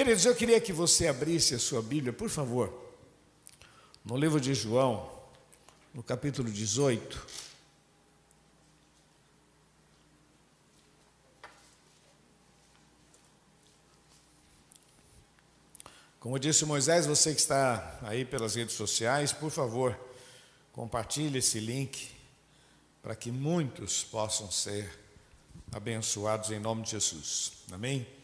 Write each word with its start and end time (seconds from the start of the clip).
Queridos, 0.00 0.24
eu 0.24 0.34
queria 0.34 0.58
que 0.58 0.72
você 0.72 1.08
abrisse 1.08 1.54
a 1.54 1.58
sua 1.58 1.82
Bíblia, 1.82 2.10
por 2.10 2.30
favor, 2.30 2.72
no 4.02 4.16
livro 4.16 4.40
de 4.40 4.54
João, 4.54 5.12
no 5.92 6.02
capítulo 6.02 6.50
18. 6.50 7.26
Como 16.18 16.38
disse 16.38 16.64
Moisés, 16.64 17.04
você 17.04 17.34
que 17.34 17.40
está 17.42 17.98
aí 18.00 18.24
pelas 18.24 18.54
redes 18.54 18.76
sociais, 18.76 19.34
por 19.34 19.50
favor, 19.50 19.94
compartilhe 20.72 21.40
esse 21.40 21.60
link 21.60 22.10
para 23.02 23.14
que 23.14 23.30
muitos 23.30 24.02
possam 24.02 24.50
ser 24.50 24.98
abençoados 25.70 26.50
em 26.50 26.58
nome 26.58 26.84
de 26.84 26.92
Jesus. 26.92 27.52
Amém? 27.70 28.19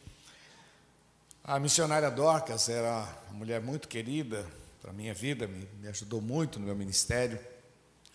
A 1.48 1.60
missionária 1.60 2.10
Dorcas 2.10 2.68
era 2.68 3.08
uma 3.30 3.38
mulher 3.38 3.62
muito 3.62 3.86
querida 3.86 4.44
para 4.82 4.90
a 4.90 4.92
minha 4.92 5.14
vida, 5.14 5.46
me, 5.46 5.64
me 5.78 5.86
ajudou 5.86 6.20
muito 6.20 6.58
no 6.58 6.66
meu 6.66 6.74
ministério. 6.74 7.38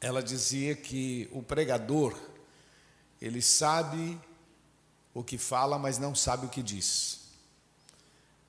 Ela 0.01 0.21
dizia 0.21 0.75
que 0.75 1.29
o 1.31 1.41
pregador, 1.41 2.13
ele 3.21 3.41
sabe 3.41 4.19
o 5.13 5.23
que 5.23 5.37
fala, 5.37 5.79
mas 5.79 5.97
não 5.97 6.13
sabe 6.13 6.45
o 6.45 6.49
que 6.49 6.61
diz. 6.61 7.21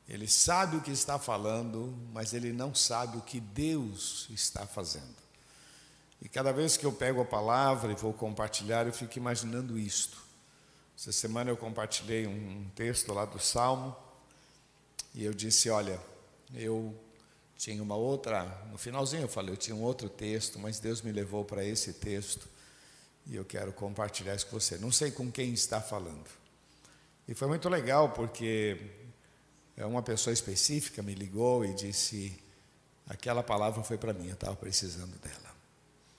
Ele 0.08 0.26
sabe 0.26 0.78
o 0.78 0.80
que 0.80 0.90
está 0.90 1.16
falando, 1.16 1.96
mas 2.12 2.34
ele 2.34 2.52
não 2.52 2.74
sabe 2.74 3.18
o 3.18 3.22
que 3.22 3.38
Deus 3.38 4.26
está 4.30 4.66
fazendo. 4.66 5.14
E 6.20 6.28
cada 6.28 6.52
vez 6.52 6.76
que 6.76 6.84
eu 6.84 6.92
pego 6.92 7.20
a 7.20 7.24
palavra 7.24 7.92
e 7.92 7.94
vou 7.94 8.12
compartilhar, 8.12 8.84
eu 8.84 8.92
fico 8.92 9.16
imaginando 9.16 9.78
isto. 9.78 10.20
Essa 10.98 11.12
semana 11.12 11.50
eu 11.50 11.56
compartilhei 11.56 12.26
um 12.26 12.68
texto 12.74 13.12
lá 13.12 13.24
do 13.24 13.38
Salmo, 13.38 13.96
e 15.14 15.24
eu 15.24 15.32
disse: 15.32 15.70
Olha, 15.70 16.00
eu 16.54 16.94
tinha 17.56 17.82
uma 17.82 17.96
outra, 17.96 18.44
no 18.70 18.78
finalzinho 18.78 19.22
eu 19.22 19.28
falei, 19.28 19.52
eu 19.52 19.56
tinha 19.56 19.76
um 19.76 19.82
outro 19.82 20.08
texto, 20.08 20.58
mas 20.58 20.80
Deus 20.80 21.00
me 21.00 21.12
levou 21.12 21.44
para 21.44 21.64
esse 21.64 21.92
texto 21.92 22.48
e 23.24 23.36
eu 23.36 23.44
quero 23.44 23.72
compartilhar 23.72 24.34
isso 24.34 24.46
com 24.46 24.58
você. 24.58 24.76
Não 24.78 24.90
sei 24.90 25.12
com 25.12 25.30
quem 25.30 25.52
está 25.52 25.80
falando. 25.80 26.28
E 27.28 27.34
foi 27.34 27.46
muito 27.46 27.68
legal 27.68 28.10
porque 28.10 28.78
uma 29.78 30.02
pessoa 30.02 30.34
específica 30.34 31.02
me 31.02 31.14
ligou 31.14 31.64
e 31.64 31.72
disse: 31.72 32.36
aquela 33.08 33.42
palavra 33.42 33.82
foi 33.82 33.96
para 33.96 34.12
mim, 34.12 34.28
eu 34.28 34.34
estava 34.34 34.56
precisando 34.56 35.16
dela. 35.18 35.52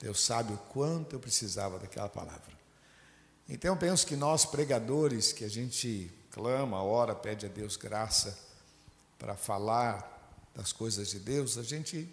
Deus 0.00 0.24
sabe 0.24 0.52
o 0.52 0.58
quanto 0.58 1.14
eu 1.14 1.20
precisava 1.20 1.78
daquela 1.78 2.08
palavra. 2.08 2.54
Então 3.48 3.74
eu 3.74 3.78
penso 3.78 4.06
que 4.06 4.16
nós 4.16 4.46
pregadores, 4.46 5.32
que 5.32 5.44
a 5.44 5.48
gente 5.48 6.10
clama, 6.30 6.82
ora, 6.82 7.14
pede 7.14 7.46
a 7.46 7.48
Deus 7.48 7.76
graça, 7.76 8.38
para 9.24 9.34
falar 9.34 10.38
das 10.54 10.70
coisas 10.70 11.08
de 11.08 11.18
Deus, 11.18 11.56
a 11.56 11.62
gente 11.62 12.06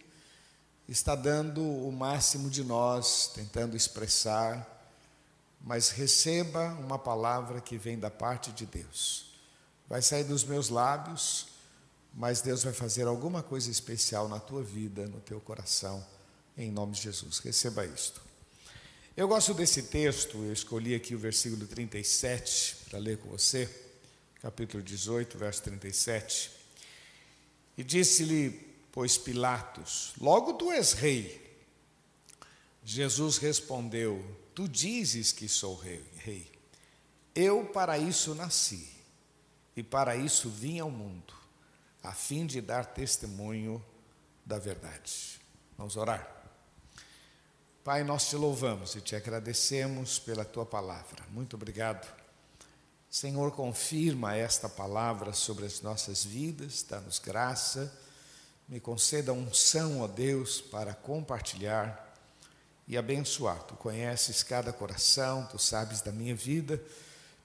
está 0.88 1.14
dando 1.14 1.62
o 1.62 1.92
máximo 1.92 2.50
de 2.50 2.64
nós, 2.64 3.30
tentando 3.36 3.76
expressar, 3.76 4.66
mas 5.60 5.90
receba 5.90 6.70
uma 6.76 6.98
palavra 6.98 7.60
que 7.60 7.78
vem 7.78 8.00
da 8.00 8.10
parte 8.10 8.54
de 8.54 8.66
Deus. 8.66 9.26
Vai 9.90 10.02
sair 10.02 10.24
dos 10.24 10.46
meus 10.46 10.70
lábios, 10.70 11.48
mas 12.14 12.40
Deus 12.40 12.64
vai 12.64 12.72
fazer 12.72 13.08
alguma 13.08 13.44
coisa 13.44 13.70
especial 13.70 14.30
na 14.30 14.40
tua 14.40 14.64
vida, 14.64 15.06
no 15.06 15.20
teu 15.20 15.42
coração, 15.42 16.02
em 16.58 16.72
nome 16.72 16.94
de 16.94 17.02
Jesus. 17.02 17.40
Receba 17.40 17.86
isto. 17.86 18.22
Eu 19.18 19.28
gosto 19.28 19.54
desse 19.54 19.84
texto, 19.84 20.38
eu 20.38 20.54
escolhi 20.54 20.96
aqui 20.96 21.14
o 21.14 21.20
versículo 21.20 21.68
37 21.68 22.86
para 22.90 23.00
ler 23.00 23.18
com 23.18 23.28
você, 23.28 23.70
capítulo 24.42 24.82
18, 24.82 25.38
verso 25.38 25.62
37. 25.64 26.61
E 27.78 27.84
disse-lhe, 27.84 28.50
pois 28.92 29.18
Pilatos: 29.18 30.14
Logo 30.20 30.54
tu 30.54 30.72
és 30.72 30.94
rei. 30.94 31.40
Jesus 32.84 33.38
respondeu: 33.38 34.24
Tu 34.54 34.68
dizes 34.68 35.32
que 35.32 35.48
sou 35.48 35.76
rei. 35.76 36.52
Eu 37.34 37.66
para 37.66 37.98
isso 37.98 38.36
nasci 38.36 38.90
e 39.76 39.82
para 39.82 40.16
isso 40.16 40.50
vim 40.50 40.80
ao 40.80 40.92
mundo, 40.92 41.34
a 42.04 42.12
fim 42.12 42.46
de 42.46 42.60
dar 42.60 42.86
testemunho 42.86 43.84
da 44.46 44.60
verdade. 44.60 45.40
Vamos 45.78 45.96
orar. 45.96 46.40
Pai, 47.84 48.04
nós 48.04 48.30
te 48.30 48.36
louvamos 48.36 48.96
e 48.96 49.02
te 49.02 49.16
agradecemos 49.16 50.20
pela 50.20 50.46
tua 50.46 50.66
palavra. 50.66 51.26
Muito 51.32 51.56
obrigado 51.56 52.21
Senhor, 53.12 53.52
confirma 53.52 54.38
esta 54.38 54.70
palavra 54.70 55.34
sobre 55.34 55.66
as 55.66 55.82
nossas 55.82 56.24
vidas, 56.24 56.82
dá-nos 56.90 57.20
graça, 57.20 57.92
me 58.70 58.80
conceda 58.80 59.34
unção, 59.34 60.00
ó 60.00 60.08
Deus, 60.08 60.62
para 60.62 60.94
compartilhar 60.94 62.16
e 62.88 62.98
abençoar. 62.98 63.64
Tu 63.64 63.76
conheces 63.76 64.44
cada 64.44 64.72
coração, 64.72 65.46
tu 65.52 65.60
sabes 65.60 66.00
da 66.00 66.10
minha 66.10 66.34
vida, 66.34 66.82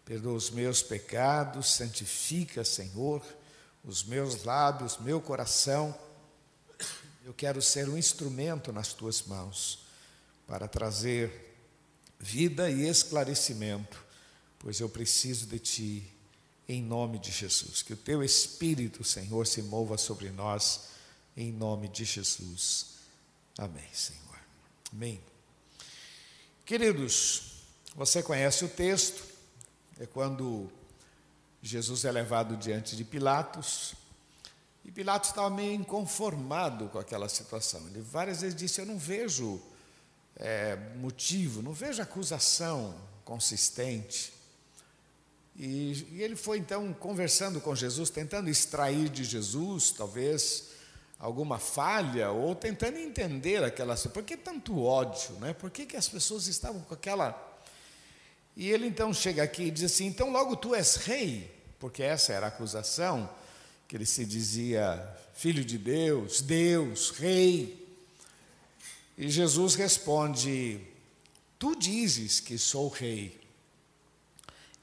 perdoa 0.04 0.34
os 0.34 0.50
meus 0.50 0.84
pecados, 0.84 1.72
santifica, 1.72 2.62
Senhor, 2.62 3.20
os 3.82 4.04
meus 4.04 4.44
lábios, 4.44 4.98
meu 4.98 5.20
coração. 5.20 5.92
Eu 7.24 7.34
quero 7.34 7.60
ser 7.60 7.88
um 7.88 7.98
instrumento 7.98 8.72
nas 8.72 8.92
tuas 8.92 9.20
mãos 9.22 9.84
para 10.46 10.68
trazer 10.68 11.56
vida 12.20 12.70
e 12.70 12.86
esclarecimento 12.86 14.05
pois 14.58 14.80
eu 14.80 14.88
preciso 14.88 15.46
de 15.46 15.58
Ti, 15.58 16.12
em 16.68 16.82
nome 16.82 17.18
de 17.18 17.30
Jesus. 17.30 17.82
Que 17.82 17.92
o 17.92 17.96
Teu 17.96 18.22
Espírito, 18.22 19.04
Senhor, 19.04 19.46
se 19.46 19.62
mova 19.62 19.96
sobre 19.96 20.30
nós, 20.30 20.88
em 21.36 21.52
nome 21.52 21.88
de 21.88 22.04
Jesus. 22.04 22.96
Amém, 23.58 23.88
Senhor. 23.92 24.38
Amém. 24.92 25.20
Queridos, 26.64 27.62
você 27.94 28.22
conhece 28.22 28.64
o 28.64 28.68
texto, 28.68 29.22
é 29.98 30.06
quando 30.06 30.70
Jesus 31.62 32.04
é 32.04 32.12
levado 32.12 32.56
diante 32.56 32.96
de 32.96 33.04
Pilatos, 33.04 33.94
e 34.84 34.90
Pilatos 34.92 35.30
estava 35.30 35.50
meio 35.50 35.72
inconformado 35.72 36.88
com 36.88 36.98
aquela 36.98 37.28
situação. 37.28 37.84
Ele 37.88 38.00
várias 38.00 38.42
vezes 38.42 38.56
disse: 38.56 38.80
Eu 38.80 38.86
não 38.86 38.96
vejo 38.96 39.60
é, 40.36 40.76
motivo, 40.96 41.60
não 41.60 41.72
vejo 41.72 42.00
acusação 42.00 42.94
consistente. 43.24 44.32
E, 45.58 46.06
e, 46.12 46.22
ele 46.22 46.36
foi 46.36 46.58
então 46.58 46.92
conversando 46.92 47.60
com 47.60 47.74
Jesus, 47.74 48.10
tentando 48.10 48.50
extrair 48.50 49.08
de 49.08 49.24
Jesus, 49.24 49.90
talvez, 49.90 50.68
alguma 51.18 51.58
falha, 51.58 52.30
ou 52.30 52.54
tentando 52.54 52.98
entender 52.98 53.64
aquela 53.64 53.96
Por 53.96 54.22
que 54.22 54.36
tanto 54.36 54.82
ódio? 54.82 55.32
Né? 55.40 55.54
Por 55.54 55.70
que, 55.70 55.86
que 55.86 55.96
as 55.96 56.08
pessoas 56.08 56.46
estavam 56.46 56.82
com 56.82 56.92
aquela. 56.92 57.42
E 58.54 58.70
ele 58.70 58.86
então 58.86 59.12
chega 59.14 59.42
aqui 59.42 59.64
e 59.64 59.70
diz 59.70 59.84
assim: 59.84 60.06
então 60.06 60.30
logo 60.30 60.56
tu 60.56 60.74
és 60.74 60.96
rei, 60.96 61.50
porque 61.78 62.02
essa 62.02 62.32
era 62.32 62.46
a 62.46 62.48
acusação, 62.48 63.28
que 63.88 63.96
ele 63.96 64.06
se 64.06 64.26
dizia 64.26 65.02
filho 65.34 65.64
de 65.64 65.78
Deus, 65.78 66.40
Deus, 66.42 67.10
rei. 67.10 67.86
E 69.16 69.30
Jesus 69.30 69.74
responde: 69.74 70.80
Tu 71.58 71.74
dizes 71.76 72.40
que 72.40 72.58
sou 72.58 72.88
rei. 72.88 73.45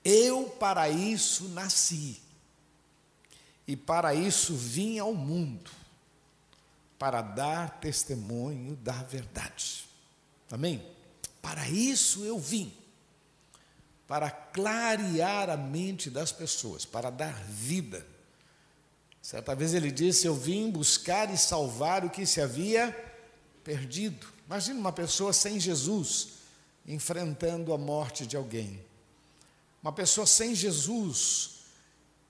Eu 0.04 0.50
para 0.60 0.90
isso 0.90 1.48
nasci, 1.50 2.22
e 3.68 3.76
para 3.76 4.14
isso 4.14 4.54
vim 4.56 5.00
ao 5.00 5.14
mundo, 5.14 5.72
para 7.00 7.22
dar 7.22 7.80
testemunho 7.80 8.76
da 8.76 9.04
verdade. 9.04 9.86
Amém? 10.52 10.86
Para 11.42 11.70
isso 11.70 12.24
eu 12.26 12.38
vim, 12.38 12.74
para 14.08 14.30
clarear 14.30 15.50
a 15.50 15.58
mente 15.58 16.10
das 16.10 16.32
pessoas, 16.32 16.86
para 16.86 17.10
dar 17.10 17.34
vida. 17.46 18.06
Certa 19.22 19.56
vez 19.56 19.74
ele 19.74 19.92
disse: 19.92 20.28
Eu 20.28 20.36
vim 20.36 20.70
buscar 20.70 21.34
e 21.34 21.38
salvar 21.38 22.04
o 22.04 22.10
que 22.10 22.26
se 22.26 22.42
havia 22.42 22.92
perdido. 23.64 24.28
Imagina 24.46 24.80
uma 24.80 24.92
pessoa 24.92 25.32
sem 25.32 25.60
Jesus 25.60 26.34
enfrentando 26.86 27.74
a 27.74 27.78
morte 27.78 28.28
de 28.28 28.36
alguém. 28.36 28.84
Uma 29.84 29.92
pessoa 29.92 30.26
sem 30.26 30.56
Jesus, 30.56 31.56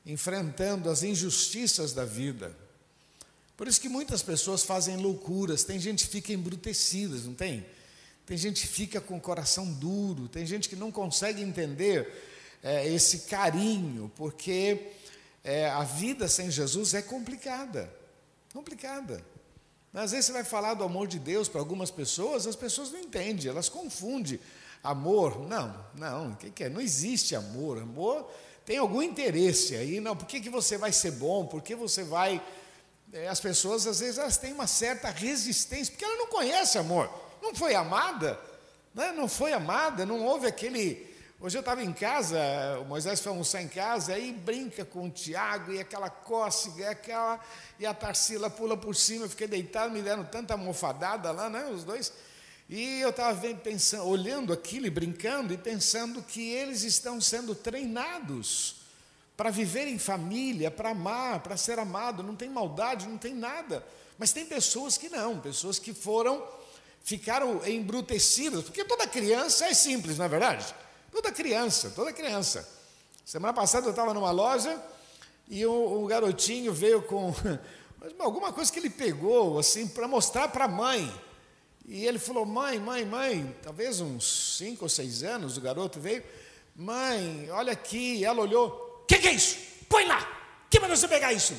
enfrentando 0.03 0.89
as 0.89 1.03
injustiças 1.03 1.93
da 1.93 2.03
vida. 2.03 2.57
Por 3.55 3.67
isso 3.67 3.79
que 3.79 3.87
muitas 3.87 4.23
pessoas 4.23 4.63
fazem 4.63 4.97
loucuras, 4.97 5.63
tem 5.63 5.79
gente 5.79 6.05
que 6.05 6.11
fica 6.11 6.33
embrutecida, 6.33 7.15
não 7.19 7.35
tem? 7.35 7.63
Tem 8.25 8.35
gente 8.35 8.61
que 8.61 8.67
fica 8.67 8.99
com 8.99 9.17
o 9.17 9.21
coração 9.21 9.71
duro, 9.71 10.27
tem 10.27 10.45
gente 10.47 10.67
que 10.67 10.75
não 10.75 10.91
consegue 10.91 11.43
entender 11.43 12.11
é, 12.63 12.87
esse 12.87 13.19
carinho, 13.19 14.11
porque 14.15 14.91
é, 15.43 15.69
a 15.69 15.83
vida 15.83 16.27
sem 16.27 16.49
Jesus 16.49 16.95
é 16.95 17.03
complicada, 17.03 17.93
complicada. 18.51 19.23
Às 19.93 20.09
vezes 20.09 20.25
você 20.25 20.31
vai 20.31 20.43
falar 20.43 20.73
do 20.73 20.83
amor 20.83 21.07
de 21.07 21.19
Deus 21.19 21.47
para 21.47 21.61
algumas 21.61 21.91
pessoas, 21.91 22.47
as 22.47 22.55
pessoas 22.55 22.91
não 22.91 22.99
entendem, 22.99 23.47
elas 23.47 23.69
confundem 23.69 24.39
Amor? 24.83 25.47
Não, 25.47 25.73
não. 25.95 26.31
O 26.31 26.35
que, 26.35 26.49
que 26.49 26.65
é? 26.65 26.69
Não 26.69 26.81
existe 26.81 27.35
amor. 27.35 27.77
Amor 27.79 28.29
tem 28.65 28.77
algum 28.77 29.01
interesse 29.01 29.75
aí, 29.75 29.99
não, 29.99 30.15
por 30.15 30.25
que, 30.25 30.39
que 30.39 30.49
você 30.49 30.77
vai 30.77 30.91
ser 30.91 31.11
bom, 31.11 31.45
por 31.45 31.61
que 31.61 31.75
você 31.75 32.03
vai. 32.03 32.41
É, 33.11 33.27
as 33.27 33.39
pessoas, 33.39 33.85
às 33.85 33.99
vezes, 33.99 34.17
elas 34.17 34.37
têm 34.37 34.53
uma 34.53 34.67
certa 34.67 35.09
resistência, 35.09 35.91
porque 35.91 36.05
ela 36.05 36.15
não 36.15 36.27
conhece 36.27 36.77
amor, 36.77 37.09
não 37.41 37.53
foi 37.53 37.75
amada, 37.75 38.39
né? 38.95 39.11
não 39.11 39.27
foi 39.27 39.53
amada, 39.53 40.05
não 40.05 40.23
houve 40.25 40.47
aquele. 40.47 41.11
Hoje 41.39 41.57
eu 41.57 41.59
estava 41.59 41.83
em 41.83 41.91
casa, 41.91 42.39
o 42.81 42.85
Moisés 42.85 43.19
foi 43.19 43.31
almoçar 43.31 43.61
em 43.61 43.67
casa, 43.67 44.13
aí 44.13 44.31
brinca 44.31 44.85
com 44.85 45.07
o 45.07 45.11
Tiago, 45.11 45.73
e 45.73 45.79
aquela 45.79 46.09
cócega, 46.09 46.83
e 46.83 46.87
aquela, 46.87 47.39
e 47.77 47.85
a 47.85 47.93
Tarsila 47.93 48.49
pula 48.49 48.77
por 48.77 48.95
cima, 48.95 49.25
eu 49.25 49.29
fiquei 49.29 49.47
deitado, 49.47 49.91
me 49.91 50.01
deram 50.01 50.23
tanta 50.23 50.53
almofadada 50.53 51.31
lá, 51.31 51.49
né, 51.49 51.65
os 51.65 51.83
dois. 51.83 52.13
E 52.75 53.01
eu 53.01 53.11
estava 53.11 53.53
pensando, 53.53 54.07
olhando 54.07 54.51
aquilo 54.51 54.87
e 54.87 54.89
brincando 54.89 55.53
e 55.53 55.57
pensando 55.59 56.23
que 56.23 56.49
eles 56.49 56.81
estão 56.81 57.21
sendo 57.21 57.53
treinados 57.53 58.77
para 59.37 59.51
viver 59.51 59.87
em 59.87 59.99
família, 59.99 60.71
para 60.71 60.89
amar, 60.89 61.41
para 61.41 61.55
ser 61.55 61.77
amado. 61.77 62.23
Não 62.23 62.35
tem 62.35 62.49
maldade, 62.49 63.07
não 63.07 63.19
tem 63.19 63.31
nada. 63.31 63.85
Mas 64.17 64.33
tem 64.33 64.43
pessoas 64.43 64.97
que 64.97 65.07
não, 65.07 65.39
pessoas 65.39 65.77
que 65.77 65.93
foram, 65.93 66.43
ficaram 67.03 67.63
embrutecidas, 67.63 68.63
porque 68.63 68.83
toda 68.83 69.05
criança 69.05 69.67
é 69.67 69.73
simples, 69.75 70.17
não 70.17 70.25
é 70.25 70.29
verdade? 70.29 70.73
Toda 71.11 71.31
criança, 71.31 71.91
toda 71.91 72.11
criança. 72.11 72.67
Semana 73.23 73.53
passada 73.53 73.85
eu 73.85 73.91
estava 73.91 74.15
numa 74.15 74.31
loja 74.31 74.83
e 75.47 75.63
um, 75.67 76.05
um 76.05 76.07
garotinho 76.07 76.73
veio 76.73 77.03
com 77.03 77.35
alguma 78.17 78.51
coisa 78.51 78.73
que 78.73 78.79
ele 78.79 78.89
pegou 78.89 79.59
assim 79.59 79.87
para 79.87 80.07
mostrar 80.07 80.47
para 80.47 80.65
a 80.65 80.67
mãe. 80.67 81.13
E 81.85 82.05
ele 82.05 82.19
falou: 82.19 82.45
Mãe, 82.45 82.79
mãe, 82.79 83.05
mãe, 83.05 83.55
talvez 83.61 83.99
uns 83.99 84.57
cinco 84.57 84.85
ou 84.85 84.89
seis 84.89 85.23
anos, 85.23 85.57
o 85.57 85.61
garoto 85.61 85.99
veio. 85.99 86.23
Mãe, 86.75 87.49
olha 87.51 87.73
aqui. 87.73 88.23
Ela 88.23 88.41
olhou: 88.41 89.01
O 89.01 89.05
que, 89.05 89.17
que, 89.17 89.27
é 89.27 89.33
isso? 89.33 89.57
Põe 89.89 90.05
lá. 90.05 90.25
Quem 90.69 90.81
mandou 90.81 90.95
você 90.95 91.07
pegar 91.07 91.33
isso? 91.33 91.55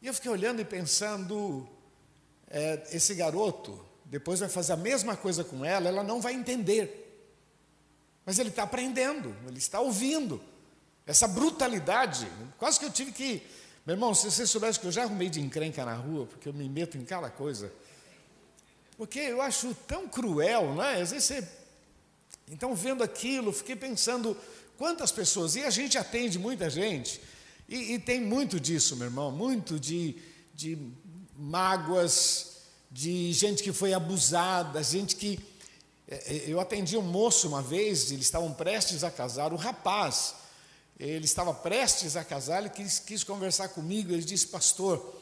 E 0.00 0.06
eu 0.06 0.14
fiquei 0.14 0.30
olhando 0.30 0.60
e 0.60 0.64
pensando: 0.64 1.68
é, 2.50 2.82
esse 2.90 3.14
garoto, 3.14 3.84
depois 4.04 4.40
vai 4.40 4.48
fazer 4.48 4.72
a 4.72 4.76
mesma 4.76 5.16
coisa 5.16 5.44
com 5.44 5.64
ela, 5.64 5.88
ela 5.88 6.02
não 6.02 6.20
vai 6.20 6.34
entender. 6.34 6.98
Mas 8.26 8.38
ele 8.38 8.50
está 8.50 8.64
aprendendo, 8.64 9.34
ele 9.46 9.58
está 9.58 9.80
ouvindo. 9.80 10.40
Essa 11.06 11.26
brutalidade, 11.26 12.28
quase 12.58 12.78
que 12.78 12.86
eu 12.86 12.90
tive 12.90 13.12
que. 13.12 13.42
Meu 13.84 13.94
irmão, 13.94 14.14
se 14.14 14.30
você 14.30 14.46
soubesse 14.46 14.78
que 14.78 14.86
eu 14.86 14.92
já 14.92 15.02
arrumei 15.02 15.28
de 15.28 15.40
encrenca 15.40 15.84
na 15.84 15.94
rua, 15.94 16.26
porque 16.26 16.48
eu 16.48 16.52
me 16.52 16.68
meto 16.68 16.96
em 16.96 17.04
cada 17.04 17.28
coisa. 17.30 17.72
Porque 18.96 19.18
eu 19.18 19.40
acho 19.40 19.74
tão 19.86 20.08
cruel, 20.08 20.74
não 20.74 20.82
é? 20.82 21.00
Às 21.00 21.10
vezes 21.10 21.24
você. 21.24 21.48
Então, 22.48 22.74
vendo 22.74 23.02
aquilo, 23.02 23.52
fiquei 23.52 23.76
pensando 23.76 24.36
quantas 24.76 25.10
pessoas, 25.10 25.56
e 25.56 25.62
a 25.62 25.70
gente 25.70 25.96
atende 25.96 26.38
muita 26.38 26.68
gente, 26.68 27.20
e, 27.68 27.94
e 27.94 27.98
tem 27.98 28.20
muito 28.20 28.58
disso, 28.60 28.96
meu 28.96 29.06
irmão, 29.06 29.30
muito 29.30 29.78
de, 29.78 30.16
de 30.54 30.76
mágoas, 31.36 32.56
de 32.90 33.32
gente 33.32 33.62
que 33.62 33.72
foi 33.72 33.94
abusada, 33.94 34.82
gente 34.82 35.16
que. 35.16 35.40
É, 36.06 36.14
é, 36.14 36.44
eu 36.46 36.60
atendi 36.60 36.96
um 36.96 37.02
moço 37.02 37.48
uma 37.48 37.62
vez, 37.62 38.10
eles 38.10 38.26
estavam 38.26 38.52
prestes 38.52 39.02
a 39.02 39.10
casar, 39.10 39.52
um 39.52 39.56
rapaz, 39.56 40.34
ele 40.98 41.24
estava 41.24 41.54
prestes 41.54 42.16
a 42.16 42.24
casar, 42.24 42.60
ele 42.60 42.68
quis, 42.68 42.98
quis 42.98 43.24
conversar 43.24 43.68
comigo, 43.68 44.12
ele 44.12 44.22
disse, 44.22 44.46
pastor, 44.48 45.16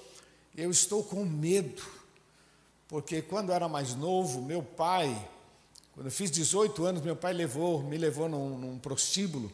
eu 0.57 0.71
estou 0.71 1.05
com 1.05 1.25
medo 1.25 2.00
porque 2.91 3.23
quando 3.23 3.51
eu 3.51 3.55
era 3.55 3.69
mais 3.69 3.95
novo, 3.95 4.43
meu 4.43 4.65
pai, 4.65 5.17
quando 5.95 6.07
eu 6.07 6.13
fiz 6.13 6.29
18 6.29 6.85
anos, 6.85 7.03
meu 7.03 7.15
pai 7.15 7.33
levou, 7.33 7.85
me 7.85 7.97
levou 7.97 8.29
num, 8.29 8.59
num 8.59 8.79
prostíbulo 8.81 9.51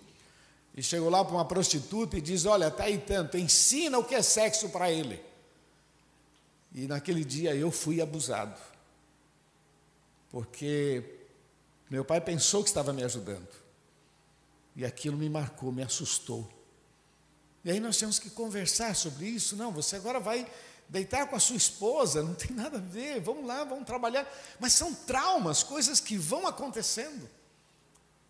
e 0.74 0.82
chegou 0.82 1.10
lá 1.10 1.22
para 1.22 1.34
uma 1.34 1.44
prostituta 1.44 2.16
e 2.16 2.22
diz: 2.22 2.46
Olha, 2.46 2.68
está 2.68 2.84
aí 2.84 2.96
tanto, 2.96 3.36
ensina 3.36 3.98
o 3.98 4.04
que 4.04 4.14
é 4.14 4.22
sexo 4.22 4.70
para 4.70 4.90
ele. 4.90 5.22
E 6.74 6.86
naquele 6.86 7.22
dia 7.26 7.54
eu 7.54 7.70
fui 7.70 8.00
abusado, 8.00 8.58
porque 10.30 11.04
meu 11.90 12.06
pai 12.06 12.22
pensou 12.22 12.62
que 12.62 12.70
estava 12.70 12.90
me 12.90 13.04
ajudando, 13.04 13.48
e 14.74 14.82
aquilo 14.82 15.18
me 15.18 15.28
marcou, 15.28 15.70
me 15.70 15.82
assustou. 15.82 16.48
E 17.62 17.70
aí 17.70 17.80
nós 17.80 17.98
temos 17.98 18.18
que 18.18 18.30
conversar 18.30 18.96
sobre 18.96 19.26
isso. 19.26 19.56
Não, 19.56 19.70
você 19.70 19.96
agora 19.96 20.20
vai 20.20 20.46
deitar 20.88 21.26
com 21.26 21.36
a 21.36 21.40
sua 21.40 21.56
esposa, 21.56 22.22
não 22.22 22.34
tem 22.34 22.50
nada 22.56 22.78
a 22.78 22.80
ver, 22.80 23.20
vamos 23.20 23.46
lá, 23.46 23.64
vamos 23.64 23.86
trabalhar. 23.86 24.26
Mas 24.60 24.72
são 24.72 24.94
traumas, 24.94 25.62
coisas 25.62 26.00
que 26.00 26.16
vão 26.16 26.46
acontecendo 26.46 27.28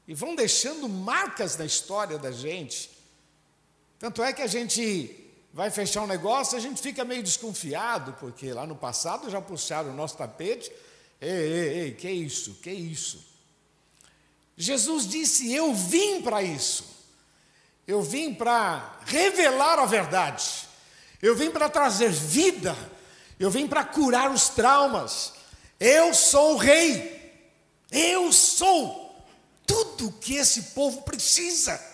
e 0.07 0.15
vão 0.15 0.35
deixando 0.35 0.89
marcas 0.89 1.57
na 1.57 1.65
história 1.65 2.19
da 2.19 2.31
gente. 2.31 2.91
Tanto 3.99 4.23
é 4.23 4.33
que 4.33 4.43
a 4.43 4.47
gente 4.47 5.25
vai 5.53 5.71
fechar 5.71 6.03
um 6.03 6.07
negócio, 6.07 6.57
a 6.57 6.61
gente 6.61 6.81
fica 6.81 7.05
meio 7.05 7.23
desconfiado, 7.23 8.13
porque 8.21 8.53
lá 8.53 8.67
no 8.67 8.77
passado 8.77 9.31
já 9.31 9.41
puxaram 9.41 9.91
o 9.91 9.95
nosso 9.95 10.17
tapete. 10.17 10.71
Ei, 11.21 11.31
ei, 11.31 11.79
ei, 11.79 11.93
que 11.93 12.11
isso? 12.11 12.55
Que 12.63 12.71
isso? 12.71 13.25
Jesus 14.57 15.09
disse: 15.09 15.53
Eu 15.53 15.75
vim 15.75 16.23
para 16.23 16.43
isso. 16.43 16.95
Eu 17.87 18.03
vim 18.03 18.35
para 18.35 18.99
revelar 19.07 19.79
a 19.79 19.87
verdade. 19.87 20.66
Eu 21.27 21.35
vim 21.35 21.51
para 21.51 21.69
trazer 21.69 22.09
vida, 22.09 22.77
eu 23.37 23.51
vim 23.51 23.67
para 23.67 23.83
curar 23.83 24.31
os 24.31 24.49
traumas. 24.49 25.33
Eu 25.81 26.15
sou 26.15 26.55
o 26.55 26.57
rei, 26.57 27.51
eu 27.91 28.33
sou 28.33 29.25
tudo 29.67 30.13
que 30.21 30.37
esse 30.37 30.63
povo 30.67 31.03
precisa. 31.03 31.85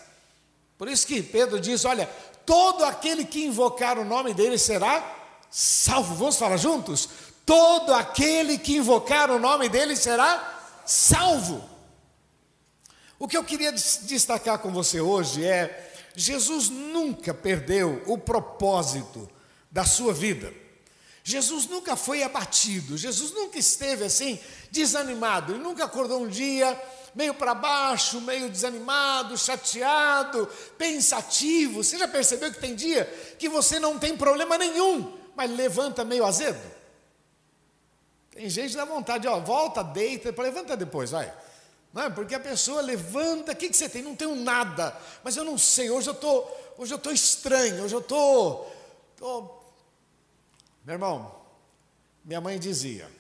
Por 0.77 0.87
isso 0.87 1.07
que 1.07 1.23
Pedro 1.23 1.59
diz: 1.59 1.87
Olha, 1.87 2.07
todo 2.45 2.85
aquele 2.85 3.25
que 3.25 3.47
invocar 3.47 3.99
o 3.99 4.05
nome 4.05 4.35
dele 4.35 4.59
será 4.59 5.03
salvo. 5.51 6.15
Vamos 6.15 6.37
falar 6.37 6.59
juntos? 6.59 7.09
Todo 7.47 7.95
aquele 7.95 8.59
que 8.59 8.77
invocar 8.77 9.31
o 9.31 9.39
nome 9.39 9.67
dele 9.71 9.97
será 9.97 10.63
salvo. 10.85 11.65
O 13.19 13.27
que 13.27 13.39
eu 13.39 13.45
queria 13.45 13.73
destacar 13.73 14.59
com 14.59 14.71
você 14.71 15.01
hoje 15.01 15.43
é 15.43 15.92
Jesus 16.15 16.69
nunca 16.69 17.33
perdeu 17.33 18.03
o 18.07 18.19
propósito 18.19 19.29
da 19.71 19.85
sua 19.85 20.13
vida. 20.13 20.53
Jesus 21.25 21.67
nunca 21.67 21.95
foi 21.95 22.23
abatido, 22.23 22.97
Jesus 22.97 23.33
nunca 23.33 23.59
esteve 23.59 24.05
assim 24.05 24.41
desanimado, 24.71 25.53
ele 25.53 25.63
nunca 25.63 25.85
acordou 25.85 26.23
um 26.23 26.29
dia 26.29 26.81
meio 27.15 27.35
para 27.35 27.55
baixo, 27.55 28.21
meio 28.21 28.51
desanimado, 28.51 29.39
chateado, 29.39 30.49
pensativo. 30.77 31.85
Você 31.85 31.99
já 31.99 32.09
percebeu 32.09 32.51
que 32.51 32.59
tem 32.59 32.75
dia 32.75 33.05
que 33.39 33.49
você 33.49 33.79
não 33.79 33.99
tem 33.99 34.17
problema 34.17 34.59
nenhum, 34.59 35.17
mas 35.37 35.51
levanta 35.51 36.05
meio 36.05 36.25
azedo? 36.25 36.61
Tem 38.33 38.49
gente 38.49 38.71
que 38.71 38.77
dá 38.77 38.85
vontade, 38.85 39.29
ó, 39.29 39.39
volta, 39.39 39.85
deita, 39.85 40.35
levanta 40.43 40.77
depois, 40.77 41.11
vai. 41.11 41.33
Não 41.93 42.03
é? 42.03 42.11
Porque 42.11 42.35
a 42.35 42.41
pessoa 42.41 42.81
levanta, 42.81 43.53
o 43.53 43.57
que, 43.57 43.69
que 43.69 43.77
você 43.77 43.89
tem? 43.89 44.03
Não 44.03 44.17
tenho 44.17 44.35
nada, 44.35 44.97
mas 45.23 45.37
eu 45.37 45.45
não 45.45 45.59
sei, 45.59 45.91
hoje 45.91 46.09
eu 46.09 46.15
tô, 46.15 46.47
hoje 46.79 46.93
eu 46.93 46.97
estou 46.97 47.13
estranho, 47.13 47.85
hoje 47.85 47.95
eu 47.95 48.01
estou. 48.01 48.75
Tô, 49.17 49.43
tô... 49.43 49.63
Meu 50.85 50.95
irmão, 50.95 51.35
minha 52.25 52.41
mãe 52.41 52.59
dizia, 52.59 53.11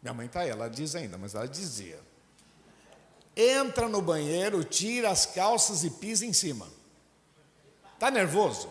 minha 0.00 0.14
mãe 0.14 0.26
está 0.26 0.40
aí, 0.40 0.50
ela 0.50 0.68
diz 0.68 0.94
ainda, 0.94 1.18
mas 1.18 1.34
ela 1.34 1.48
dizia: 1.48 1.98
entra 3.36 3.88
no 3.88 4.00
banheiro, 4.00 4.62
tira 4.62 5.10
as 5.10 5.26
calças 5.26 5.82
e 5.82 5.90
pisa 5.90 6.24
em 6.24 6.32
cima. 6.32 6.68
Está 7.94 8.10
nervoso? 8.10 8.68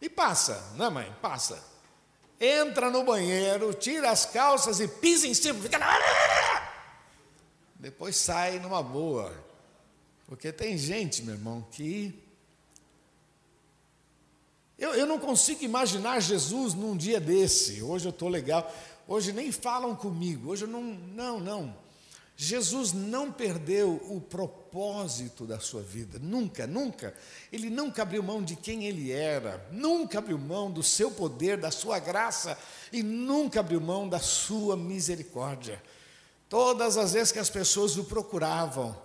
E 0.00 0.08
passa, 0.08 0.72
não 0.76 0.86
é 0.86 0.90
mãe? 0.90 1.16
Passa. 1.20 1.62
Entra 2.40 2.88
no 2.88 3.04
banheiro, 3.04 3.74
tira 3.74 4.10
as 4.10 4.24
calças 4.24 4.80
e 4.80 4.88
pisa 4.88 5.26
em 5.26 5.34
cima. 5.34 5.60
Fica 5.60 5.78
depois 7.80 8.14
sai 8.14 8.60
numa 8.60 8.82
boa. 8.82 9.32
Porque 10.26 10.52
tem 10.52 10.76
gente, 10.76 11.22
meu 11.22 11.34
irmão, 11.34 11.66
que. 11.72 12.14
Eu, 14.78 14.94
eu 14.94 15.06
não 15.06 15.18
consigo 15.18 15.64
imaginar 15.64 16.20
Jesus 16.20 16.74
num 16.74 16.96
dia 16.96 17.18
desse. 17.18 17.82
Hoje 17.82 18.06
eu 18.06 18.10
estou 18.10 18.28
legal. 18.28 18.70
Hoje 19.08 19.32
nem 19.32 19.50
falam 19.50 19.96
comigo. 19.96 20.50
Hoje 20.50 20.64
eu 20.64 20.68
não. 20.68 20.82
Não, 20.82 21.40
não. 21.40 21.90
Jesus 22.36 22.94
não 22.94 23.30
perdeu 23.30 24.00
o 24.08 24.18
propósito 24.18 25.44
da 25.44 25.60
sua 25.60 25.82
vida, 25.82 26.18
nunca, 26.18 26.66
nunca. 26.66 27.14
Ele 27.52 27.68
nunca 27.68 28.00
abriu 28.00 28.22
mão 28.22 28.42
de 28.42 28.56
quem 28.56 28.86
ele 28.86 29.12
era, 29.12 29.68
nunca 29.70 30.20
abriu 30.20 30.38
mão 30.38 30.70
do 30.70 30.82
seu 30.82 31.10
poder, 31.10 31.58
da 31.58 31.70
sua 31.70 31.98
graça 31.98 32.58
e 32.90 33.02
nunca 33.02 33.60
abriu 33.60 33.78
mão 33.78 34.08
da 34.08 34.18
sua 34.18 34.74
misericórdia. 34.74 35.82
Todas 36.50 36.96
as 36.96 37.12
vezes 37.12 37.30
que 37.30 37.38
as 37.38 37.48
pessoas 37.48 37.96
o 37.96 38.02
procuravam, 38.02 39.00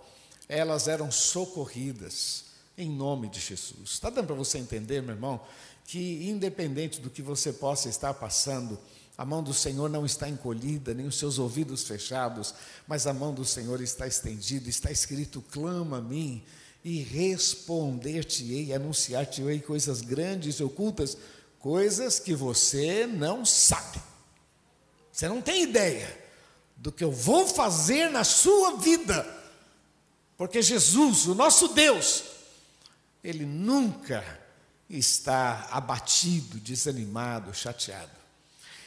elas 0.48 0.88
eram 0.88 1.12
socorridas 1.12 2.46
em 2.76 2.90
nome 2.90 3.28
de 3.28 3.38
Jesus. 3.38 3.90
Está 3.92 4.10
dando 4.10 4.26
para 4.26 4.34
você 4.34 4.58
entender, 4.58 5.00
meu 5.00 5.14
irmão, 5.14 5.40
que 5.86 6.28
independente 6.28 7.00
do 7.00 7.08
que 7.08 7.22
você 7.22 7.52
possa 7.52 7.88
estar 7.88 8.12
passando, 8.14 8.76
a 9.16 9.24
mão 9.24 9.44
do 9.44 9.54
Senhor 9.54 9.88
não 9.88 10.04
está 10.04 10.28
encolhida, 10.28 10.92
nem 10.92 11.06
os 11.06 11.20
seus 11.20 11.38
ouvidos 11.38 11.84
fechados, 11.84 12.52
mas 12.84 13.06
a 13.06 13.14
mão 13.14 13.32
do 13.32 13.44
Senhor 13.44 13.80
está 13.80 14.08
estendida, 14.08 14.68
está 14.68 14.90
escrito: 14.90 15.40
clama 15.52 15.98
a 15.98 16.02
mim 16.02 16.42
e 16.84 17.00
responder-te-ei, 17.00 18.74
anunciar-te-ei 18.74 19.60
coisas 19.60 20.00
grandes 20.00 20.56
e 20.56 20.64
ocultas, 20.64 21.16
coisas 21.60 22.18
que 22.18 22.34
você 22.34 23.06
não 23.06 23.44
sabe. 23.44 24.02
Você 25.12 25.28
não 25.28 25.40
tem 25.40 25.62
ideia 25.62 26.25
do 26.76 26.92
que 26.92 27.02
eu 27.02 27.10
vou 27.10 27.46
fazer 27.46 28.10
na 28.10 28.24
sua 28.24 28.76
vida. 28.76 29.26
Porque 30.36 30.60
Jesus, 30.60 31.26
o 31.26 31.34
nosso 31.34 31.68
Deus, 31.68 32.24
ele 33.24 33.46
nunca 33.46 34.24
está 34.88 35.68
abatido, 35.70 36.58
desanimado, 36.58 37.52
chateado. 37.54 38.10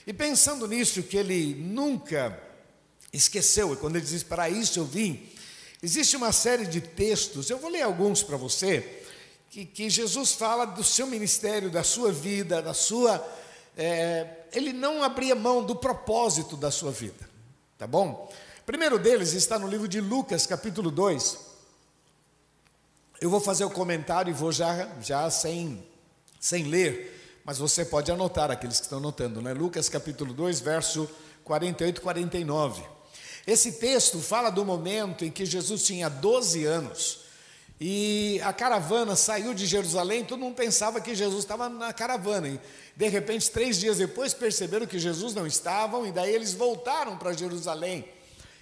E 0.05 0.13
pensando 0.13 0.67
nisso, 0.67 1.03
que 1.03 1.17
ele 1.17 1.53
nunca 1.55 2.41
esqueceu, 3.11 3.73
e 3.73 3.77
quando 3.77 3.97
ele 3.97 4.05
diz: 4.05 4.23
Para 4.23 4.49
isso 4.49 4.79
eu 4.79 4.85
vim, 4.85 5.29
existe 5.83 6.15
uma 6.15 6.31
série 6.31 6.65
de 6.65 6.81
textos, 6.81 7.49
eu 7.49 7.57
vou 7.57 7.69
ler 7.69 7.81
alguns 7.81 8.23
para 8.23 8.37
você, 8.37 9.03
que, 9.49 9.65
que, 9.65 9.89
Jesus 9.89 10.33
fala 10.33 10.65
do 10.65 10.83
seu 10.83 11.07
ministério, 11.07 11.69
da 11.69 11.83
sua 11.83 12.11
vida, 12.11 12.61
da 12.61 12.73
sua. 12.73 13.23
É, 13.77 14.45
ele 14.51 14.73
não 14.73 15.03
abria 15.03 15.35
mão 15.35 15.63
do 15.63 15.75
propósito 15.75 16.57
da 16.57 16.71
sua 16.71 16.91
vida, 16.91 17.28
tá 17.79 17.87
bom? 17.87 18.29
Primeiro 18.65 18.99
deles 18.99 19.31
está 19.31 19.57
no 19.57 19.65
livro 19.65 19.87
de 19.87 20.01
Lucas, 20.01 20.45
capítulo 20.45 20.91
2. 20.91 21.39
Eu 23.21 23.29
vou 23.29 23.39
fazer 23.39 23.63
o 23.63 23.69
comentário 23.69 24.29
e 24.29 24.33
vou 24.33 24.51
já, 24.51 24.89
já 25.01 25.31
sem, 25.31 25.81
sem 26.41 26.65
ler, 26.65 27.41
mas 27.45 27.57
você 27.57 27.85
pode 27.85 28.11
anotar, 28.11 28.51
aqueles 28.51 28.79
que 28.79 28.83
estão 28.83 28.97
anotando, 28.97 29.41
né? 29.41 29.53
Lucas 29.53 29.87
capítulo 29.87 30.33
2, 30.33 30.59
verso 30.59 31.09
48 31.45 31.99
e 31.99 32.01
49. 32.01 32.83
Esse 33.47 33.71
texto 33.71 34.19
fala 34.19 34.49
do 34.49 34.65
momento 34.65 35.23
em 35.23 35.31
que 35.31 35.45
Jesus 35.45 35.83
tinha 35.83 36.09
12 36.09 36.65
anos 36.65 37.21
e 37.79 38.41
a 38.43 38.51
caravana 38.51 39.15
saiu 39.15 39.53
de 39.53 39.65
Jerusalém. 39.65 40.25
Todo 40.25 40.39
mundo 40.39 40.55
pensava 40.55 40.99
que 40.99 41.15
Jesus 41.15 41.39
estava 41.39 41.69
na 41.69 41.93
caravana. 41.93 42.47
E 42.49 42.59
de 42.95 43.07
repente, 43.07 43.49
três 43.49 43.79
dias 43.79 43.97
depois, 43.97 44.33
perceberam 44.33 44.85
que 44.85 44.99
Jesus 44.99 45.33
não 45.33 45.47
estava, 45.47 46.05
e 46.07 46.11
daí 46.11 46.33
eles 46.33 46.53
voltaram 46.53 47.17
para 47.17 47.31
Jerusalém. 47.31 48.05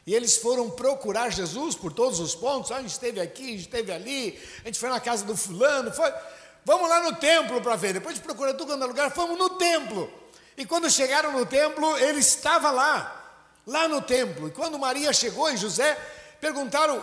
E 0.05 0.13
eles 0.13 0.37
foram 0.37 0.69
procurar 0.69 1.29
Jesus 1.31 1.75
por 1.75 1.91
todos 1.91 2.19
os 2.19 2.35
pontos. 2.35 2.71
Ah, 2.71 2.77
a 2.77 2.81
gente 2.81 2.91
esteve 2.91 3.19
aqui, 3.19 3.43
a 3.43 3.47
gente 3.47 3.61
esteve 3.61 3.91
ali, 3.91 4.39
a 4.63 4.67
gente 4.67 4.79
foi 4.79 4.89
na 4.89 4.99
casa 4.99 5.25
do 5.25 5.35
fulano, 5.35 5.91
foi. 5.91 6.13
Vamos 6.63 6.87
lá 6.87 7.01
no 7.01 7.15
templo 7.15 7.59
para 7.61 7.75
ver. 7.75 7.93
Depois 7.93 8.15
de 8.15 8.21
procurar 8.21 8.53
tudo 8.53 8.67
quanto 8.67 8.83
é 8.83 8.87
lugar, 8.87 9.11
fomos 9.11 9.37
no 9.37 9.49
templo. 9.51 10.09
E 10.55 10.65
quando 10.65 10.89
chegaram 10.89 11.31
no 11.31 11.45
templo, 11.45 11.97
ele 11.97 12.19
estava 12.19 12.71
lá 12.71 13.15
lá 13.65 13.87
no 13.87 14.01
templo. 14.01 14.47
E 14.47 14.51
quando 14.51 14.79
Maria 14.79 15.11
chegou 15.11 15.51
e 15.51 15.57
José 15.57 15.97
perguntaram: 16.39 17.01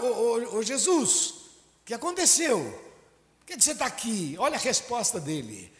ô 0.53 0.63
Jesus, 0.63 1.44
o 1.85 1.87
que 1.87 1.93
aconteceu? 1.93 2.63
Por 3.41 3.47
que 3.47 3.61
você 3.61 3.73
está 3.73 3.85
aqui? 3.85 4.37
Olha 4.39 4.57
a 4.57 4.59
resposta 4.59 5.21
dele. 5.21 5.71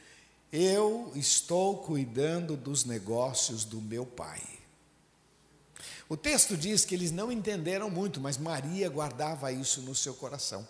Eu 0.53 1.11
estou 1.15 1.79
cuidando 1.79 2.59
dos 2.59 2.85
negócios 2.85 3.65
do 3.65 3.81
meu 3.81 4.05
pai. 4.05 4.43
O 6.07 6.15
texto 6.15 6.59
diz 6.59 6.85
que 6.85 6.95
eles 6.95 7.11
não 7.11 7.33
entenderam 7.33 7.89
muito, 7.89 8.21
mas 8.21 8.37
Maria 8.37 8.87
guardava 8.91 9.51
isso 9.51 9.81
no 9.81 9.95
seu 9.95 10.13
coração. 10.13 10.69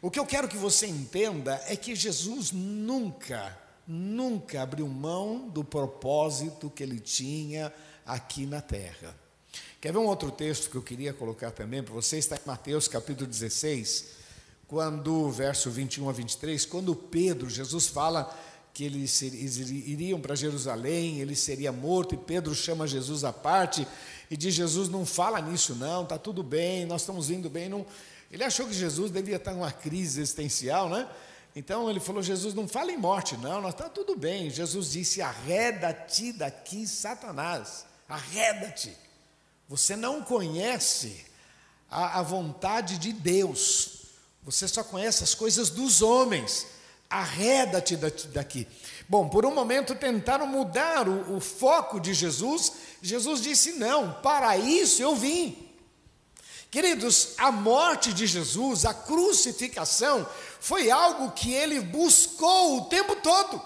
O 0.00 0.10
que 0.10 0.18
eu 0.18 0.24
quero 0.24 0.48
que 0.48 0.56
você 0.56 0.86
entenda 0.86 1.62
é 1.66 1.76
que 1.76 1.94
Jesus 1.94 2.50
nunca, 2.50 3.54
nunca 3.86 4.62
abriu 4.62 4.88
mão 4.88 5.50
do 5.50 5.62
propósito 5.62 6.70
que 6.70 6.82
ele 6.82 6.98
tinha 6.98 7.70
aqui 8.06 8.46
na 8.46 8.62
terra. 8.62 9.14
Quer 9.84 9.92
ver 9.92 9.98
um 9.98 10.06
outro 10.06 10.30
texto 10.30 10.70
que 10.70 10.76
eu 10.76 10.82
queria 10.82 11.12
colocar 11.12 11.50
também 11.50 11.82
para 11.82 11.92
você? 11.92 12.16
Está 12.16 12.36
em 12.36 12.46
Mateus 12.46 12.88
capítulo 12.88 13.26
16, 13.26 14.06
quando, 14.66 15.30
verso 15.30 15.70
21 15.70 16.08
a 16.08 16.12
23, 16.12 16.64
quando 16.64 16.96
Pedro, 16.96 17.50
Jesus 17.50 17.88
fala 17.88 18.34
que 18.72 18.82
eles 18.82 19.20
iriam 19.20 20.18
para 20.18 20.34
Jerusalém, 20.34 21.20
ele 21.20 21.36
seria 21.36 21.70
morto, 21.70 22.14
e 22.14 22.16
Pedro 22.16 22.54
chama 22.54 22.86
Jesus 22.86 23.24
à 23.24 23.30
parte 23.30 23.86
e 24.30 24.38
diz: 24.38 24.54
Jesus, 24.54 24.88
não 24.88 25.04
fala 25.04 25.38
nisso, 25.42 25.74
não, 25.74 26.04
está 26.04 26.16
tudo 26.16 26.42
bem, 26.42 26.86
nós 26.86 27.02
estamos 27.02 27.28
indo 27.28 27.50
bem. 27.50 27.68
Não... 27.68 27.84
Ele 28.32 28.42
achou 28.42 28.66
que 28.66 28.72
Jesus 28.72 29.10
devia 29.10 29.36
estar 29.36 29.52
em 29.52 29.56
uma 29.56 29.70
crise 29.70 30.18
existencial, 30.22 30.88
né? 30.88 31.06
Então 31.54 31.90
ele 31.90 32.00
falou: 32.00 32.22
Jesus, 32.22 32.54
não 32.54 32.66
fala 32.66 32.90
em 32.90 32.96
morte, 32.96 33.36
não, 33.36 33.60
nós 33.60 33.74
está 33.74 33.90
tudo 33.90 34.16
bem. 34.16 34.48
Jesus 34.48 34.92
disse: 34.92 35.20
arreda-te 35.20 36.32
daqui, 36.32 36.86
Satanás 36.88 37.84
arreda-te. 38.08 39.03
Você 39.68 39.96
não 39.96 40.22
conhece 40.22 41.24
a, 41.90 42.20
a 42.20 42.22
vontade 42.22 42.98
de 42.98 43.12
Deus, 43.12 44.02
você 44.42 44.68
só 44.68 44.84
conhece 44.84 45.24
as 45.24 45.34
coisas 45.34 45.70
dos 45.70 46.02
homens. 46.02 46.66
Arreda-te 47.08 47.96
daqui. 47.96 48.66
Bom, 49.08 49.28
por 49.28 49.46
um 49.46 49.54
momento 49.54 49.94
tentaram 49.94 50.46
mudar 50.46 51.08
o, 51.08 51.36
o 51.36 51.40
foco 51.40 52.00
de 52.00 52.12
Jesus. 52.12 52.72
Jesus 53.00 53.40
disse: 53.40 53.72
Não, 53.72 54.12
para 54.14 54.56
isso 54.56 55.02
eu 55.02 55.14
vim. 55.14 55.64
Queridos, 56.70 57.34
a 57.38 57.52
morte 57.52 58.12
de 58.12 58.26
Jesus, 58.26 58.84
a 58.84 58.92
crucificação, 58.92 60.28
foi 60.58 60.90
algo 60.90 61.30
que 61.30 61.52
ele 61.52 61.80
buscou 61.80 62.78
o 62.78 62.84
tempo 62.86 63.14
todo. 63.16 63.62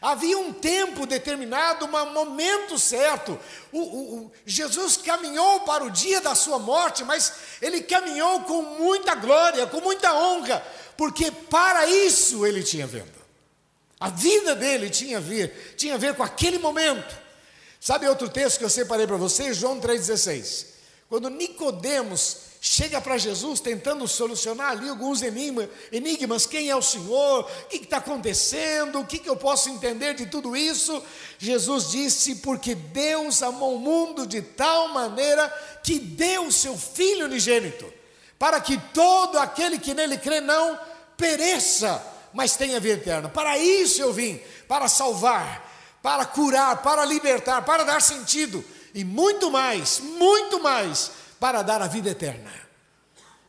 Havia 0.00 0.38
um 0.38 0.52
tempo 0.52 1.06
determinado, 1.06 1.84
um 1.84 2.12
momento 2.12 2.78
certo. 2.78 3.38
O, 3.72 3.78
o, 3.80 4.16
o, 4.16 4.32
Jesus 4.46 4.96
caminhou 4.96 5.60
para 5.60 5.82
o 5.84 5.90
dia 5.90 6.20
da 6.20 6.34
sua 6.34 6.58
morte, 6.58 7.02
mas 7.02 7.32
ele 7.60 7.80
caminhou 7.80 8.42
com 8.42 8.62
muita 8.62 9.16
glória, 9.16 9.66
com 9.66 9.80
muita 9.80 10.14
honra, 10.14 10.64
porque 10.96 11.30
para 11.32 11.86
isso 11.86 12.46
ele 12.46 12.62
tinha 12.62 12.86
vindo. 12.86 13.18
A 13.98 14.08
vida 14.08 14.54
dele 14.54 14.88
tinha 14.88 15.18
a 15.18 15.20
ver, 15.20 15.74
tinha 15.76 15.94
a 15.94 15.98
ver 15.98 16.14
com 16.14 16.22
aquele 16.22 16.58
momento. 16.58 17.16
Sabe 17.80 18.08
outro 18.08 18.28
texto 18.28 18.58
que 18.58 18.64
eu 18.64 18.70
separei 18.70 19.06
para 19.06 19.16
vocês? 19.16 19.56
João 19.56 19.80
3,16. 19.80 20.66
Quando 21.08 21.28
Nicodemos 21.30 22.47
chega 22.60 23.00
para 23.00 23.18
Jesus 23.18 23.60
tentando 23.60 24.06
solucionar 24.08 24.70
ali 24.70 24.88
alguns 24.88 25.22
enigmas, 25.22 26.46
quem 26.46 26.68
é 26.68 26.76
o 26.76 26.82
Senhor, 26.82 27.40
o 27.40 27.68
que 27.68 27.76
está 27.76 27.98
acontecendo, 27.98 29.00
o 29.00 29.06
que, 29.06 29.18
que 29.18 29.28
eu 29.28 29.36
posso 29.36 29.68
entender 29.70 30.14
de 30.14 30.26
tudo 30.26 30.56
isso? 30.56 31.02
Jesus 31.38 31.90
disse, 31.90 32.36
porque 32.36 32.74
Deus 32.74 33.42
amou 33.42 33.76
o 33.76 33.80
mundo 33.80 34.26
de 34.26 34.42
tal 34.42 34.88
maneira 34.88 35.48
que 35.82 35.98
deu 35.98 36.46
o 36.46 36.52
seu 36.52 36.76
Filho 36.76 37.26
unigênito, 37.26 37.92
para 38.38 38.60
que 38.60 38.78
todo 38.92 39.38
aquele 39.38 39.78
que 39.78 39.94
nele 39.94 40.18
crê 40.18 40.40
não 40.40 40.78
pereça, 41.16 42.04
mas 42.32 42.56
tenha 42.56 42.80
vida 42.80 43.00
eterna. 43.00 43.28
Para 43.28 43.56
isso 43.56 44.02
eu 44.02 44.12
vim, 44.12 44.40
para 44.66 44.88
salvar, 44.88 45.68
para 46.02 46.24
curar, 46.24 46.82
para 46.82 47.04
libertar, 47.04 47.64
para 47.64 47.84
dar 47.84 48.02
sentido, 48.02 48.64
e 48.94 49.04
muito 49.04 49.50
mais, 49.50 50.00
muito 50.00 50.60
mais, 50.60 51.12
para 51.38 51.62
dar 51.62 51.80
a 51.82 51.86
vida 51.86 52.10
eterna. 52.10 52.68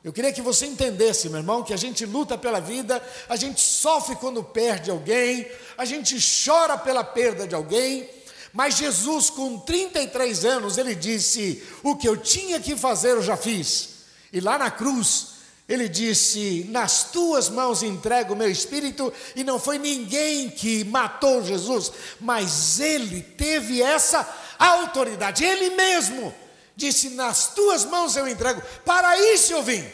Eu 0.02 0.14
queria 0.14 0.32
que 0.32 0.42
você 0.42 0.66
entendesse, 0.66 1.28
meu 1.28 1.40
irmão, 1.40 1.62
que 1.62 1.74
a 1.74 1.78
gente 1.78 2.06
luta 2.06 2.38
pela 2.38 2.62
vida, 2.62 3.04
a 3.28 3.36
gente 3.36 3.60
sofre 3.60 4.16
quando 4.16 4.42
perde 4.42 4.90
alguém, 4.90 5.46
a 5.78 5.84
gente 5.84 6.18
chora 6.46 6.78
pela 6.78 7.04
perda 7.04 7.46
de 7.46 7.54
alguém, 7.54 8.10
mas 8.54 8.78
Jesus, 8.78 9.30
com 9.30 9.60
33 9.60 10.46
anos, 10.46 10.78
ele 10.78 10.96
disse: 10.96 11.62
O 11.84 11.96
que 11.96 12.08
eu 12.08 12.16
tinha 12.16 12.60
que 12.60 12.78
fazer, 12.78 13.12
eu 13.12 13.22
já 13.22 13.36
fiz. 13.36 13.90
E 14.32 14.40
lá 14.40 14.58
na 14.58 14.72
cruz, 14.72 15.34
ele 15.68 15.90
disse: 15.90 16.66
Nas 16.70 17.12
tuas 17.12 17.50
mãos 17.50 17.84
entrego 17.84 18.34
o 18.34 18.38
meu 18.38 18.50
espírito, 18.50 19.12
e 19.36 19.44
não 19.44 19.60
foi 19.60 19.78
ninguém 19.78 20.50
que 20.50 20.86
matou 20.86 21.44
Jesus, 21.44 21.92
mas 22.22 22.80
ele 22.80 23.22
teve 23.22 23.82
essa 23.82 24.28
autoridade, 24.58 25.44
ele 25.44 25.72
mesmo 25.72 26.34
disse: 26.80 27.10
Nas 27.12 27.54
tuas 27.54 27.86
mãos 27.86 28.16
eu 28.16 28.28
entrego, 28.28 28.62
para 28.84 29.20
isso 29.34 29.54
eu 29.54 29.62
vim, 29.62 29.88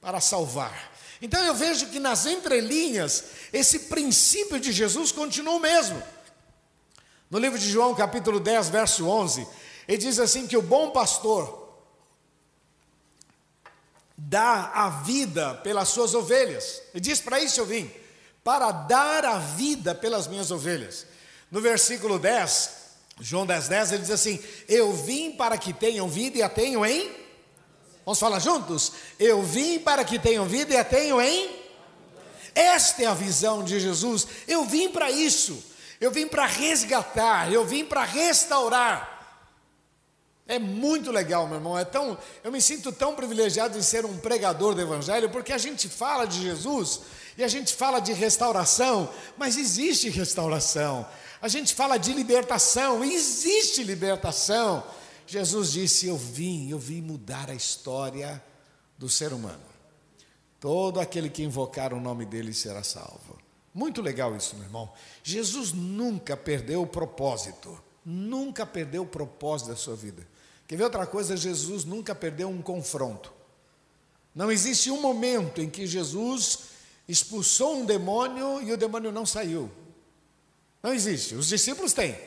para 0.00 0.20
salvar. 0.20 0.92
Então 1.20 1.42
eu 1.44 1.54
vejo 1.54 1.86
que 1.86 1.98
nas 1.98 2.26
entrelinhas, 2.26 3.24
esse 3.52 3.80
princípio 3.80 4.60
de 4.60 4.70
Jesus 4.70 5.10
continua 5.10 5.54
o 5.54 5.60
mesmo. 5.60 6.00
No 7.28 7.38
livro 7.38 7.58
de 7.58 7.68
João, 7.68 7.94
capítulo 7.94 8.38
10, 8.38 8.68
verso 8.68 9.06
11, 9.06 9.46
ele 9.88 9.98
diz 9.98 10.18
assim: 10.18 10.46
que 10.46 10.56
o 10.56 10.62
bom 10.62 10.90
pastor 10.90 11.58
dá 14.16 14.70
a 14.74 14.90
vida 14.90 15.54
pelas 15.56 15.88
suas 15.88 16.14
ovelhas. 16.14 16.82
Ele 16.94 17.00
diz: 17.00 17.20
para 17.20 17.40
isso 17.40 17.60
eu 17.60 17.66
vim, 17.66 17.90
para 18.44 18.70
dar 18.70 19.24
a 19.24 19.38
vida 19.38 19.94
pelas 19.94 20.26
minhas 20.26 20.50
ovelhas. 20.50 21.06
No 21.50 21.60
versículo 21.60 22.18
10, 22.18 22.79
João 23.20 23.46
10,10 23.46 23.68
10, 23.68 23.92
ele 23.92 24.02
diz 24.02 24.10
assim: 24.10 24.40
Eu 24.66 24.92
vim 24.92 25.32
para 25.32 25.58
que 25.58 25.72
tenham 25.72 26.08
vida 26.08 26.38
e 26.38 26.42
a 26.42 26.48
tenham 26.48 26.84
em. 26.84 27.10
Vamos 28.04 28.18
falar 28.18 28.38
juntos? 28.38 28.92
Eu 29.18 29.42
vim 29.42 29.78
para 29.78 30.04
que 30.04 30.18
tenham 30.18 30.46
vida 30.46 30.72
e 30.72 30.76
a 30.76 30.84
tenham 30.84 31.20
em. 31.20 31.60
Esta 32.54 33.02
é 33.02 33.06
a 33.06 33.14
visão 33.14 33.62
de 33.62 33.78
Jesus. 33.78 34.26
Eu 34.48 34.64
vim 34.64 34.88
para 34.88 35.10
isso. 35.10 35.62
Eu 36.00 36.10
vim 36.10 36.26
para 36.26 36.46
resgatar. 36.46 37.52
Eu 37.52 37.64
vim 37.64 37.84
para 37.84 38.04
restaurar. 38.04 39.20
É 40.48 40.58
muito 40.58 41.12
legal, 41.12 41.46
meu 41.46 41.58
irmão. 41.58 41.78
É 41.78 41.84
tão, 41.84 42.18
eu 42.42 42.50
me 42.50 42.60
sinto 42.60 42.90
tão 42.90 43.14
privilegiado 43.14 43.78
em 43.78 43.82
ser 43.82 44.04
um 44.04 44.16
pregador 44.16 44.74
do 44.74 44.80
Evangelho, 44.80 45.30
porque 45.30 45.52
a 45.52 45.58
gente 45.58 45.88
fala 45.88 46.24
de 46.24 46.42
Jesus 46.42 47.02
e 47.38 47.44
a 47.44 47.48
gente 47.48 47.72
fala 47.72 48.00
de 48.00 48.12
restauração, 48.12 49.08
mas 49.36 49.56
existe 49.56 50.08
restauração. 50.08 51.06
A 51.40 51.48
gente 51.48 51.74
fala 51.74 51.96
de 51.96 52.12
libertação, 52.12 53.02
existe 53.02 53.82
libertação. 53.82 54.84
Jesus 55.26 55.72
disse: 55.72 56.06
Eu 56.06 56.16
vim, 56.16 56.68
eu 56.68 56.78
vim 56.78 57.00
mudar 57.00 57.48
a 57.50 57.54
história 57.54 58.42
do 58.98 59.08
ser 59.08 59.32
humano. 59.32 59.62
Todo 60.58 61.00
aquele 61.00 61.30
que 61.30 61.42
invocar 61.42 61.94
o 61.94 62.00
nome 62.00 62.26
dele 62.26 62.52
será 62.52 62.82
salvo. 62.82 63.38
Muito 63.72 64.02
legal 64.02 64.36
isso, 64.36 64.54
meu 64.56 64.64
irmão. 64.64 64.92
Jesus 65.22 65.72
nunca 65.72 66.36
perdeu 66.36 66.82
o 66.82 66.86
propósito, 66.86 67.78
nunca 68.04 68.66
perdeu 68.66 69.02
o 69.02 69.06
propósito 69.06 69.68
da 69.68 69.76
sua 69.76 69.96
vida. 69.96 70.26
Quer 70.66 70.76
ver 70.76 70.84
outra 70.84 71.06
coisa? 71.06 71.36
Jesus 71.36 71.84
nunca 71.84 72.14
perdeu 72.14 72.48
um 72.48 72.60
confronto. 72.60 73.32
Não 74.34 74.52
existe 74.52 74.90
um 74.90 75.00
momento 75.00 75.60
em 75.60 75.70
que 75.70 75.86
Jesus 75.86 76.60
expulsou 77.08 77.78
um 77.78 77.84
demônio 77.84 78.62
e 78.62 78.72
o 78.72 78.76
demônio 78.76 79.10
não 79.10 79.24
saiu. 79.24 79.70
Não 80.82 80.92
existe. 80.92 81.34
Os 81.34 81.48
discípulos 81.48 81.92
têm. 81.92 82.18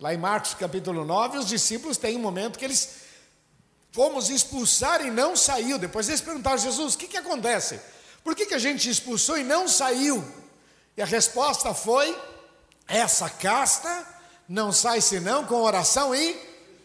Lá 0.00 0.14
em 0.14 0.18
Marcos 0.18 0.54
capítulo 0.54 1.04
9, 1.04 1.38
os 1.38 1.46
discípulos 1.46 1.96
têm 1.96 2.16
um 2.16 2.20
momento 2.20 2.58
que 2.58 2.64
eles 2.64 2.88
fomos 3.90 4.30
expulsar 4.30 5.04
e 5.04 5.10
não 5.10 5.36
saiu. 5.36 5.78
Depois 5.78 6.08
eles 6.08 6.20
perguntaram 6.20 6.56
a 6.56 6.60
Jesus: 6.60 6.94
o 6.94 6.98
que, 6.98 7.08
que 7.08 7.16
acontece? 7.16 7.80
Por 8.22 8.34
que, 8.34 8.46
que 8.46 8.54
a 8.54 8.58
gente 8.58 8.88
expulsou 8.88 9.38
e 9.38 9.44
não 9.44 9.66
saiu? 9.66 10.24
E 10.96 11.02
a 11.02 11.06
resposta 11.06 11.74
foi: 11.74 12.16
essa 12.86 13.28
casta 13.28 14.06
não 14.48 14.72
sai 14.72 15.00
senão 15.00 15.44
com 15.44 15.62
oração 15.62 16.14
e 16.14 16.38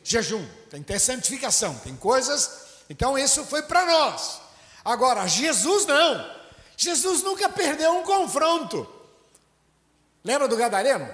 jejum 0.03 0.46
tem 0.74 0.82
que 0.82 0.88
ter 0.88 1.00
santificação, 1.00 1.75
tem 1.84 1.96
coisas. 1.96 2.50
Então, 2.89 3.15
isso 3.15 3.46
foi 3.46 3.62
para 3.62 3.86
nós. 3.86 4.42
Agora, 4.84 5.27
Jesus 5.27 5.86
não. 5.86 6.34
Jesus 6.75 7.22
nunca 7.22 7.48
perdeu 7.48 7.96
um 8.00 8.01
confronto. 8.01 8.88
Lembra 10.24 10.48
do 10.48 10.56
Gadareno? 10.56 11.10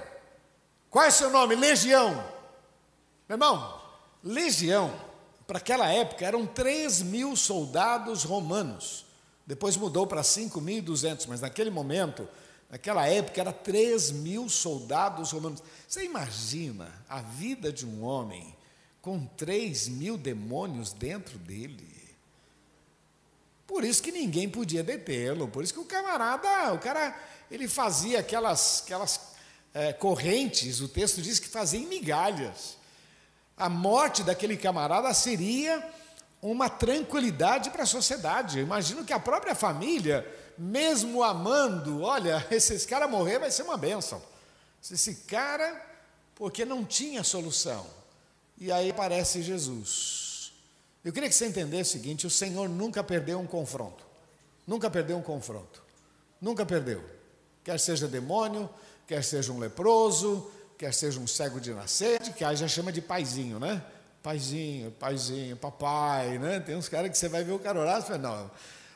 Qual 0.89 1.05
é 1.05 1.11
seu 1.11 1.29
nome? 1.29 1.55
Legião. 1.55 2.13
Meu 3.27 3.35
irmão, 3.35 3.81
legião, 4.23 4.93
para 5.45 5.57
aquela 5.57 5.87
época, 5.91 6.25
eram 6.25 6.45
3 6.45 7.01
mil 7.03 7.35
soldados 7.35 8.23
romanos. 8.23 9.05
Depois 9.45 9.77
mudou 9.77 10.05
para 10.05 10.21
5.200, 10.21 11.25
mas 11.27 11.41
naquele 11.41 11.69
momento, 11.69 12.27
naquela 12.69 13.07
época, 13.07 13.41
era 13.41 13.51
3 13.51 14.11
mil 14.11 14.47
soldados 14.47 15.31
romanos. 15.31 15.63
Você 15.87 16.05
imagina 16.05 16.91
a 17.07 17.21
vida 17.21 17.71
de 17.71 17.85
um 17.85 18.03
homem 18.03 18.55
com 19.01 19.25
três 19.25 19.87
mil 19.87 20.17
demônios 20.17 20.93
dentro 20.93 21.37
dele. 21.39 21.98
Por 23.69 23.83
isso 23.83 24.01
que 24.01 24.11
ninguém 24.11 24.49
podia 24.49 24.81
detê-lo, 24.81 25.47
por 25.47 25.63
isso 25.63 25.71
que 25.71 25.79
o 25.79 25.85
camarada, 25.85 26.73
o 26.73 26.79
cara, 26.79 27.15
ele 27.51 27.67
fazia 27.67 28.19
aquelas, 28.19 28.81
aquelas 28.83 29.19
é, 29.71 29.93
correntes, 29.93 30.81
o 30.81 30.87
texto 30.87 31.21
diz 31.21 31.37
que 31.37 31.47
fazia 31.47 31.79
em 31.79 31.85
migalhas. 31.85 32.77
A 33.55 33.69
morte 33.69 34.23
daquele 34.23 34.57
camarada 34.57 35.13
seria 35.13 35.87
uma 36.41 36.67
tranquilidade 36.67 37.69
para 37.69 37.83
a 37.83 37.85
sociedade. 37.85 38.57
Eu 38.57 38.65
imagino 38.65 39.05
que 39.05 39.13
a 39.13 39.19
própria 39.19 39.53
família, 39.53 40.27
mesmo 40.57 41.23
amando, 41.23 42.01
olha, 42.01 42.43
esse 42.49 42.87
cara 42.87 43.07
morrer 43.07 43.37
vai 43.37 43.51
ser 43.51 43.61
uma 43.61 43.77
bênção. 43.77 44.19
Esse 44.81 45.13
cara, 45.27 45.79
porque 46.33 46.65
não 46.65 46.83
tinha 46.83 47.23
solução. 47.23 47.85
E 48.57 48.71
aí 48.71 48.89
aparece 48.89 49.43
Jesus. 49.43 50.28
Eu 51.03 51.13
queria 51.13 51.29
que 51.29 51.35
você 51.35 51.47
entendesse 51.47 51.91
o 51.91 51.99
seguinte: 51.99 52.27
o 52.27 52.29
Senhor 52.29 52.67
nunca 52.67 53.03
perdeu 53.03 53.39
um 53.39 53.47
confronto. 53.47 54.05
Nunca 54.67 54.89
perdeu 54.89 55.17
um 55.17 55.21
confronto. 55.21 55.81
Nunca 56.39 56.65
perdeu. 56.65 57.03
Quer 57.63 57.79
seja 57.79 58.07
demônio, 58.07 58.69
quer 59.07 59.23
seja 59.23 59.51
um 59.51 59.59
leproso, 59.59 60.51
quer 60.77 60.93
seja 60.93 61.19
um 61.19 61.27
cego 61.27 61.59
de 61.59 61.73
nascer, 61.73 62.19
que 62.33 62.43
aí 62.43 62.55
já 62.55 62.67
chama 62.67 62.91
de 62.91 63.01
paizinho, 63.01 63.59
né? 63.59 63.83
Paizinho, 64.21 64.91
paizinho, 64.91 65.57
papai, 65.57 66.37
né? 66.37 66.59
Tem 66.59 66.75
uns 66.75 66.87
caras 66.87 67.09
que 67.11 67.17
você 67.17 67.27
vai 67.27 67.43
ver 67.43 67.51
o 67.53 67.59
cara 67.59 67.79
orar 67.79 67.99
e 67.99 68.03
fala, 68.03 68.17
não, 68.17 68.51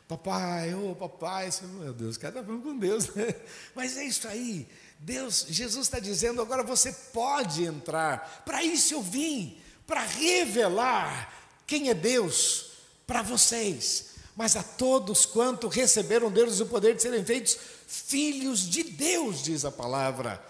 papai, 0.07 0.73
ô 0.73 0.91
oh, 0.91 0.95
papai, 0.95 1.49
meu 1.79 1.93
Deus, 1.93 2.15
o 2.15 2.19
cara 2.19 2.33
está 2.35 2.45
falando 2.45 2.63
com 2.63 2.77
Deus, 2.77 3.13
né? 3.15 3.33
Mas 3.75 3.97
é 3.97 4.05
isso 4.05 4.27
aí, 4.27 4.67
Deus, 4.99 5.45
Jesus 5.49 5.87
está 5.87 5.99
dizendo 5.99 6.41
agora 6.41 6.63
você 6.63 6.91
pode 7.11 7.63
entrar. 7.63 8.43
Para 8.45 8.63
isso 8.63 8.93
eu 8.93 9.01
vim, 9.01 9.57
para 9.85 10.01
revelar 10.01 11.42
quem 11.65 11.89
é 11.89 11.93
Deus 11.93 12.71
para 13.05 13.21
vocês, 13.21 14.11
mas 14.35 14.55
a 14.55 14.63
todos 14.63 15.25
quanto 15.25 15.67
receberam 15.67 16.31
Deus 16.31 16.59
o 16.59 16.65
poder 16.65 16.95
de 16.95 17.01
serem 17.01 17.23
feitos 17.23 17.57
filhos 17.87 18.61
de 18.61 18.83
Deus, 18.83 19.43
diz 19.43 19.65
a 19.65 19.71
palavra. 19.71 20.43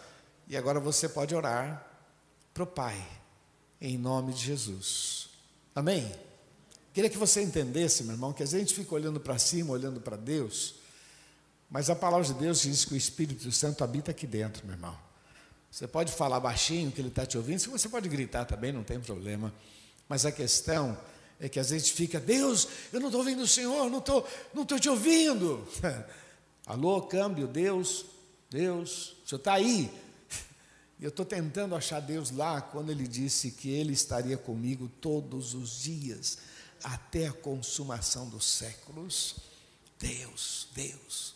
E 0.48 0.56
agora 0.56 0.80
você 0.80 1.10
pode 1.10 1.34
orar 1.36 1.86
para 2.54 2.64
o 2.64 2.68
Pai, 2.68 3.02
em 3.82 3.98
nome 3.98 4.34
de 4.34 4.46
Jesus. 4.46 5.30
Amém? 5.76 6.12
Queria 6.94 7.10
que 7.10 7.18
você 7.18 7.42
entendesse, 7.42 8.04
meu 8.04 8.14
irmão, 8.14 8.32
que 8.32 8.44
às 8.44 8.52
vezes 8.52 8.66
a 8.66 8.68
gente 8.68 8.80
fica 8.80 8.94
olhando 8.94 9.20
para 9.20 9.38
cima, 9.40 9.74
olhando 9.74 10.00
para 10.00 10.16
Deus 10.16 10.76
mas 11.74 11.90
a 11.90 11.96
palavra 11.96 12.24
de 12.24 12.36
Deus 12.36 12.62
diz 12.62 12.86
que 12.86 12.94
o 12.94 12.96
Espírito 12.96 13.52
Santo 13.52 13.84
habita 13.84 14.12
aqui 14.12 14.28
dentro, 14.28 14.64
meu 14.64 14.76
irmão. 14.76 14.96
Você 15.72 15.88
pode 15.88 16.12
falar 16.12 16.40
baixinho 16.40 16.92
que 16.92 17.02
ele 17.02 17.08
está 17.08 17.26
te 17.26 17.36
ouvindo, 17.36 17.60
você 17.62 17.90
pode 17.90 18.08
gritar 18.08 18.46
também, 18.46 18.72
não 18.72 18.84
tem 18.84 19.00
problema. 19.00 19.52
Mas 20.08 20.26
a 20.26 20.32
questão 20.32 20.98
é 21.40 21.50
que 21.50 21.60
às 21.60 21.70
vezes 21.70 21.90
fica, 21.90 22.20
Deus, 22.20 22.68
eu 22.92 23.00
não 23.00 23.08
estou 23.08 23.22
ouvindo 23.22 23.42
o 23.42 23.48
Senhor, 23.48 23.90
não 23.90 24.00
estou 24.00 24.28
não 24.54 24.66
tô 24.66 24.80
te 24.80 24.90
ouvindo. 24.90 25.68
Alô, 26.66 27.02
câmbio, 27.02 27.48
Deus, 27.48 28.06
Deus, 28.50 29.16
o 29.26 29.30
Senhor 29.30 29.40
está 29.40 29.54
aí. 29.54 29.92
Eu 31.02 31.10
estou 31.10 31.26
tentando 31.26 31.76
achar 31.76 32.00
Deus 32.00 32.32
lá 32.32 32.62
quando 32.62 32.90
ele 32.92 33.06
disse 33.06 33.52
que 33.52 33.70
ele 33.70 33.92
estaria 33.92 34.38
comigo 34.38 34.90
todos 35.02 35.54
os 35.54 35.82
dias, 35.82 36.38
até 36.82 37.28
a 37.28 37.34
consumação 37.34 38.30
dos 38.30 38.46
séculos. 38.46 39.36
Deus, 40.00 40.68
Deus. 40.74 41.36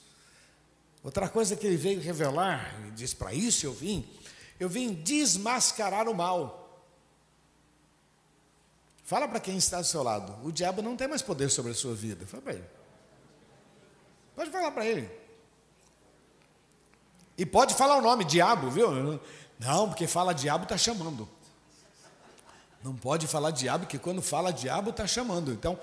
Outra 1.03 1.27
coisa 1.27 1.56
que 1.56 1.67
ele 1.67 1.77
veio 1.77 1.99
revelar, 1.99 2.80
ele 2.82 2.91
diz: 2.91 3.13
para 3.13 3.34
isso 3.34 3.65
eu 3.65 3.73
vim, 3.73 4.08
eu 4.60 4.69
vim 4.69 4.93
desmascarar 4.93 6.08
o 6.08 6.15
mal. 6.15 6.66
Fala 9.08 9.26
para 9.26 9.39
quem 9.39 9.56
está 9.56 9.80
do 9.80 9.88
seu 9.88 10.04
lado: 10.04 10.38
o 10.43 10.52
diabo 10.52 10.82
não 10.82 10.98
tem 10.98 11.08
mais 11.08 11.22
poder 11.22 11.50
sobre 11.50 11.72
a 11.72 11.76
sua 11.76 11.96
vida. 11.96 12.28
Fala 12.28 12.43
para 12.43 12.54
ele. 12.54 12.65
Pode 14.36 14.52
falar 14.52 14.72
para 14.72 14.86
ele. 14.86 15.10
E 17.38 17.46
pode 17.46 17.74
falar 17.74 17.96
o 17.96 18.02
nome, 18.02 18.26
diabo, 18.26 18.70
viu? 18.70 19.20
Não, 19.58 19.88
porque 19.88 20.08
fala 20.08 20.34
diabo 20.34 20.63
está 20.63 20.78
chamando. 20.78 21.28
Não 22.84 22.93
pode 22.93 23.28
falar 23.28 23.52
diabo, 23.52 23.86
porque 23.86 23.98
quando 23.98 24.22
fala 24.22 24.52
diabo 24.52 24.89
está 24.89 25.08
chamando. 25.08 25.54
Então, 25.54 25.80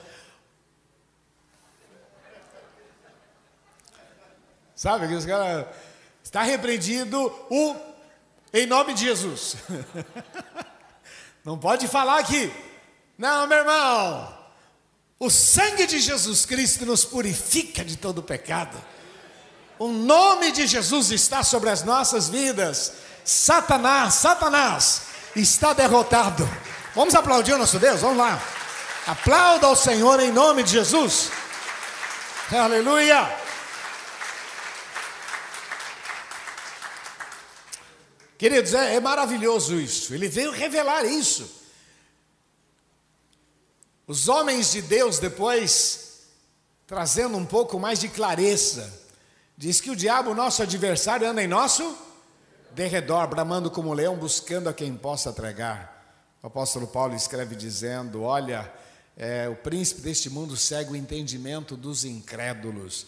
Sabe? 4.76 5.08
Que 5.08 5.14
os 5.14 5.24
caras. 5.24 5.66
Está 6.22 6.42
repreendido 6.42 7.18
o. 7.48 7.74
Em 8.52 8.66
nome 8.66 8.92
de 8.92 9.00
Jesus. 9.00 9.56
Não 11.42 11.56
pode 11.56 11.88
falar 11.88 12.18
aqui. 12.18 12.52
Não, 13.16 13.46
meu 13.46 13.58
irmão. 13.58 14.36
O 15.18 15.30
sangue 15.30 15.86
de 15.86 16.00
Jesus 16.00 16.44
Cristo 16.44 16.84
nos 16.84 17.04
purifica 17.04 17.84
de 17.84 17.96
todo 17.96 18.22
pecado. 18.22 18.76
O 19.78 19.88
nome 19.88 20.52
de 20.52 20.66
Jesus 20.66 21.10
está 21.10 21.42
sobre 21.42 21.70
as 21.70 21.82
nossas 21.82 22.28
vidas. 22.28 22.92
Satanás, 23.24 24.14
Satanás 24.14 25.02
está 25.34 25.72
derrotado. 25.72 26.48
Vamos 26.94 27.14
aplaudir 27.14 27.54
o 27.54 27.58
nosso 27.58 27.78
Deus? 27.78 28.00
Vamos 28.00 28.18
lá. 28.18 28.40
Aplauda 29.06 29.66
ao 29.66 29.76
Senhor 29.76 30.20
em 30.20 30.30
nome 30.30 30.62
de 30.62 30.72
Jesus. 30.72 31.30
Aleluia. 32.52 33.44
Queridos, 38.36 38.74
é, 38.74 38.96
é 38.96 39.00
maravilhoso 39.00 39.80
isso. 39.80 40.12
Ele 40.12 40.28
veio 40.28 40.50
revelar 40.50 41.04
isso. 41.04 41.63
Os 44.06 44.28
homens 44.28 44.72
de 44.72 44.82
Deus, 44.82 45.18
depois, 45.18 46.24
trazendo 46.86 47.38
um 47.38 47.46
pouco 47.46 47.80
mais 47.80 47.98
de 47.98 48.08
clareza, 48.08 48.92
diz 49.56 49.80
que 49.80 49.90
o 49.90 49.96
diabo, 49.96 50.34
nosso 50.34 50.62
adversário, 50.62 51.26
anda 51.26 51.42
em 51.42 51.46
nosso 51.46 51.96
derredor, 52.72 53.26
bramando 53.28 53.70
como 53.70 53.94
leão, 53.94 54.14
buscando 54.14 54.68
a 54.68 54.74
quem 54.74 54.94
possa 54.94 55.32
tragar. 55.32 56.28
O 56.42 56.48
apóstolo 56.48 56.86
Paulo 56.86 57.14
escreve 57.14 57.56
dizendo: 57.56 58.22
Olha, 58.22 58.70
é, 59.16 59.48
o 59.48 59.56
príncipe 59.56 60.02
deste 60.02 60.28
mundo 60.28 60.54
segue 60.54 60.92
o 60.92 60.96
entendimento 60.96 61.74
dos 61.74 62.04
incrédulos. 62.04 63.06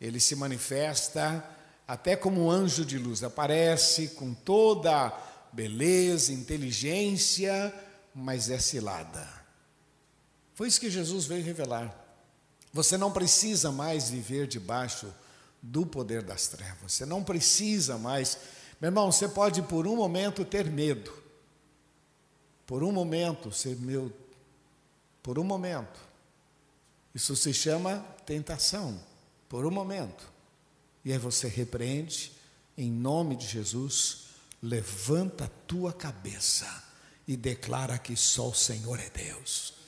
Ele 0.00 0.18
se 0.18 0.34
manifesta 0.34 1.44
até 1.86 2.16
como 2.16 2.46
um 2.46 2.50
anjo 2.50 2.82
de 2.82 2.96
luz, 2.96 3.22
aparece 3.22 4.08
com 4.08 4.32
toda 4.32 5.12
beleza, 5.52 6.32
inteligência, 6.32 7.74
mas 8.14 8.48
é 8.48 8.58
cilada. 8.58 9.39
Foi 10.60 10.68
isso 10.68 10.78
que 10.78 10.90
Jesus 10.90 11.24
veio 11.24 11.42
revelar. 11.42 11.90
Você 12.70 12.98
não 12.98 13.10
precisa 13.10 13.72
mais 13.72 14.10
viver 14.10 14.46
debaixo 14.46 15.10
do 15.62 15.86
poder 15.86 16.22
das 16.22 16.48
trevas. 16.48 16.92
Você 16.92 17.06
não 17.06 17.24
precisa 17.24 17.96
mais. 17.96 18.36
Meu 18.78 18.88
irmão, 18.88 19.10
você 19.10 19.26
pode 19.26 19.62
por 19.62 19.86
um 19.86 19.96
momento 19.96 20.44
ter 20.44 20.66
medo. 20.66 21.10
Por 22.66 22.84
um 22.84 22.92
momento 22.92 23.50
ser 23.50 23.74
meu. 23.76 24.12
Por 25.22 25.38
um 25.38 25.44
momento. 25.44 25.98
Isso 27.14 27.34
se 27.36 27.54
chama 27.54 28.04
tentação. 28.26 29.00
Por 29.48 29.64
um 29.64 29.70
momento. 29.70 30.30
E 31.02 31.10
aí 31.10 31.18
você 31.18 31.48
repreende, 31.48 32.32
em 32.76 32.92
nome 32.92 33.34
de 33.34 33.46
Jesus, 33.46 34.24
levanta 34.62 35.44
a 35.46 35.50
tua 35.66 35.90
cabeça 35.90 36.84
e 37.26 37.34
declara 37.34 37.96
que 37.96 38.14
só 38.14 38.50
o 38.50 38.54
Senhor 38.54 39.00
é 39.00 39.08
Deus. 39.08 39.79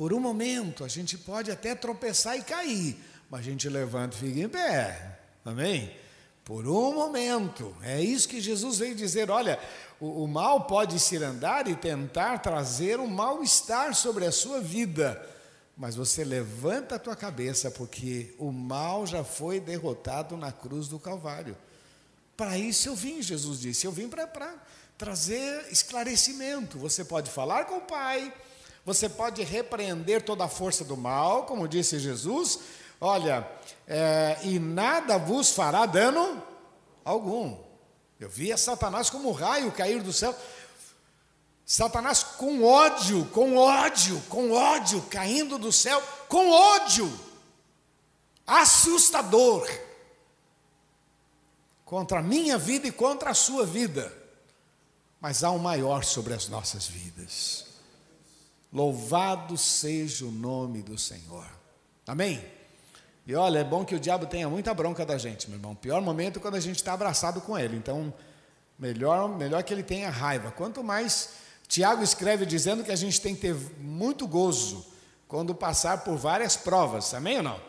Por 0.00 0.14
um 0.14 0.18
momento, 0.18 0.82
a 0.82 0.88
gente 0.88 1.18
pode 1.18 1.50
até 1.50 1.74
tropeçar 1.74 2.34
e 2.34 2.42
cair, 2.42 2.96
mas 3.28 3.40
a 3.40 3.42
gente 3.42 3.68
levanta 3.68 4.16
e 4.16 4.18
fica 4.18 4.40
em 4.40 4.48
pé. 4.48 5.18
Amém? 5.44 5.94
Por 6.42 6.66
um 6.66 6.94
momento. 6.94 7.76
É 7.82 8.00
isso 8.00 8.26
que 8.26 8.40
Jesus 8.40 8.78
veio 8.78 8.94
dizer: 8.94 9.30
olha, 9.30 9.60
o, 10.00 10.24
o 10.24 10.26
mal 10.26 10.62
pode 10.64 10.98
se 10.98 11.22
andar 11.22 11.68
e 11.68 11.76
tentar 11.76 12.38
trazer 12.38 12.98
um 12.98 13.06
mal-estar 13.06 13.94
sobre 13.94 14.24
a 14.24 14.32
sua 14.32 14.58
vida. 14.58 15.22
Mas 15.76 15.96
você 15.96 16.24
levanta 16.24 16.94
a 16.94 16.98
tua 16.98 17.14
cabeça, 17.14 17.70
porque 17.70 18.34
o 18.38 18.50
mal 18.50 19.06
já 19.06 19.22
foi 19.22 19.60
derrotado 19.60 20.34
na 20.34 20.50
cruz 20.50 20.88
do 20.88 20.98
Calvário. 20.98 21.54
Para 22.38 22.56
isso 22.56 22.88
eu 22.88 22.94
vim, 22.94 23.20
Jesus 23.20 23.60
disse. 23.60 23.84
Eu 23.84 23.92
vim 23.92 24.08
para 24.08 24.54
trazer 24.96 25.66
esclarecimento. 25.70 26.78
Você 26.78 27.04
pode 27.04 27.30
falar 27.30 27.66
com 27.66 27.76
o 27.76 27.82
Pai, 27.82 28.32
você 28.84 29.08
pode 29.08 29.42
repreender 29.42 30.22
toda 30.22 30.44
a 30.44 30.48
força 30.48 30.84
do 30.84 30.96
mal, 30.96 31.44
como 31.44 31.68
disse 31.68 31.98
Jesus. 31.98 32.60
Olha, 33.00 33.48
é, 33.86 34.38
e 34.42 34.58
nada 34.58 35.18
vos 35.18 35.50
fará 35.50 35.86
dano 35.86 36.42
algum. 37.04 37.56
Eu 38.18 38.28
via 38.28 38.56
Satanás 38.56 39.08
como 39.08 39.30
um 39.30 39.32
raio 39.32 39.72
cair 39.72 40.02
do 40.02 40.12
céu. 40.12 40.36
Satanás 41.64 42.22
com 42.22 42.64
ódio, 42.64 43.24
com 43.26 43.56
ódio, 43.56 44.20
com 44.28 44.50
ódio, 44.50 45.00
caindo 45.02 45.56
do 45.56 45.70
céu, 45.70 46.02
com 46.28 46.50
ódio, 46.50 47.08
assustador, 48.44 49.70
contra 51.84 52.18
a 52.18 52.22
minha 52.22 52.58
vida 52.58 52.88
e 52.88 52.92
contra 52.92 53.30
a 53.30 53.34
sua 53.34 53.64
vida. 53.64 54.12
Mas 55.20 55.44
há 55.44 55.50
um 55.52 55.58
maior 55.58 56.02
sobre 56.02 56.34
as 56.34 56.48
nossas 56.48 56.88
vidas. 56.88 57.69
Louvado 58.72 59.56
seja 59.56 60.24
o 60.24 60.30
nome 60.30 60.82
do 60.82 60.96
Senhor. 60.96 61.46
Amém? 62.06 62.44
E 63.26 63.34
olha, 63.34 63.60
é 63.60 63.64
bom 63.64 63.84
que 63.84 63.94
o 63.94 64.00
diabo 64.00 64.26
tenha 64.26 64.48
muita 64.48 64.72
bronca 64.72 65.04
da 65.04 65.18
gente, 65.18 65.48
meu 65.48 65.58
irmão. 65.58 65.74
Pior 65.74 66.00
momento 66.00 66.38
é 66.38 66.42
quando 66.42 66.54
a 66.54 66.60
gente 66.60 66.76
está 66.76 66.92
abraçado 66.92 67.40
com 67.40 67.58
ele. 67.58 67.76
Então, 67.76 68.12
melhor, 68.78 69.28
melhor 69.28 69.62
que 69.62 69.74
ele 69.74 69.82
tenha 69.82 70.10
raiva. 70.10 70.50
Quanto 70.50 70.82
mais. 70.82 71.30
Tiago 71.68 72.02
escreve 72.02 72.44
dizendo 72.44 72.82
que 72.82 72.90
a 72.90 72.96
gente 72.96 73.20
tem 73.20 73.34
que 73.34 73.42
ter 73.42 73.54
muito 73.78 74.26
gozo 74.26 74.84
quando 75.28 75.54
passar 75.54 76.02
por 76.02 76.16
várias 76.16 76.56
provas. 76.56 77.14
Amém 77.14 77.36
ou 77.36 77.42
não? 77.42 77.60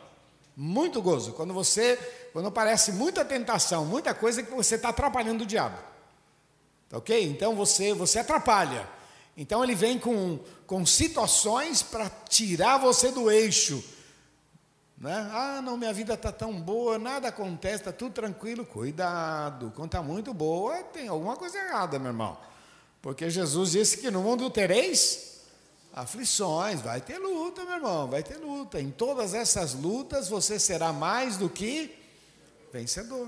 Muito 0.56 1.02
gozo. 1.02 1.34
Quando 1.34 1.54
você. 1.54 1.98
Quando 2.34 2.48
aparece 2.48 2.92
muita 2.92 3.26
tentação, 3.26 3.86
muita 3.86 4.14
coisa 4.14 4.42
que 4.42 4.52
você 4.52 4.76
está 4.76 4.90
atrapalhando 4.90 5.44
o 5.44 5.48
diabo. 5.48 5.78
Ok? 6.94 7.24
Então 7.24 7.56
você, 7.56 7.94
você 7.94 8.20
atrapalha. 8.20 8.88
Então 9.36 9.64
ele 9.64 9.76
vem 9.76 9.98
com, 9.98 10.40
com 10.68 10.86
situações 10.86 11.82
para 11.82 12.10
tirar 12.30 12.78
você 12.78 13.12
do 13.12 13.32
eixo. 13.32 13.84
Né? 14.98 15.30
Ah, 15.32 15.62
não, 15.64 15.78
minha 15.78 15.94
vida 15.94 16.14
está 16.14 16.32
tão 16.32 16.54
boa, 16.62 17.00
nada 17.00 17.30
acontece, 17.30 17.78
está 17.78 17.92
tudo 17.92 18.14
tranquilo. 18.14 18.66
Cuidado, 18.66 19.72
quando 19.76 19.88
está 19.88 20.04
muito 20.04 20.34
boa, 20.34 20.84
tem 20.84 21.08
alguma 21.08 21.36
coisa 21.36 21.58
errada, 21.58 21.98
meu 21.98 22.10
irmão. 22.10 22.38
Porque 23.02 23.30
Jesus 23.30 23.72
disse 23.72 23.98
que 23.98 24.12
no 24.12 24.22
mundo 24.22 24.50
tereis 24.50 25.42
aflições, 25.92 26.82
vai 26.82 27.02
ter 27.02 27.18
luta, 27.18 27.66
meu 27.66 27.74
irmão, 27.76 28.08
vai 28.08 28.22
ter 28.22 28.38
luta. 28.38 28.80
Em 28.80 28.92
todas 28.92 29.34
essas 29.34 29.74
lutas 29.74 30.30
você 30.30 30.60
será 30.60 30.94
mais 30.94 31.36
do 31.36 31.50
que 31.50 31.98
vencedor. 32.72 33.28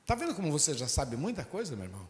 Está 0.00 0.14
vendo 0.14 0.34
como 0.34 0.50
você 0.50 0.74
já 0.74 0.88
sabe 0.88 1.16
muita 1.16 1.44
coisa, 1.44 1.76
meu 1.76 1.84
irmão? 1.84 2.08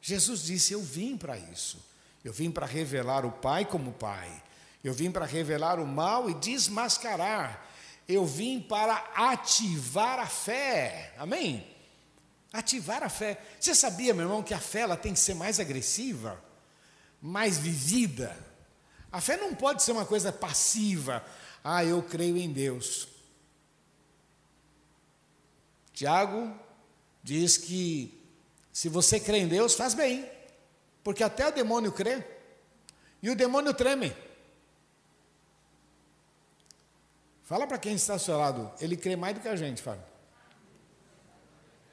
Jesus 0.00 0.42
disse: 0.42 0.72
Eu 0.72 0.80
vim 0.80 1.16
para 1.16 1.36
isso. 1.38 1.78
Eu 2.24 2.32
vim 2.32 2.50
para 2.50 2.66
revelar 2.66 3.24
o 3.26 3.32
Pai 3.32 3.64
como 3.64 3.92
Pai. 3.92 4.42
Eu 4.82 4.92
vim 4.92 5.10
para 5.10 5.26
revelar 5.26 5.78
o 5.78 5.86
mal 5.86 6.28
e 6.28 6.34
desmascarar. 6.34 7.66
Eu 8.08 8.26
vim 8.26 8.60
para 8.60 8.94
ativar 9.14 10.18
a 10.18 10.26
fé. 10.26 11.14
Amém? 11.18 11.66
Ativar 12.52 13.02
a 13.02 13.08
fé. 13.08 13.40
Você 13.58 13.74
sabia, 13.74 14.12
meu 14.12 14.24
irmão, 14.24 14.42
que 14.42 14.54
a 14.54 14.58
fé 14.58 14.80
ela 14.80 14.96
tem 14.96 15.14
que 15.14 15.20
ser 15.20 15.34
mais 15.34 15.58
agressiva, 15.58 16.42
mais 17.20 17.58
vivida? 17.58 18.36
A 19.10 19.20
fé 19.20 19.36
não 19.36 19.54
pode 19.54 19.82
ser 19.82 19.92
uma 19.92 20.04
coisa 20.04 20.32
passiva. 20.32 21.24
Ah, 21.62 21.84
eu 21.84 22.02
creio 22.02 22.36
em 22.36 22.52
Deus. 22.52 23.08
Tiago 25.92 26.52
diz 27.22 27.56
que 27.56 28.18
se 28.72 28.88
você 28.88 29.20
crê 29.20 29.38
em 29.38 29.48
Deus, 29.48 29.74
faz 29.74 29.94
bem. 29.94 30.28
Porque 31.02 31.22
até 31.22 31.48
o 31.48 31.52
demônio 31.52 31.92
crê. 31.92 32.24
E 33.22 33.30
o 33.30 33.36
demônio 33.36 33.72
treme. 33.74 34.14
Fala 37.42 37.66
para 37.66 37.78
quem 37.78 37.94
está 37.94 38.14
ao 38.14 38.18
seu 38.18 38.38
lado, 38.38 38.72
ele 38.80 38.96
crê 38.96 39.14
mais 39.14 39.34
do 39.34 39.40
que 39.40 39.48
a 39.48 39.56
gente, 39.56 39.82
Fábio. 39.82 40.04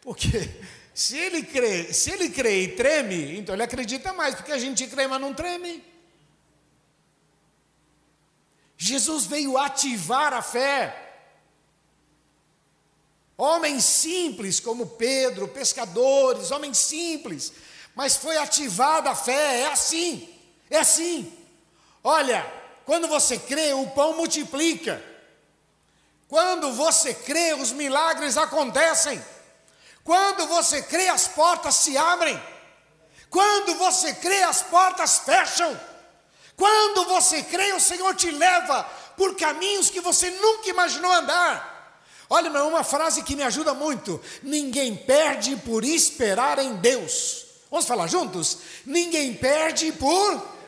Porque 0.01 0.29
se 0.95 1.17
ele 1.17 1.43
crê, 1.43 1.91
se 1.91 2.11
ele 2.11 2.29
crê 2.29 2.63
e 2.63 2.75
treme, 2.75 3.37
então 3.37 3.53
ele 3.53 3.63
acredita 3.63 4.13
mais, 4.13 4.35
porque 4.35 4.51
a 4.51 4.57
gente 4.57 4.87
crê, 4.87 5.05
mas 5.05 5.19
não 5.19 5.33
treme. 5.33 5.83
Jesus 8.77 9.25
veio 9.25 9.57
ativar 9.57 10.33
a 10.33 10.41
fé. 10.41 11.07
Homens 13.37 13.83
simples 13.83 14.59
como 14.59 14.85
Pedro, 14.87 15.47
pescadores, 15.49 16.51
homens 16.51 16.77
simples, 16.77 17.51
mas 17.99 18.15
foi 18.15 18.37
ativada 18.37 19.09
a 19.09 19.13
fé, 19.13 19.63
é 19.63 19.67
assim, 19.73 20.33
é 20.69 20.77
assim. 20.77 21.37
Olha, 22.01 22.49
quando 22.85 23.09
você 23.09 23.37
crê, 23.37 23.73
o 23.73 23.87
pão 23.87 24.15
multiplica. 24.15 25.03
Quando 26.29 26.71
você 26.71 27.13
crê, 27.13 27.55
os 27.55 27.73
milagres 27.73 28.37
acontecem. 28.37 29.21
Quando 30.01 30.47
você 30.47 30.81
crê, 30.81 31.09
as 31.09 31.27
portas 31.27 31.75
se 31.75 31.97
abrem. 31.97 32.41
Quando 33.29 33.75
você 33.75 34.13
crê, 34.13 34.43
as 34.43 34.63
portas 34.63 35.19
fecham. 35.19 35.77
Quando 36.55 37.03
você 37.03 37.43
crê, 37.43 37.73
o 37.73 37.81
Senhor 37.81 38.15
te 38.15 38.31
leva 38.31 38.81
por 39.17 39.35
caminhos 39.35 39.89
que 39.89 39.99
você 39.99 40.29
nunca 40.29 40.69
imaginou 40.69 41.11
andar. 41.11 41.99
Olha, 42.29 42.49
uma 42.63 42.85
frase 42.85 43.23
que 43.23 43.35
me 43.35 43.43
ajuda 43.43 43.73
muito: 43.73 44.21
ninguém 44.41 44.95
perde 44.95 45.57
por 45.57 45.83
esperar 45.83 46.59
em 46.59 46.77
Deus. 46.77 47.48
Vamos 47.69 47.85
falar 47.85 48.07
juntos? 48.07 48.59
Ninguém 48.85 49.33
perde 49.33 49.91
por 49.93 50.59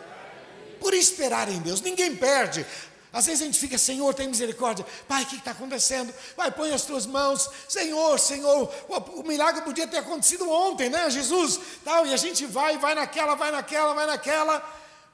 por 0.81 0.95
esperar 0.95 1.47
em 1.47 1.59
Deus. 1.59 1.79
Ninguém 1.79 2.15
perde. 2.15 2.65
Às 3.13 3.25
vezes 3.25 3.41
a 3.41 3.45
gente 3.45 3.59
fica, 3.59 3.77
Senhor, 3.77 4.13
tem 4.13 4.27
misericórdia. 4.27 4.85
Pai, 5.07 5.23
o 5.23 5.25
que 5.27 5.35
está 5.35 5.51
acontecendo? 5.51 6.13
Vai, 6.35 6.49
põe 6.49 6.73
as 6.73 6.83
tuas 6.83 7.05
mãos. 7.05 7.47
Senhor, 7.69 8.19
Senhor, 8.19 8.73
o, 8.89 9.19
o, 9.19 9.23
milagre 9.23 9.61
podia 9.61 9.87
ter 9.87 9.97
acontecido 9.97 10.49
ontem, 10.49 10.89
né, 10.89 11.09
Jesus? 11.09 11.59
Tal, 11.83 12.07
e 12.07 12.13
a 12.13 12.17
gente 12.17 12.45
vai, 12.45 12.77
vai 12.77 12.95
naquela, 12.95 13.35
vai 13.35 13.51
naquela, 13.51 13.93
vai 13.93 14.07
naquela. 14.07 14.59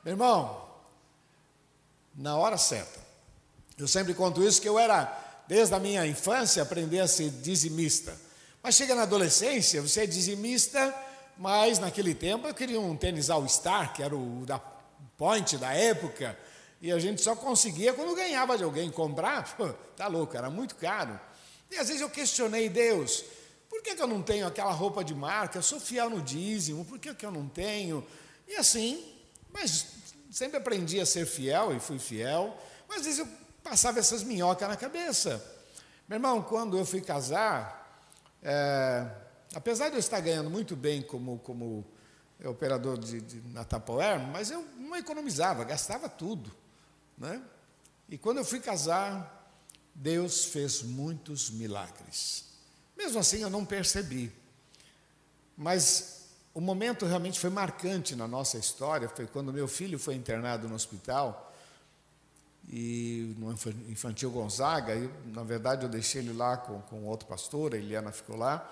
Meu 0.06 0.13
irmão, 0.13 0.69
na 2.15 2.38
hora 2.38 2.58
certa. 2.58 3.06
Eu 3.78 3.88
sempre 3.88 4.13
conto 4.13 4.43
isso 4.43 4.62
que 4.62 4.69
eu 4.69 4.80
era, 4.80 5.12
desde 5.47 5.73
a 5.73 5.80
minha 5.80 6.06
infância, 6.06 6.63
aprender 6.63 7.00
a 7.00 7.08
ser 7.08 7.30
dizimista. 7.30 8.15
Mas 8.62 8.76
chega 8.76 8.95
na 8.95 9.04
adolescência, 9.04 9.82
você 9.82 10.02
é 10.02 10.06
dizimista, 10.06 10.93
mas 11.38 11.80
naquele 11.80 12.15
tempo 12.15 12.47
eu 12.47 12.54
queria 12.54 12.80
um 12.80 12.95
tênis 12.95 13.30
All 13.30 13.47
Star, 13.47 13.93
que 13.93 14.02
era 14.02 14.15
o 14.15 14.45
da 14.45 14.60
Point 15.17 15.58
da 15.58 15.73
época, 15.73 16.38
e 16.80 16.91
a 16.91 17.00
gente 17.00 17.21
só 17.21 17.36
conseguia 17.36 17.91
quando 17.93 18.15
ganhava 18.15 18.56
de 18.56 18.63
alguém. 18.63 18.91
Comprar, 18.91 19.56
pô, 19.58 19.69
tá 19.95 20.08
louco, 20.08 20.38
era 20.38 20.50
muito 20.50 20.76
caro. 20.76 21.19
E 21.71 21.78
às 21.78 21.88
vezes 21.88 22.02
eu 22.02 22.10
questionei 22.10 22.69
Deus, 22.69 23.23
por 23.67 23.82
que, 23.82 23.95
que 23.95 24.02
eu 24.02 24.08
não 24.08 24.21
tenho 24.21 24.45
aquela 24.45 24.71
roupa 24.71 25.04
de 25.04 25.15
marca? 25.15 25.58
Eu 25.58 25.63
sou 25.63 25.80
fiel 25.80 26.10
no 26.10 26.21
dízimo, 26.21 26.86
por 26.86 27.00
que, 27.00 27.13
que 27.13 27.26
eu 27.26 27.32
não 27.32 27.47
tenho? 27.47 28.06
E 28.47 28.56
assim, 28.56 29.04
mas 29.52 29.88
sempre 30.32 30.58
aprendi 30.58 31.00
a 31.00 31.06
ser 31.06 31.26
fiel 31.26 31.76
e 31.76 31.80
fui 31.80 31.97
fiel, 31.97 32.56
mas 32.88 33.00
às 33.00 33.06
vezes 33.06 33.19
eu 33.19 33.28
passava 33.63 34.00
essas 34.00 34.23
minhocas 34.23 34.67
na 34.69 34.76
cabeça. 34.76 35.43
Meu 36.08 36.17
irmão, 36.17 36.41
quando 36.41 36.78
eu 36.78 36.86
fui 36.86 37.02
casar, 37.02 38.06
é, 38.41 39.06
apesar 39.58 39.89
de 39.89 39.96
eu 39.96 40.00
estar 40.00 40.20
ganhando 40.20 40.52
muito 40.52 40.76
bem 40.76 41.02
como, 41.02 41.39
como 41.39 41.84
operador 42.46 42.96
de, 42.96 43.20
de, 43.20 43.41
na 43.50 43.65
Tupperware, 43.65 44.20
mas 44.20 44.52
eu 44.52 44.63
não 44.78 44.96
economizava, 44.96 45.63
gastava 45.63 46.08
tudo. 46.08 46.52
Né? 47.17 47.41
E 48.08 48.20
quando 48.20 48.38
eu 48.38 48.46
fui 48.46 48.60
casar, 48.60 49.52
Deus 49.96 50.46
fez 50.46 50.84
muitos 50.84 51.50
milagres. 51.50 52.46
Mesmo 52.96 53.17
assim, 53.17 53.41
eu 53.41 53.50
não 53.50 53.65
percebi. 53.65 54.32
Mas 55.58 56.28
o 56.54 56.62
momento 56.62 57.08
realmente 57.08 57.39
foi 57.39 57.50
marcante 57.50 58.15
na 58.15 58.28
nossa 58.28 58.60
história. 58.60 59.10
Foi 59.10 59.26
quando 59.26 59.52
meu 59.52 59.67
filho 59.67 59.98
foi 59.98 60.13
internado 60.13 60.70
no 60.70 60.76
hospital 60.76 61.52
e 62.70 63.34
no 63.39 63.52
Infantil 63.89 64.30
Gonzaga. 64.30 64.93
E, 64.96 65.10
na 65.26 65.41
verdade, 65.41 65.84
eu 65.84 65.89
deixei 65.89 66.22
ele 66.22 66.34
lá 66.34 66.58
com, 66.58 66.80
com 66.82 67.06
outro 67.06 67.28
pastor, 67.28 67.74
a 67.74 67.78
Eliana 67.78 68.12
ficou 68.12 68.36
lá. 68.36 68.72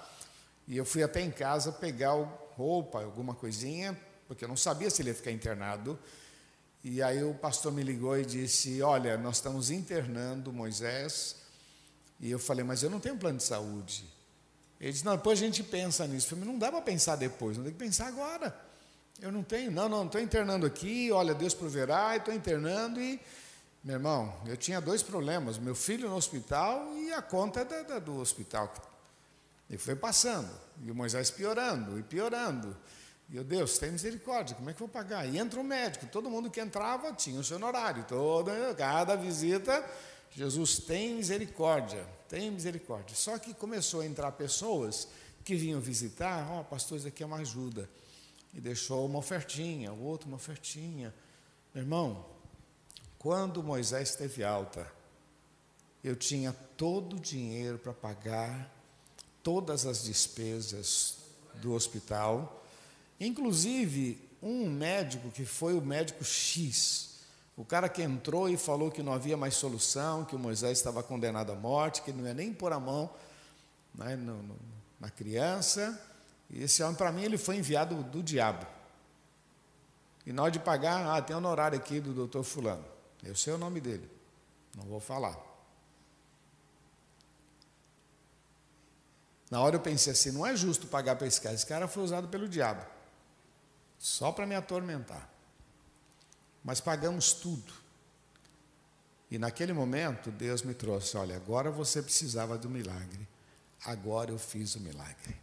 E 0.67 0.78
eu 0.78 0.86
fui 0.86 1.04
até 1.04 1.21
em 1.21 1.32
casa 1.32 1.71
pegar 1.71 2.13
roupa, 2.56 3.04
alguma 3.04 3.36
coisinha, 3.36 3.97
porque 4.28 4.43
eu 4.43 4.49
não 4.49 4.58
sabia 4.58 4.89
se 4.89 5.01
ele 5.01 5.10
ia 5.10 5.15
ficar 5.15 5.32
internado. 5.32 5.99
E 6.84 7.01
aí 7.01 7.23
o 7.23 7.34
pastor 7.34 7.71
me 7.71 7.84
ligou 7.84 8.17
e 8.17 8.25
disse: 8.25 8.82
Olha, 8.82 9.17
nós 9.17 9.38
estamos 9.38 9.69
internando 9.69 10.51
Moisés. 10.51 11.38
E 12.19 12.32
eu 12.32 12.39
falei: 12.39 12.63
Mas 12.63 12.84
eu 12.84 12.89
não 12.89 12.99
tenho 12.99 13.17
plano 13.17 13.38
de 13.38 13.43
saúde. 13.43 14.06
Ele 14.80 14.91
disse: 14.91 15.06
Não, 15.06 15.15
depois 15.15 15.39
a 15.39 15.45
gente 15.45 15.63
pensa 15.63 16.08
nisso. 16.08 16.28
Eu 16.28 16.38
falei: 16.38 16.51
Não 16.51 16.60
dá 16.60 16.71
para 16.71 16.82
pensar 16.82 17.15
depois, 17.15 17.58
não 17.58 17.63
tem 17.63 17.73
que 17.73 17.80
pensar 17.80 18.08
agora. 18.08 18.56
Eu 19.21 19.32
não 19.32 19.43
tenho, 19.43 19.71
não, 19.71 19.88
não, 19.88 20.06
estou 20.06 20.19
internando 20.19 20.65
aqui. 20.65 21.12
Olha, 21.12 21.34
Deus 21.34 21.54
proverá, 21.54 22.17
estou 22.17 22.34
internando. 22.34 22.99
E, 22.99 23.19
meu 23.84 23.95
irmão, 23.95 24.34
eu 24.45 24.58
tinha 24.58 24.82
dois 24.82 25.01
problemas: 25.01 25.58
meu 25.58 25.75
filho 25.75 26.10
no 26.10 26.15
hospital 26.15 26.95
e 26.97 27.13
a 27.13 27.21
conta 27.21 27.63
da, 27.63 27.82
da, 27.82 27.99
do 27.99 28.19
hospital 28.19 28.73
e 29.69 29.78
foi 29.78 29.95
passando, 29.95 30.49
e 30.82 30.91
o 30.91 30.95
Moisés 30.95 31.32
piorando, 31.32 31.97
e 31.99 32.04
piorando. 32.04 32.75
E 33.30 33.36
eu, 33.36 33.43
Deus, 33.43 33.80
tem 33.80 33.91
misericórdia, 33.91 34.56
como 34.56 34.69
é 34.69 34.73
que 34.73 34.82
eu 34.82 34.88
vou 34.88 34.93
pagar? 34.93 35.28
E 35.28 35.38
entra 35.38 35.60
o 35.60 35.63
um 35.63 35.65
médico, 35.65 36.06
todo 36.08 36.30
mundo 36.30 36.49
que 36.49 36.62
entrava 36.62 37.12
tinha 37.13 37.39
o 37.39 37.43
seu 37.43 37.60
horário, 37.63 38.06
toda, 38.08 38.75
cada 38.75 39.15
visita, 39.15 39.84
Jesus 40.32 40.80
tem 40.80 41.15
misericórdia, 41.15 42.06
tem 42.30 42.51
misericórdia. 42.51 43.15
Só 43.15 43.39
que 43.39 43.54
começou 43.54 44.01
a 44.01 44.06
entrar 44.06 44.32
pessoas 44.34 45.08
que 45.43 45.56
vinham 45.56 45.80
visitar, 45.80 46.47
ó, 46.51 46.62
oh, 46.62 46.63
pastor, 46.63 46.97
isso 46.97 47.08
aqui 47.08 47.23
é 47.23 47.25
uma 47.25 47.38
ajuda. 47.38 47.89
E 48.54 48.60
deixou 48.60 49.06
uma 49.06 49.19
ofertinha, 49.19 49.93
o 49.93 50.04
outro 50.04 50.28
uma 50.28 50.38
ofertinha. 50.38 51.13
Meu 51.73 51.84
irmão, 51.84 52.25
quando 53.17 53.63
Moisés 53.63 54.15
teve 54.15 54.43
alta, 54.43 54.91
eu 56.04 56.15
tinha 56.15 56.54
todo 56.78 57.15
o 57.15 57.19
dinheiro 57.19 57.80
para 57.80 57.93
pagar 57.93 58.75
todas 59.46 59.86
as 59.86 60.04
despesas 60.04 61.18
do 61.62 61.74
hospital, 61.74 62.66
inclusive 63.20 64.20
um 64.42 64.68
médico 64.68 65.30
que 65.30 65.46
foi 65.46 65.76
o 65.76 65.82
médico 65.82 66.26
X, 66.26 67.20
o 67.56 67.64
cara 67.64 67.88
que 67.88 68.02
entrou 68.02 68.50
e 68.50 68.58
falou 68.58 68.90
que 68.90 69.04
não 69.04 69.14
havia 69.14 69.38
mais 69.38 69.54
solução, 69.54 70.26
que 70.26 70.36
o 70.36 70.40
Moisés 70.40 70.80
estava 70.80 71.04
condenado 71.04 71.52
à 71.52 71.56
morte, 71.56 72.02
que 72.02 72.12
não 72.12 72.26
ia 72.26 72.34
nem 72.34 72.52
pôr 72.52 72.74
a 72.74 72.80
mão 72.80 73.08
né, 73.94 74.16
no, 74.16 74.42
no, 74.42 74.56
na 75.00 75.12
criança. 75.12 76.02
E 76.50 76.64
esse 76.64 76.82
homem, 76.82 76.96
para 76.96 77.12
mim, 77.12 77.24
ele 77.24 77.38
foi 77.38 77.58
enviado 77.58 77.96
do 78.02 78.24
diabo. 78.24 78.66
E 80.26 80.34
na 80.34 80.42
hora 80.42 80.52
de 80.52 80.60
pagar, 80.60 81.16
ah, 81.16 81.22
tem 81.22 81.36
honorário 81.36 81.78
aqui 81.78 82.00
do 82.00 82.14
doutor 82.14 82.44
Fulano. 82.44 82.84
Eu 83.24 83.36
sei 83.36 83.54
o 83.54 83.60
nome 83.60 83.80
dele, 83.80 84.10
não 84.76 84.86
vou 84.86 85.00
falar. 85.00 85.55
Na 89.50 89.62
hora 89.62 89.76
eu 89.76 89.80
pensei 89.80 90.14
assim: 90.14 90.32
não 90.32 90.46
é 90.46 90.56
justo 90.56 90.88
pagar 90.88 91.16
para 91.16 91.28
esse 91.28 91.40
cara. 91.40 91.56
Esse 91.56 91.66
cara 91.66 91.88
foi 91.88 92.04
usado 92.04 92.28
pelo 92.28 92.48
diabo, 92.48 92.86
só 93.98 94.32
para 94.32 94.46
me 94.46 94.56
atormentar. 94.56 95.30
Mas 96.64 96.80
pagamos 96.80 97.34
tudo. 97.34 97.74
E 99.30 99.38
naquele 99.38 99.74
momento, 99.74 100.32
Deus 100.32 100.64
me 100.64 100.74
trouxe: 100.74 101.18
olha, 101.18 101.36
agora 101.36 101.70
você 101.70 102.02
precisava 102.02 102.58
do 102.58 102.70
milagre, 102.70 103.28
agora 103.86 104.32
eu 104.32 104.40
fiz 104.40 104.76
o 104.76 104.80
milagre. 104.80 105.36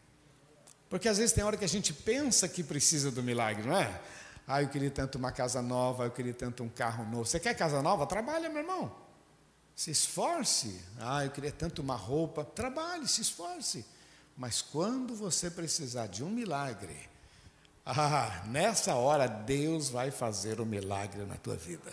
Porque 0.88 1.08
às 1.08 1.18
vezes 1.18 1.32
tem 1.32 1.42
hora 1.42 1.56
que 1.56 1.64
a 1.64 1.68
gente 1.68 1.92
pensa 1.92 2.48
que 2.48 2.62
precisa 2.62 3.10
do 3.10 3.22
milagre, 3.22 3.66
não 3.66 3.76
é? 3.76 4.00
Ah, 4.46 4.60
eu 4.60 4.68
queria 4.68 4.90
tanto 4.90 5.16
uma 5.16 5.32
casa 5.32 5.62
nova, 5.62 6.04
eu 6.04 6.10
queria 6.10 6.34
tanto 6.34 6.62
um 6.62 6.68
carro 6.68 7.04
novo. 7.04 7.24
Você 7.24 7.40
quer 7.40 7.54
casa 7.54 7.80
nova? 7.80 8.06
Trabalha, 8.06 8.50
meu 8.50 8.58
irmão. 8.58 9.01
Se 9.74 9.90
esforce. 9.90 10.80
Ah, 10.98 11.24
eu 11.24 11.30
queria 11.30 11.52
tanto 11.52 11.82
uma 11.82 11.96
roupa. 11.96 12.44
Trabalhe, 12.44 13.08
se 13.08 13.20
esforce. 13.20 13.84
Mas 14.36 14.62
quando 14.62 15.14
você 15.14 15.50
precisar 15.50 16.06
de 16.06 16.22
um 16.24 16.30
milagre, 16.30 17.08
ah, 17.84 18.42
nessa 18.46 18.94
hora 18.94 19.26
Deus 19.26 19.88
vai 19.88 20.10
fazer 20.10 20.60
o 20.60 20.62
um 20.62 20.66
milagre 20.66 21.24
na 21.24 21.36
tua 21.36 21.56
vida. 21.56 21.92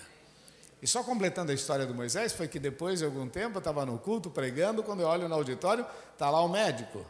E 0.81 0.87
só 0.87 1.03
completando 1.03 1.51
a 1.51 1.55
história 1.55 1.85
do 1.85 1.93
Moisés, 1.93 2.31
foi 2.31 2.47
que 2.47 2.59
depois 2.59 2.99
de 2.99 3.05
algum 3.05 3.27
tempo 3.27 3.57
eu 3.57 3.59
estava 3.59 3.85
no 3.85 3.97
culto 3.97 4.29
pregando, 4.29 4.81
quando 4.81 5.01
eu 5.01 5.07
olho 5.07 5.27
no 5.27 5.35
auditório, 5.35 5.85
está 6.13 6.29
lá 6.29 6.41
o 6.41 6.47
médico. 6.47 7.05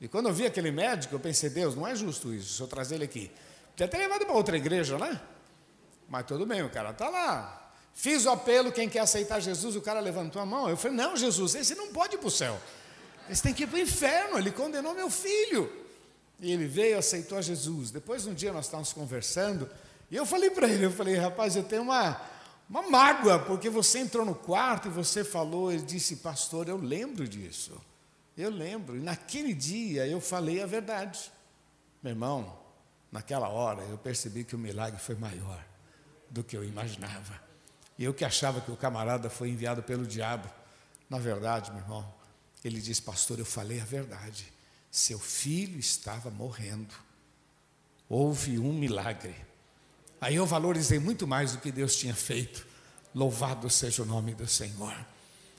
E 0.00 0.08
quando 0.08 0.28
eu 0.28 0.34
vi 0.34 0.44
aquele 0.44 0.70
médico, 0.70 1.14
eu 1.14 1.20
pensei, 1.20 1.48
Deus, 1.48 1.74
não 1.74 1.86
é 1.86 1.96
justo 1.96 2.34
isso, 2.34 2.56
se 2.56 2.60
eu 2.60 2.66
trazer 2.66 2.96
ele 2.96 3.04
aqui. 3.04 3.30
Podia 3.70 3.88
ter 3.88 3.96
levado 3.96 4.26
para 4.26 4.34
outra 4.34 4.56
igreja, 4.56 4.98
né? 4.98 5.18
Mas 6.08 6.26
tudo 6.26 6.44
bem, 6.44 6.62
o 6.62 6.68
cara 6.68 6.90
está 6.90 7.08
lá. 7.08 7.63
Fiz 7.94 8.26
o 8.26 8.30
apelo, 8.30 8.72
quem 8.72 8.88
quer 8.88 9.00
aceitar 9.00 9.38
Jesus, 9.40 9.76
o 9.76 9.80
cara 9.80 10.00
levantou 10.00 10.42
a 10.42 10.44
mão. 10.44 10.68
Eu 10.68 10.76
falei, 10.76 10.96
não, 10.96 11.16
Jesus, 11.16 11.54
esse 11.54 11.76
não 11.76 11.92
pode 11.92 12.16
ir 12.16 12.18
para 12.18 12.26
o 12.26 12.30
céu. 12.30 12.60
Esse 13.30 13.42
tem 13.42 13.54
que 13.54 13.62
ir 13.62 13.66
para 13.68 13.76
o 13.76 13.80
inferno, 13.80 14.36
ele 14.36 14.50
condenou 14.50 14.92
meu 14.92 15.08
filho. 15.08 15.72
E 16.40 16.52
ele 16.52 16.66
veio, 16.66 16.98
aceitou 16.98 17.38
a 17.38 17.40
Jesus. 17.40 17.92
Depois, 17.92 18.26
um 18.26 18.34
dia, 18.34 18.52
nós 18.52 18.66
estávamos 18.66 18.92
conversando, 18.92 19.70
e 20.10 20.16
eu 20.16 20.26
falei 20.26 20.50
para 20.50 20.68
ele, 20.68 20.84
eu 20.84 20.90
falei, 20.90 21.14
rapaz, 21.14 21.54
eu 21.54 21.62
tenho 21.62 21.82
uma, 21.82 22.20
uma 22.68 22.82
mágoa, 22.82 23.38
porque 23.38 23.70
você 23.70 24.00
entrou 24.00 24.24
no 24.24 24.34
quarto 24.34 24.88
e 24.88 24.90
você 24.90 25.22
falou, 25.22 25.72
ele 25.72 25.82
disse, 25.82 26.16
pastor, 26.16 26.68
eu 26.68 26.76
lembro 26.76 27.26
disso. 27.26 27.80
Eu 28.36 28.50
lembro. 28.50 28.96
E 28.96 29.00
naquele 29.00 29.54
dia 29.54 30.06
eu 30.06 30.20
falei 30.20 30.60
a 30.60 30.66
verdade. 30.66 31.30
Meu 32.02 32.12
irmão, 32.12 32.58
naquela 33.10 33.48
hora 33.48 33.82
eu 33.84 33.96
percebi 33.96 34.44
que 34.44 34.56
o 34.56 34.58
milagre 34.58 35.00
foi 35.00 35.14
maior 35.14 35.64
do 36.28 36.42
que 36.42 36.56
eu 36.56 36.64
imaginava. 36.64 37.43
E 37.98 38.04
eu 38.04 38.12
que 38.12 38.24
achava 38.24 38.60
que 38.60 38.70
o 38.70 38.76
camarada 38.76 39.30
foi 39.30 39.50
enviado 39.50 39.82
pelo 39.82 40.06
diabo. 40.06 40.48
Na 41.08 41.18
verdade, 41.18 41.70
meu 41.70 41.80
irmão, 41.80 42.14
ele 42.64 42.80
diz: 42.80 42.98
Pastor, 42.98 43.38
eu 43.38 43.44
falei 43.44 43.80
a 43.80 43.84
verdade. 43.84 44.52
Seu 44.90 45.18
filho 45.18 45.78
estava 45.78 46.30
morrendo. 46.30 46.94
Houve 48.08 48.58
um 48.58 48.72
milagre. 48.72 49.34
Aí 50.20 50.36
eu 50.36 50.46
valorizei 50.46 50.98
muito 50.98 51.26
mais 51.26 51.52
do 51.52 51.58
que 51.58 51.70
Deus 51.70 51.96
tinha 51.96 52.14
feito. 52.14 52.66
Louvado 53.14 53.68
seja 53.70 54.02
o 54.02 54.06
nome 54.06 54.34
do 54.34 54.46
Senhor. 54.46 54.94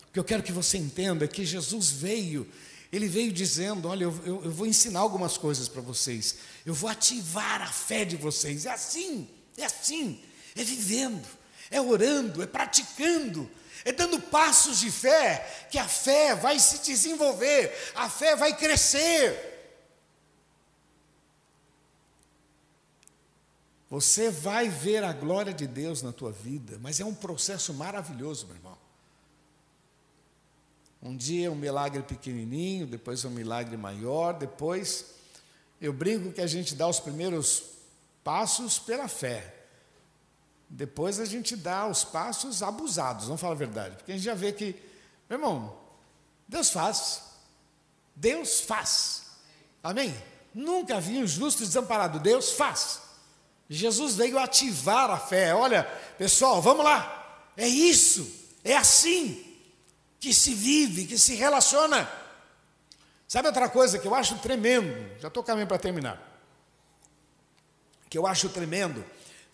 O 0.10 0.12
que 0.12 0.20
eu 0.20 0.24
quero 0.24 0.44
que 0.44 0.52
você 0.52 0.78
entenda 0.78 1.26
é 1.26 1.28
que 1.28 1.46
Jesus 1.46 1.90
veio, 1.90 2.50
ele 2.92 3.08
veio 3.08 3.32
dizendo: 3.32 3.88
Olha, 3.88 4.04
eu, 4.04 4.22
eu, 4.26 4.46
eu 4.46 4.52
vou 4.52 4.68
ensinar 4.68 5.00
algumas 5.00 5.38
coisas 5.38 5.70
para 5.70 5.82
vocês, 5.82 6.36
eu 6.66 6.74
vou 6.74 6.90
ativar 6.90 7.62
a 7.62 7.68
fé 7.68 8.04
de 8.04 8.18
vocês. 8.18 8.66
É 8.66 8.72
assim, 8.72 9.30
é 9.58 9.66
assim, 9.66 10.22
é 10.54 10.64
vivendo 10.64 11.26
é 11.70 11.82
orando, 11.82 12.42
é 12.42 12.48
praticando, 12.48 13.50
é 13.84 13.92
dando 13.92 14.20
passos 14.20 14.80
de 14.80 14.92
fé, 14.92 15.68
que 15.70 15.78
a 15.78 15.88
fé 15.88 16.36
vai 16.36 16.60
se 16.60 16.80
desenvolver, 16.80 17.72
a 17.96 18.10
fé 18.10 18.36
vai 18.36 18.56
crescer. 18.56 19.54
Você 23.90 24.30
vai 24.30 24.68
ver 24.68 25.04
a 25.04 25.14
glória 25.14 25.54
de 25.54 25.68
Deus 25.68 26.02
na 26.02 26.12
tua 26.12 26.32
vida, 26.32 26.78
mas 26.82 27.00
é 27.00 27.06
um 27.06 27.14
processo 27.14 27.74
maravilhoso, 27.74 28.48
meu 28.48 28.56
irmão. 28.56 28.78
Um 31.02 31.16
dia 31.16 31.52
um 31.52 31.56
milagre 31.56 32.02
pequenininho, 32.02 32.88
depois 32.88 33.24
um 33.24 33.30
milagre 33.30 33.78
maior, 33.78 34.34
depois 34.34 35.14
eu 35.80 35.94
brinco 35.94 36.32
que 36.32 36.42
a 36.42 36.48
gente 36.48 36.74
dá 36.74 36.88
os 36.88 37.00
primeiros 37.00 37.64
passos 38.24 38.80
pela 38.80 39.08
fé. 39.08 39.55
Depois 40.76 41.22
a 41.22 41.26
gente 41.26 41.56
dá 41.56 41.88
os 41.88 42.04
passos 42.04 42.62
abusados, 42.62 43.28
vamos 43.28 43.40
falar 43.40 43.54
a 43.54 43.58
verdade, 43.58 43.96
porque 43.96 44.12
a 44.12 44.16
gente 44.16 44.26
já 44.26 44.34
vê 44.34 44.52
que, 44.52 44.76
meu 45.30 45.40
irmão, 45.40 45.74
Deus 46.46 46.70
faz, 46.70 47.22
Deus 48.14 48.60
faz, 48.60 49.24
amém? 49.82 50.14
Nunca 50.54 51.00
vi 51.00 51.18
um 51.18 51.26
justo 51.26 51.66
desamparado, 51.66 52.20
Deus 52.20 52.52
faz. 52.52 53.00
Jesus 53.70 54.16
veio 54.18 54.38
ativar 54.38 55.10
a 55.10 55.18
fé. 55.18 55.56
Olha, 55.56 55.86
pessoal, 56.18 56.62
vamos 56.62 56.84
lá, 56.84 57.50
é 57.56 57.66
isso, 57.66 58.30
é 58.62 58.76
assim 58.76 59.58
que 60.20 60.34
se 60.34 60.54
vive, 60.54 61.06
que 61.06 61.18
se 61.18 61.36
relaciona. 61.36 62.06
Sabe 63.30 63.48
outra 63.48 63.70
coisa 63.70 63.98
que 63.98 64.06
eu 64.06 64.14
acho 64.14 64.40
tremendo, 64.40 65.22
já 65.22 65.30
estou 65.30 65.42
caminhando 65.42 65.70
para 65.70 65.80
terminar, 65.80 66.42
que 68.10 68.18
eu 68.18 68.28
acho 68.28 68.50
tremendo, 68.50 69.06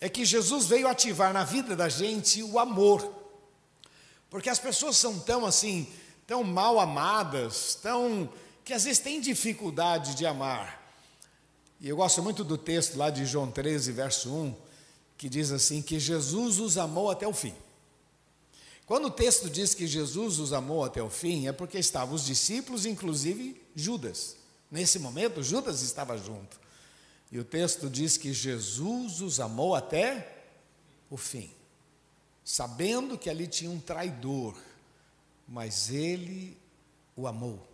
é 0.02 0.08
que 0.08 0.24
Jesus 0.24 0.66
veio 0.66 0.88
ativar 0.88 1.32
na 1.32 1.44
vida 1.44 1.76
da 1.76 1.88
gente 1.88 2.42
o 2.42 2.58
amor. 2.58 3.08
Porque 4.28 4.50
as 4.50 4.58
pessoas 4.58 4.96
são 4.96 5.16
tão 5.20 5.46
assim, 5.46 5.86
tão 6.26 6.42
mal 6.42 6.80
amadas, 6.80 7.76
tão 7.76 8.28
que 8.64 8.72
às 8.72 8.82
vezes 8.82 8.98
têm 8.98 9.20
dificuldade 9.20 10.16
de 10.16 10.26
amar. 10.26 10.92
E 11.80 11.88
eu 11.88 11.94
gosto 11.94 12.20
muito 12.20 12.42
do 12.42 12.58
texto 12.58 12.96
lá 12.96 13.10
de 13.10 13.24
João 13.24 13.48
13, 13.48 13.92
verso 13.92 14.28
1, 14.34 14.56
que 15.16 15.28
diz 15.28 15.52
assim: 15.52 15.80
que 15.80 16.00
Jesus 16.00 16.58
os 16.58 16.76
amou 16.76 17.08
até 17.08 17.28
o 17.28 17.32
fim. 17.32 17.54
Quando 18.84 19.04
o 19.04 19.10
texto 19.10 19.48
diz 19.48 19.72
que 19.72 19.86
Jesus 19.86 20.40
os 20.40 20.52
amou 20.52 20.82
até 20.82 21.00
o 21.00 21.10
fim, 21.10 21.46
é 21.46 21.52
porque 21.52 21.78
estavam 21.78 22.16
os 22.16 22.26
discípulos, 22.26 22.86
inclusive 22.86 23.62
Judas. 23.72 24.34
Nesse 24.68 24.98
momento, 24.98 25.44
Judas 25.44 25.80
estava 25.80 26.18
junto. 26.18 26.61
E 27.32 27.38
o 27.38 27.44
texto 27.44 27.88
diz 27.88 28.18
que 28.18 28.30
Jesus 28.30 29.22
os 29.22 29.40
amou 29.40 29.74
até 29.74 30.44
o 31.08 31.16
fim, 31.16 31.50
sabendo 32.44 33.16
que 33.16 33.30
ali 33.30 33.46
tinha 33.46 33.70
um 33.70 33.80
traidor, 33.80 34.54
mas 35.48 35.88
ele 35.88 36.58
o 37.16 37.26
amou. 37.26 37.66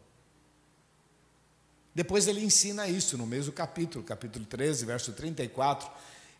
Depois 1.92 2.28
ele 2.28 2.44
ensina 2.44 2.88
isso 2.88 3.18
no 3.18 3.26
mesmo 3.26 3.52
capítulo, 3.52 4.04
capítulo 4.04 4.44
13, 4.46 4.86
verso 4.86 5.12
34, 5.12 5.90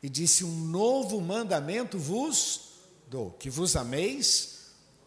e 0.00 0.08
disse: 0.08 0.44
Um 0.44 0.66
novo 0.66 1.20
mandamento 1.20 1.98
vos 1.98 2.68
dou, 3.10 3.32
que 3.32 3.50
vos 3.50 3.74
ameis 3.74 4.58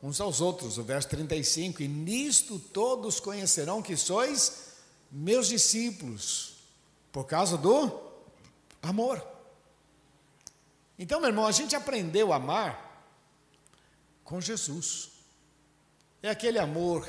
uns 0.04 0.20
aos 0.20 0.42
outros. 0.42 0.78
O 0.78 0.84
verso 0.84 1.08
35, 1.08 1.82
e 1.82 1.88
nisto 1.88 2.60
todos 2.60 3.22
conhecerão 3.22 3.82
que 3.82 3.96
sois 3.96 4.72
meus 5.10 5.48
discípulos, 5.48 6.51
por 7.12 7.26
causa 7.26 7.58
do 7.58 8.00
amor. 8.82 9.26
Então, 10.98 11.20
meu 11.20 11.30
irmão, 11.30 11.46
a 11.46 11.52
gente 11.52 11.76
aprendeu 11.76 12.32
a 12.32 12.38
amar 12.38 13.06
com 14.24 14.40
Jesus. 14.40 15.12
É 16.22 16.30
aquele 16.30 16.60
amor 16.60 17.08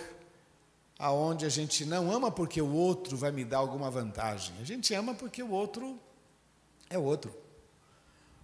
aonde 0.98 1.44
a 1.44 1.48
gente 1.48 1.84
não 1.84 2.10
ama 2.10 2.30
porque 2.30 2.60
o 2.62 2.72
outro 2.72 3.16
vai 3.16 3.30
me 3.30 3.44
dar 3.44 3.58
alguma 3.58 3.90
vantagem. 3.90 4.54
A 4.60 4.64
gente 4.64 4.94
ama 4.94 5.14
porque 5.14 5.42
o 5.42 5.50
outro 5.50 6.00
é 6.88 6.98
outro. 6.98 7.34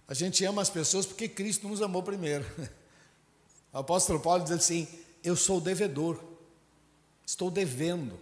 A 0.07 0.13
gente 0.13 0.43
ama 0.45 0.61
as 0.61 0.69
pessoas 0.69 1.05
porque 1.05 1.27
Cristo 1.27 1.67
nos 1.67 1.81
amou 1.81 2.03
primeiro. 2.03 2.45
O 3.71 3.77
apóstolo 3.77 4.19
Paulo 4.19 4.43
diz 4.43 4.51
assim: 4.51 4.87
Eu 5.23 5.35
sou 5.35 5.61
devedor, 5.61 6.19
estou 7.23 7.51
devendo. 7.51 8.19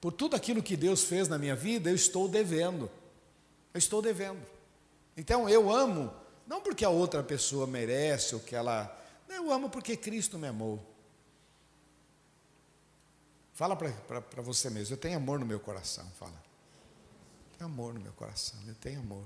Por 0.00 0.12
tudo 0.12 0.36
aquilo 0.36 0.62
que 0.62 0.76
Deus 0.76 1.04
fez 1.04 1.28
na 1.28 1.38
minha 1.38 1.56
vida, 1.56 1.90
eu 1.90 1.94
estou 1.94 2.28
devendo. 2.28 2.90
Eu 3.74 3.78
estou 3.78 4.00
devendo. 4.00 4.40
Então 5.16 5.48
eu 5.48 5.70
amo, 5.70 6.12
não 6.46 6.60
porque 6.60 6.84
a 6.84 6.90
outra 6.90 7.22
pessoa 7.22 7.66
merece 7.66 8.34
ou 8.34 8.40
que 8.40 8.54
ela. 8.54 8.94
Eu 9.28 9.52
amo 9.52 9.68
porque 9.68 9.96
Cristo 9.96 10.38
me 10.38 10.48
amou. 10.48 10.84
Fala 13.52 13.74
para 13.74 14.40
você 14.40 14.70
mesmo, 14.70 14.94
eu 14.94 14.98
tenho 14.98 15.16
amor 15.16 15.40
no 15.40 15.44
meu 15.44 15.58
coração, 15.58 16.06
fala. 16.16 16.40
Tenho 17.58 17.68
amor 17.68 17.92
no 17.92 18.00
meu 18.00 18.12
coração, 18.12 18.56
eu 18.68 18.74
tenho 18.76 19.00
amor. 19.00 19.24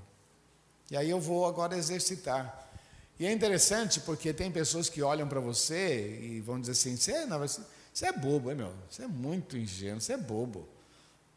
E 0.91 0.97
aí 0.97 1.11
eu 1.11 1.21
vou 1.21 1.47
agora 1.47 1.77
exercitar. 1.77 2.71
E 3.19 3.27
é 3.27 3.31
interessante 3.31 4.01
porque 4.01 4.33
tem 4.33 4.51
pessoas 4.51 4.89
que 4.89 5.03
olham 5.03 5.29
para 5.29 5.39
você 5.39 6.19
e 6.19 6.41
vão 6.41 6.59
dizer 6.59 6.73
assim: 6.73 6.97
você, 6.97 7.27
não, 7.27 7.39
você, 7.39 7.61
você 7.93 8.07
é 8.07 8.13
bobo, 8.13 8.51
hein, 8.51 8.57
meu? 8.57 8.73
Você 8.89 9.03
é 9.03 9.07
muito 9.07 9.57
ingênuo, 9.57 10.01
você 10.01 10.15
é 10.15 10.17
bobo. 10.17 10.69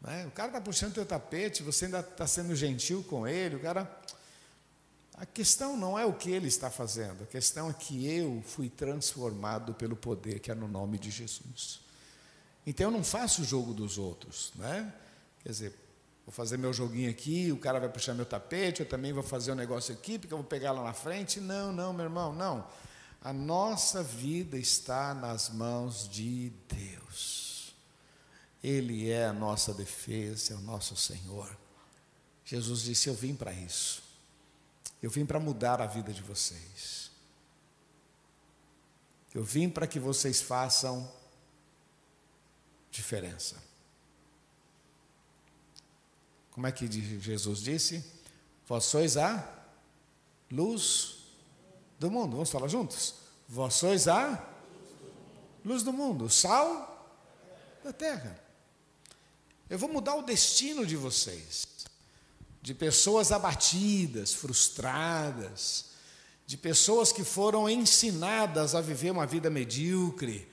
Né? 0.00 0.26
O 0.26 0.30
cara 0.30 0.48
está 0.48 0.60
puxando 0.60 0.94
teu 0.94 1.04
tapete, 1.04 1.62
você 1.62 1.86
ainda 1.86 2.00
está 2.00 2.26
sendo 2.26 2.54
gentil 2.54 3.04
com 3.04 3.26
ele. 3.26 3.56
O 3.56 3.60
cara. 3.60 3.90
A 5.18 5.24
questão 5.24 5.78
não 5.78 5.98
é 5.98 6.04
o 6.04 6.12
que 6.12 6.30
ele 6.30 6.46
está 6.46 6.70
fazendo, 6.70 7.22
a 7.22 7.26
questão 7.26 7.70
é 7.70 7.72
que 7.72 8.06
eu 8.06 8.42
fui 8.46 8.68
transformado 8.68 9.72
pelo 9.72 9.96
poder 9.96 10.40
que 10.40 10.50
é 10.50 10.54
no 10.54 10.68
nome 10.68 10.98
de 10.98 11.10
Jesus. 11.10 11.80
Então 12.66 12.88
eu 12.88 12.90
não 12.90 13.02
faço 13.02 13.40
o 13.40 13.44
jogo 13.44 13.72
dos 13.72 13.96
outros, 13.96 14.52
né? 14.56 14.92
Quer 15.42 15.48
dizer, 15.48 15.74
vou 16.26 16.34
fazer 16.34 16.58
meu 16.58 16.70
joguinho 16.70 17.08
aqui, 17.08 17.50
o 17.50 17.56
cara 17.56 17.80
vai 17.80 17.88
puxar 17.88 18.12
meu 18.12 18.26
tapete, 18.26 18.80
eu 18.80 18.88
também 18.88 19.10
vou 19.10 19.22
fazer 19.22 19.52
um 19.52 19.54
negócio 19.54 19.94
aqui, 19.94 20.18
porque 20.18 20.34
eu 20.34 20.38
vou 20.38 20.46
pegar 20.46 20.72
lá 20.72 20.82
na 20.82 20.92
frente. 20.92 21.40
Não, 21.40 21.72
não, 21.72 21.94
meu 21.94 22.04
irmão, 22.04 22.34
não. 22.34 22.66
A 23.26 23.32
nossa 23.32 24.04
vida 24.04 24.56
está 24.56 25.12
nas 25.12 25.48
mãos 25.48 26.08
de 26.08 26.52
Deus. 26.68 27.74
Ele 28.62 29.10
é 29.10 29.26
a 29.26 29.32
nossa 29.32 29.74
defesa, 29.74 30.52
é 30.52 30.56
o 30.56 30.60
nosso 30.60 30.94
Senhor. 30.94 31.58
Jesus 32.44 32.82
disse: 32.82 33.08
Eu 33.08 33.14
vim 33.14 33.34
para 33.34 33.52
isso. 33.52 34.00
Eu 35.02 35.10
vim 35.10 35.26
para 35.26 35.40
mudar 35.40 35.82
a 35.82 35.86
vida 35.86 36.12
de 36.12 36.22
vocês. 36.22 37.10
Eu 39.34 39.42
vim 39.42 39.68
para 39.68 39.88
que 39.88 39.98
vocês 39.98 40.40
façam 40.40 41.12
diferença. 42.92 43.60
Como 46.52 46.68
é 46.68 46.70
que 46.70 46.86
Jesus 47.18 47.58
disse? 47.58 48.04
Vós 48.68 48.84
sois 48.84 49.16
a 49.16 49.66
luz 50.48 51.15
do 51.98 52.10
mundo. 52.10 52.32
Vamos 52.32 52.50
falar 52.50 52.68
juntos? 52.68 53.14
Vós 53.48 53.74
sois 53.74 54.08
a 54.08 54.44
luz 55.64 55.82
do 55.82 55.92
mundo, 55.92 56.28
sal 56.28 57.14
da 57.82 57.92
terra. 57.92 58.38
Eu 59.68 59.78
vou 59.78 59.88
mudar 59.88 60.14
o 60.14 60.22
destino 60.22 60.86
de 60.86 60.96
vocês, 60.96 61.66
de 62.62 62.72
pessoas 62.74 63.32
abatidas, 63.32 64.32
frustradas, 64.32 65.86
de 66.46 66.56
pessoas 66.56 67.10
que 67.10 67.24
foram 67.24 67.68
ensinadas 67.68 68.74
a 68.74 68.80
viver 68.80 69.10
uma 69.10 69.26
vida 69.26 69.50
medíocre, 69.50 70.48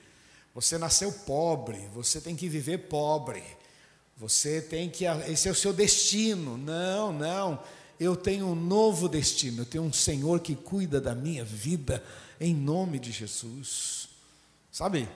você 0.54 0.78
nasceu 0.78 1.10
pobre, 1.10 1.88
você 1.92 2.20
tem 2.20 2.36
que 2.36 2.48
viver 2.48 2.78
pobre. 2.88 3.42
Você 4.16 4.62
tem 4.62 4.88
que. 4.88 5.04
Esse 5.28 5.48
é 5.48 5.50
o 5.50 5.54
seu 5.54 5.72
destino. 5.72 6.56
Não, 6.56 7.12
não. 7.12 7.60
Eu 8.04 8.16
tenho 8.16 8.46
um 8.46 8.54
novo 8.54 9.08
destino. 9.08 9.62
Eu 9.62 9.66
tenho 9.66 9.84
um 9.84 9.92
Senhor 9.92 10.40
que 10.40 10.54
cuida 10.54 11.00
da 11.00 11.14
minha 11.14 11.44
vida, 11.44 12.02
em 12.40 12.54
nome 12.54 12.98
de 12.98 13.10
Jesus. 13.10 14.08
Sabe? 14.70 15.08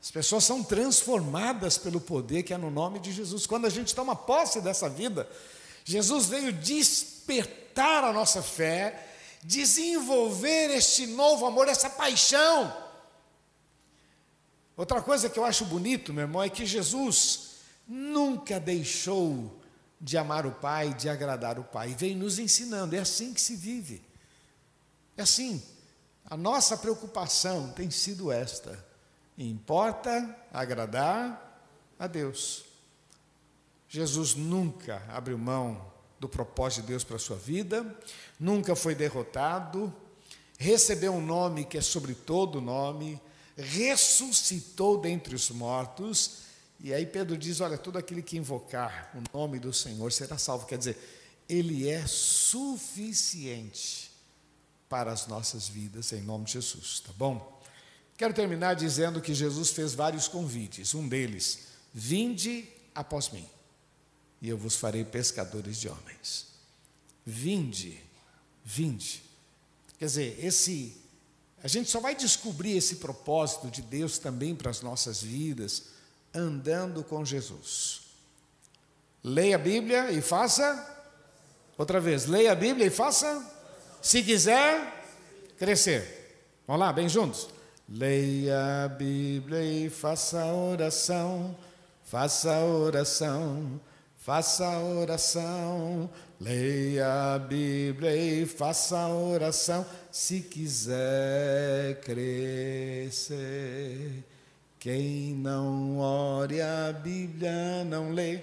As 0.00 0.10
pessoas 0.10 0.44
são 0.44 0.62
transformadas 0.62 1.78
pelo 1.78 2.00
poder 2.00 2.42
que 2.42 2.52
é 2.52 2.58
no 2.58 2.70
nome 2.70 2.98
de 2.98 3.12
Jesus. 3.12 3.46
Quando 3.46 3.66
a 3.66 3.70
gente 3.70 3.94
toma 3.94 4.16
posse 4.16 4.60
dessa 4.60 4.88
vida, 4.88 5.28
Jesus 5.84 6.26
veio 6.26 6.52
despertar 6.52 8.04
a 8.04 8.12
nossa 8.12 8.42
fé, 8.42 9.14
desenvolver 9.42 10.70
este 10.70 11.06
novo 11.06 11.46
amor, 11.46 11.68
essa 11.68 11.90
paixão 11.90 12.82
Outra 14.76 15.02
coisa 15.02 15.28
que 15.28 15.38
eu 15.38 15.44
acho 15.44 15.64
bonito, 15.66 16.12
meu 16.12 16.22
irmão, 16.22 16.42
é 16.42 16.48
que 16.48 16.64
Jesus 16.64 17.50
nunca 17.86 18.58
deixou 18.58 19.60
de 20.02 20.18
amar 20.18 20.44
o 20.44 20.50
Pai, 20.50 20.92
de 20.92 21.08
agradar 21.08 21.60
o 21.60 21.64
Pai, 21.64 21.94
vem 21.94 22.16
nos 22.16 22.40
ensinando, 22.40 22.96
é 22.96 22.98
assim 22.98 23.32
que 23.32 23.40
se 23.40 23.54
vive. 23.54 24.02
É 25.16 25.22
assim. 25.22 25.62
A 26.26 26.36
nossa 26.36 26.76
preocupação 26.76 27.70
tem 27.70 27.88
sido 27.88 28.32
esta: 28.32 28.84
importa 29.38 30.36
agradar 30.52 31.62
a 31.96 32.08
Deus. 32.08 32.64
Jesus 33.88 34.34
nunca 34.34 35.02
abriu 35.08 35.38
mão 35.38 35.92
do 36.18 36.28
propósito 36.28 36.82
de 36.82 36.88
Deus 36.88 37.04
para 37.04 37.16
a 37.16 37.20
sua 37.20 37.36
vida, 37.36 37.84
nunca 38.40 38.74
foi 38.74 38.94
derrotado, 38.94 39.94
recebeu 40.58 41.12
um 41.12 41.24
nome 41.24 41.64
que 41.64 41.78
é 41.78 41.80
sobre 41.80 42.14
todo 42.14 42.60
nome, 42.60 43.20
ressuscitou 43.56 45.00
dentre 45.00 45.34
os 45.34 45.50
mortos. 45.50 46.38
E 46.82 46.92
aí 46.92 47.06
Pedro 47.06 47.38
diz: 47.38 47.60
Olha, 47.60 47.78
todo 47.78 47.96
aquele 47.96 48.20
que 48.20 48.36
invocar 48.36 49.12
o 49.14 49.36
nome 49.36 49.60
do 49.60 49.72
Senhor 49.72 50.12
será 50.12 50.36
salvo. 50.36 50.66
Quer 50.66 50.78
dizer, 50.78 50.98
ele 51.48 51.88
é 51.88 52.04
suficiente 52.06 54.10
para 54.88 55.12
as 55.12 55.28
nossas 55.28 55.68
vidas, 55.68 56.12
em 56.12 56.20
nome 56.20 56.44
de 56.44 56.54
Jesus, 56.54 57.00
tá 57.00 57.12
bom? 57.16 57.62
Quero 58.16 58.34
terminar 58.34 58.74
dizendo 58.74 59.20
que 59.20 59.32
Jesus 59.32 59.70
fez 59.70 59.94
vários 59.94 60.26
convites. 60.26 60.92
Um 60.92 61.08
deles, 61.08 61.68
vinde 61.94 62.68
após 62.94 63.30
mim, 63.30 63.48
e 64.40 64.48
eu 64.48 64.58
vos 64.58 64.76
farei 64.76 65.04
pescadores 65.04 65.78
de 65.78 65.88
homens. 65.88 66.48
Vinde, 67.24 67.98
vinde. 68.64 69.22
Quer 69.98 70.06
dizer, 70.06 70.44
esse 70.44 70.96
a 71.62 71.68
gente 71.68 71.88
só 71.88 72.00
vai 72.00 72.16
descobrir 72.16 72.76
esse 72.76 72.96
propósito 72.96 73.70
de 73.70 73.82
Deus 73.82 74.18
também 74.18 74.52
para 74.52 74.68
as 74.68 74.80
nossas 74.80 75.22
vidas 75.22 75.92
andando 76.34 77.02
com 77.04 77.24
Jesus. 77.24 78.02
Leia 79.22 79.56
a 79.56 79.58
Bíblia 79.58 80.10
e 80.10 80.20
faça. 80.20 80.88
Outra 81.78 82.00
vez, 82.00 82.26
leia 82.26 82.52
a 82.52 82.54
Bíblia 82.56 82.86
e 82.86 82.90
faça. 82.90 83.44
Se 84.00 84.22
quiser 84.22 85.04
crescer. 85.58 86.22
Vamos 86.66 86.80
lá, 86.80 86.92
bem 86.92 87.08
juntos. 87.08 87.48
Leia 87.88 88.84
a 88.84 88.88
Bíblia 88.88 89.62
e 89.62 89.88
faça 89.90 90.44
oração. 90.46 91.56
Faça 92.04 92.58
oração. 92.60 93.80
Faça 94.16 94.78
oração. 94.78 96.10
Leia 96.40 97.34
a 97.34 97.38
Bíblia 97.38 98.16
e 98.16 98.44
faça 98.46 99.06
oração 99.08 99.86
se 100.10 100.40
quiser 100.40 102.00
crescer. 102.00 103.12
Quem 104.82 105.32
não 105.36 105.98
ore 105.98 106.60
a 106.60 106.92
Bíblia 106.92 107.84
não 107.84 108.10
lê, 108.10 108.40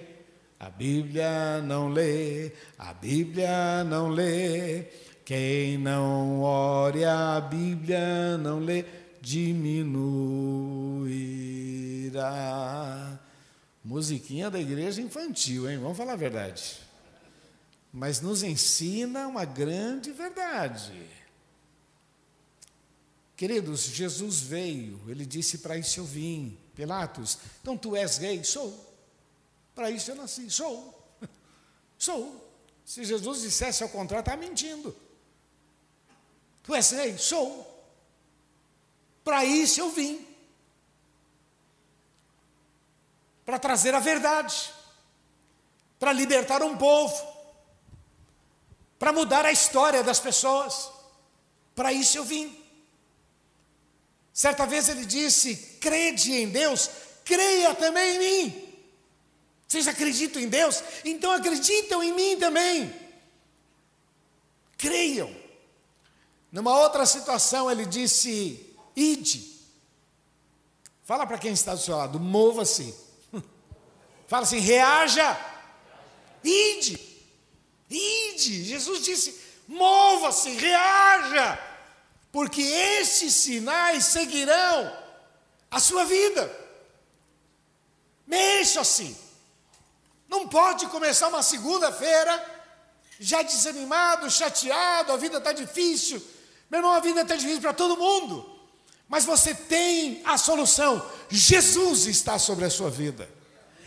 a 0.58 0.70
Bíblia 0.70 1.60
não 1.60 1.90
lê, 1.90 2.50
a 2.78 2.94
Bíblia 2.94 3.84
não 3.84 4.08
lê. 4.08 4.84
Quem 5.22 5.76
não 5.76 6.40
ore 6.40 7.04
a 7.04 7.38
Bíblia 7.42 8.38
não 8.38 8.58
lê, 8.58 8.86
diminuirá. 9.20 9.60
Musiquinha 13.84 14.48
da 14.48 14.58
igreja 14.58 15.02
infantil, 15.02 15.70
hein? 15.70 15.76
Vamos 15.76 15.98
falar 15.98 16.14
a 16.14 16.16
verdade. 16.16 16.78
Mas 17.92 18.22
nos 18.22 18.42
ensina 18.42 19.26
uma 19.26 19.44
grande 19.44 20.10
verdade. 20.10 21.19
Queridos, 23.40 23.84
Jesus 23.84 24.40
veio, 24.40 25.00
ele 25.08 25.24
disse: 25.24 25.56
Para 25.56 25.78
isso 25.78 25.98
eu 25.98 26.04
vim. 26.04 26.58
Pilatos, 26.74 27.38
então 27.62 27.74
tu 27.74 27.96
és 27.96 28.18
rei? 28.18 28.44
Sou. 28.44 28.94
Para 29.74 29.90
isso 29.90 30.10
eu 30.10 30.14
nasci, 30.14 30.50
sou. 30.50 31.10
Sou. 31.98 32.52
Se 32.84 33.02
Jesus 33.02 33.40
dissesse 33.40 33.82
ao 33.82 33.88
contrário, 33.88 34.20
está 34.20 34.36
mentindo. 34.36 34.94
Tu 36.62 36.74
és 36.74 36.90
rei? 36.90 37.16
Sou. 37.16 37.66
Para 39.24 39.42
isso 39.42 39.80
eu 39.80 39.90
vim. 39.90 40.22
Para 43.46 43.58
trazer 43.58 43.94
a 43.94 44.00
verdade. 44.00 44.70
Para 45.98 46.12
libertar 46.12 46.62
um 46.62 46.76
povo. 46.76 47.26
Para 48.98 49.14
mudar 49.14 49.46
a 49.46 49.52
história 49.52 50.04
das 50.04 50.20
pessoas. 50.20 50.90
Para 51.74 51.90
isso 51.90 52.18
eu 52.18 52.24
vim. 52.26 52.59
Certa 54.40 54.64
vez 54.64 54.88
ele 54.88 55.04
disse: 55.04 55.54
crede 55.82 56.32
em 56.32 56.48
Deus, 56.48 56.88
creia 57.26 57.74
também 57.74 58.16
em 58.16 58.18
mim. 58.18 58.74
Vocês 59.68 59.86
acreditam 59.86 60.40
em 60.40 60.48
Deus? 60.48 60.82
Então 61.04 61.30
acreditam 61.30 62.02
em 62.02 62.10
mim 62.14 62.38
também. 62.38 62.90
Creiam. 64.78 65.30
Numa 66.50 66.74
outra 66.74 67.04
situação, 67.04 67.70
ele 67.70 67.84
disse: 67.84 68.74
ide. 68.96 69.60
Fala 71.04 71.26
para 71.26 71.36
quem 71.36 71.52
está 71.52 71.74
do 71.74 71.80
seu 71.82 71.98
lado, 71.98 72.18
mova-se. 72.18 72.94
Fala 74.26 74.44
assim: 74.44 74.60
reaja. 74.60 75.38
Ide. 76.42 76.98
Ide. 77.90 78.64
Jesus 78.64 79.04
disse: 79.04 79.38
mova-se, 79.68 80.48
reaja. 80.52 81.69
Porque 82.32 82.62
estes 82.62 83.34
sinais 83.34 84.04
seguirão 84.04 84.96
a 85.70 85.80
sua 85.80 86.04
vida. 86.04 86.50
Mexa-se. 88.26 89.16
Não 90.28 90.46
pode 90.46 90.86
começar 90.86 91.28
uma 91.28 91.42
segunda-feira 91.42 92.60
já 93.18 93.42
desanimado, 93.42 94.30
chateado, 94.30 95.12
a 95.12 95.16
vida 95.16 95.38
está 95.38 95.52
difícil. 95.52 96.22
Meu 96.70 96.78
irmão, 96.78 96.92
a 96.92 97.00
vida 97.00 97.20
está 97.20 97.34
difícil 97.34 97.60
para 97.60 97.72
todo 97.72 97.96
mundo. 97.96 98.58
Mas 99.08 99.24
você 99.24 99.52
tem 99.52 100.22
a 100.24 100.38
solução. 100.38 101.04
Jesus 101.28 102.06
está 102.06 102.38
sobre 102.38 102.64
a 102.64 102.70
sua 102.70 102.88
vida. 102.88 103.28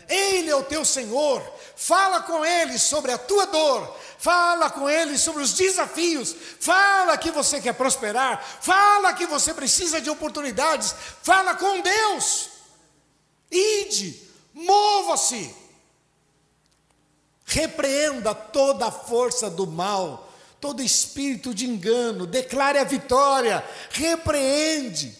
Ele 0.06 0.50
é 0.50 0.54
o 0.54 0.62
teu 0.62 0.84
Senhor. 0.84 1.42
Fala 1.76 2.22
com 2.22 2.44
Ele 2.44 2.78
sobre 2.78 3.12
a 3.12 3.18
tua 3.18 3.46
dor. 3.46 3.96
Fala 4.18 4.70
com 4.70 4.88
Ele 4.88 5.18
sobre 5.18 5.42
os 5.42 5.52
desafios. 5.52 6.34
Fala 6.60 7.18
que 7.18 7.30
você 7.30 7.60
quer 7.60 7.74
prosperar. 7.74 8.42
Fala 8.60 9.12
que 9.12 9.26
você 9.26 9.52
precisa 9.52 10.00
de 10.00 10.08
oportunidades. 10.08 10.94
Fala 11.22 11.54
com 11.56 11.80
Deus. 11.80 12.50
Ide, 13.50 14.20
mova-se. 14.52 15.54
Repreenda 17.44 18.34
toda 18.34 18.86
a 18.86 18.90
força 18.90 19.50
do 19.50 19.66
mal, 19.66 20.32
todo 20.60 20.82
espírito 20.82 21.54
de 21.54 21.66
engano, 21.66 22.26
declare 22.26 22.78
a 22.78 22.84
vitória, 22.84 23.62
repreende. 23.90 25.14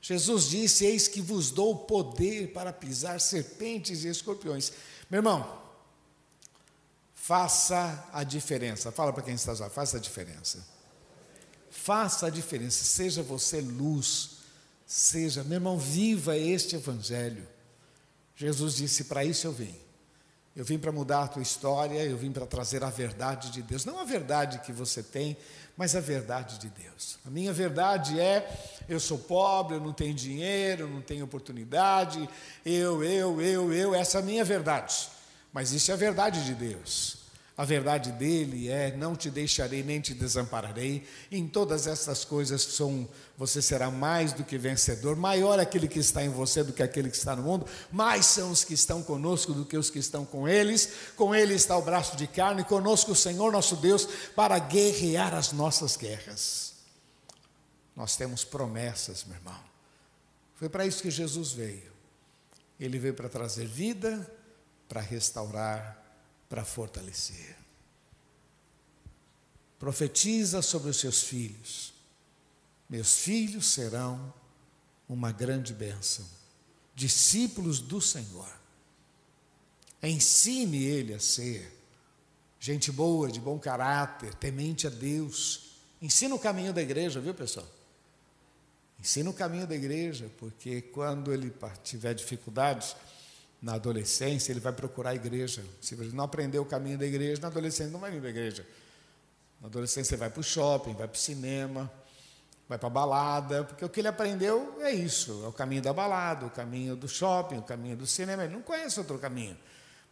Jesus 0.00 0.48
disse: 0.48 0.84
Eis 0.84 1.06
que 1.06 1.20
vos 1.20 1.50
dou 1.50 1.72
o 1.72 1.78
poder 1.78 2.52
para 2.52 2.72
pisar 2.72 3.20
serpentes 3.20 4.04
e 4.04 4.08
escorpiões. 4.08 4.72
Meu 5.10 5.18
irmão, 5.18 5.62
faça 7.14 8.08
a 8.12 8.24
diferença. 8.24 8.92
Fala 8.92 9.12
para 9.12 9.22
quem 9.22 9.34
está 9.34 9.52
lá, 9.52 9.70
faça 9.70 9.96
a 9.96 10.00
diferença. 10.00 10.66
Faça 11.70 12.26
a 12.26 12.30
diferença, 12.30 12.84
seja 12.84 13.22
você 13.22 13.60
luz, 13.60 14.38
seja, 14.86 15.42
meu 15.42 15.56
irmão, 15.56 15.78
viva 15.78 16.36
este 16.36 16.76
evangelho. 16.76 17.46
Jesus 18.36 18.76
disse: 18.76 19.04
Para 19.04 19.24
isso 19.24 19.46
eu 19.46 19.52
vim 19.52 19.84
eu 20.56 20.64
vim 20.64 20.78
para 20.78 20.92
mudar 20.92 21.24
a 21.24 21.28
tua 21.28 21.42
história, 21.42 22.00
eu 22.04 22.16
vim 22.16 22.30
para 22.30 22.46
trazer 22.46 22.84
a 22.84 22.90
verdade 22.90 23.50
de 23.50 23.60
Deus. 23.60 23.84
Não 23.84 23.98
a 23.98 24.04
verdade 24.04 24.60
que 24.60 24.72
você 24.72 25.02
tem, 25.02 25.36
mas 25.76 25.96
a 25.96 26.00
verdade 26.00 26.58
de 26.58 26.68
Deus. 26.68 27.18
A 27.26 27.30
minha 27.30 27.52
verdade 27.52 28.20
é: 28.20 28.48
eu 28.88 29.00
sou 29.00 29.18
pobre, 29.18 29.76
eu 29.76 29.80
não 29.80 29.92
tenho 29.92 30.14
dinheiro, 30.14 30.82
eu 30.82 30.88
não 30.88 31.00
tenho 31.00 31.24
oportunidade, 31.24 32.28
eu, 32.64 33.02
eu, 33.02 33.40
eu, 33.40 33.72
eu, 33.72 33.94
essa 33.94 34.18
é 34.18 34.20
a 34.20 34.24
minha 34.24 34.44
verdade. 34.44 35.08
Mas 35.52 35.72
isso 35.72 35.90
é 35.90 35.94
a 35.94 35.96
verdade 35.96 36.44
de 36.44 36.54
Deus. 36.54 37.23
A 37.56 37.64
verdade 37.64 38.10
dele 38.12 38.68
é: 38.68 38.96
não 38.96 39.14
te 39.14 39.30
deixarei 39.30 39.82
nem 39.82 40.00
te 40.00 40.12
desampararei. 40.12 41.06
Em 41.30 41.46
todas 41.46 41.86
essas 41.86 42.24
coisas 42.24 42.62
são, 42.62 43.08
você 43.38 43.62
será 43.62 43.90
mais 43.90 44.32
do 44.32 44.42
que 44.42 44.58
vencedor. 44.58 45.14
Maior 45.14 45.60
aquele 45.60 45.86
que 45.86 46.00
está 46.00 46.24
em 46.24 46.28
você 46.28 46.64
do 46.64 46.72
que 46.72 46.82
aquele 46.82 47.08
que 47.08 47.16
está 47.16 47.36
no 47.36 47.42
mundo. 47.42 47.66
Mais 47.92 48.26
são 48.26 48.50
os 48.50 48.64
que 48.64 48.74
estão 48.74 49.02
conosco 49.02 49.52
do 49.52 49.64
que 49.64 49.76
os 49.76 49.88
que 49.88 50.00
estão 50.00 50.24
com 50.24 50.48
eles. 50.48 50.90
Com 51.16 51.32
ele 51.32 51.54
está 51.54 51.76
o 51.76 51.82
braço 51.82 52.16
de 52.16 52.26
carne, 52.26 52.64
conosco 52.64 53.12
o 53.12 53.16
Senhor 53.16 53.52
nosso 53.52 53.76
Deus 53.76 54.08
para 54.34 54.58
guerrear 54.58 55.32
as 55.32 55.52
nossas 55.52 55.96
guerras. 55.96 56.74
Nós 57.94 58.16
temos 58.16 58.44
promessas, 58.44 59.24
meu 59.24 59.36
irmão. 59.36 59.60
Foi 60.56 60.68
para 60.68 60.84
isso 60.84 61.00
que 61.00 61.10
Jesus 61.10 61.52
veio. 61.52 61.92
Ele 62.80 62.98
veio 62.98 63.14
para 63.14 63.28
trazer 63.28 63.66
vida, 63.66 64.28
para 64.88 65.00
restaurar 65.00 66.03
para 66.54 66.64
fortalecer. 66.64 67.56
Profetiza 69.76 70.62
sobre 70.62 70.88
os 70.88 71.00
seus 71.00 71.24
filhos. 71.24 71.92
Meus 72.88 73.16
filhos 73.16 73.66
serão 73.66 74.32
uma 75.08 75.32
grande 75.32 75.74
bênção, 75.74 76.24
discípulos 76.94 77.80
do 77.80 78.00
Senhor. 78.00 78.48
Ensine 80.00 80.84
ele 80.84 81.12
a 81.12 81.18
ser 81.18 81.76
gente 82.60 82.92
boa, 82.92 83.32
de 83.32 83.40
bom 83.40 83.58
caráter, 83.58 84.32
temente 84.36 84.86
a 84.86 84.90
Deus. 84.90 85.72
Ensina 86.00 86.36
o 86.36 86.38
caminho 86.38 86.72
da 86.72 86.80
igreja, 86.80 87.20
viu 87.20 87.34
pessoal? 87.34 87.66
Ensina 89.00 89.28
o 89.28 89.34
caminho 89.34 89.66
da 89.66 89.74
igreja, 89.74 90.30
porque 90.38 90.82
quando 90.82 91.32
ele 91.32 91.52
tiver 91.82 92.14
dificuldades, 92.14 92.94
na 93.64 93.76
adolescência, 93.76 94.52
ele 94.52 94.60
vai 94.60 94.74
procurar 94.74 95.10
a 95.10 95.14
igreja. 95.14 95.64
Se 95.80 95.94
ele 95.94 96.14
não 96.14 96.24
aprender 96.24 96.58
o 96.58 96.66
caminho 96.66 96.98
da 96.98 97.06
igreja, 97.06 97.40
na 97.40 97.48
adolescência 97.48 97.90
não 97.90 97.98
vai 97.98 98.10
vir 98.10 98.20
para 98.20 98.28
a 98.28 98.30
igreja. 98.30 98.66
Na 99.58 99.68
adolescência 99.68 100.10
você 100.10 100.16
vai 100.18 100.28
para 100.28 100.40
o 100.40 100.42
shopping, 100.42 100.92
vai 100.92 101.08
para 101.08 101.16
o 101.16 101.18
cinema, 101.18 101.90
vai 102.68 102.76
para 102.76 102.88
a 102.88 102.90
balada, 102.90 103.64
porque 103.64 103.82
o 103.82 103.88
que 103.88 104.02
ele 104.02 104.08
aprendeu 104.08 104.76
é 104.82 104.92
isso, 104.92 105.42
é 105.46 105.48
o 105.48 105.52
caminho 105.52 105.80
da 105.80 105.94
balada, 105.94 106.44
o 106.44 106.50
caminho 106.50 106.94
do 106.94 107.08
shopping, 107.08 107.56
o 107.56 107.62
caminho 107.62 107.96
do 107.96 108.06
cinema. 108.06 108.44
Ele 108.44 108.52
não 108.52 108.60
conhece 108.60 108.98
outro 109.00 109.18
caminho, 109.18 109.56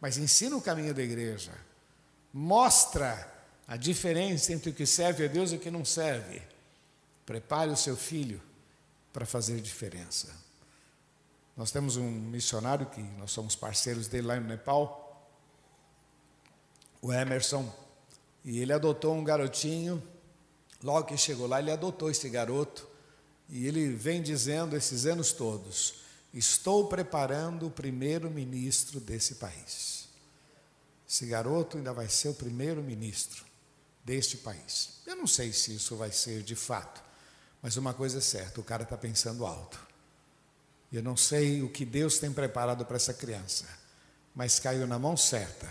mas 0.01 0.17
ensina 0.17 0.55
o 0.55 0.61
caminho 0.61 0.91
da 0.91 1.03
igreja. 1.03 1.51
Mostra 2.33 3.31
a 3.67 3.77
diferença 3.77 4.51
entre 4.51 4.71
o 4.71 4.73
que 4.73 4.87
serve 4.87 5.25
a 5.25 5.27
Deus 5.27 5.51
e 5.51 5.57
o 5.57 5.59
que 5.59 5.69
não 5.69 5.85
serve. 5.85 6.41
Prepare 7.23 7.69
o 7.69 7.77
seu 7.77 7.95
filho 7.95 8.41
para 9.13 9.27
fazer 9.27 9.61
diferença. 9.61 10.41
Nós 11.55 11.71
temos 11.71 11.97
um 11.97 12.09
missionário 12.09 12.87
que 12.87 13.01
nós 13.01 13.31
somos 13.31 13.55
parceiros 13.55 14.07
dele 14.07 14.27
lá 14.27 14.39
no 14.39 14.47
Nepal, 14.47 15.29
o 17.01 17.13
Emerson, 17.13 17.71
e 18.43 18.59
ele 18.59 18.73
adotou 18.73 19.13
um 19.13 19.23
garotinho. 19.23 20.01
Logo 20.81 21.07
que 21.07 21.17
chegou 21.17 21.47
lá, 21.47 21.59
ele 21.59 21.71
adotou 21.71 22.09
esse 22.09 22.27
garoto 22.27 22.87
e 23.47 23.67
ele 23.67 23.93
vem 23.93 24.21
dizendo 24.21 24.75
esses 24.75 25.05
anos 25.05 25.31
todos: 25.31 25.95
Estou 26.33 26.87
preparando 26.87 27.67
o 27.67 27.71
primeiro-ministro 27.71 28.99
desse 28.99 29.35
país. 29.35 30.07
Esse 31.07 31.27
garoto 31.27 31.77
ainda 31.77 31.93
vai 31.93 32.09
ser 32.09 32.29
o 32.29 32.33
primeiro-ministro 32.33 33.45
deste 34.03 34.37
país. 34.37 35.01
Eu 35.05 35.15
não 35.15 35.27
sei 35.27 35.53
se 35.53 35.75
isso 35.75 35.95
vai 35.95 36.11
ser 36.11 36.41
de 36.41 36.55
fato, 36.55 37.03
mas 37.61 37.77
uma 37.77 37.93
coisa 37.93 38.17
é 38.17 38.21
certa: 38.21 38.59
o 38.59 38.63
cara 38.63 38.81
está 38.81 38.97
pensando 38.97 39.45
alto. 39.45 39.92
Eu 40.93 41.01
não 41.01 41.17
sei 41.17 41.63
o 41.63 41.69
que 41.69 41.83
Deus 41.83 42.19
tem 42.19 42.31
preparado 42.31 42.85
para 42.85 42.97
essa 42.97 43.15
criança, 43.15 43.65
mas 44.35 44.59
caiu 44.59 44.85
na 44.85 44.99
mão 44.99 45.17
certa. 45.17 45.67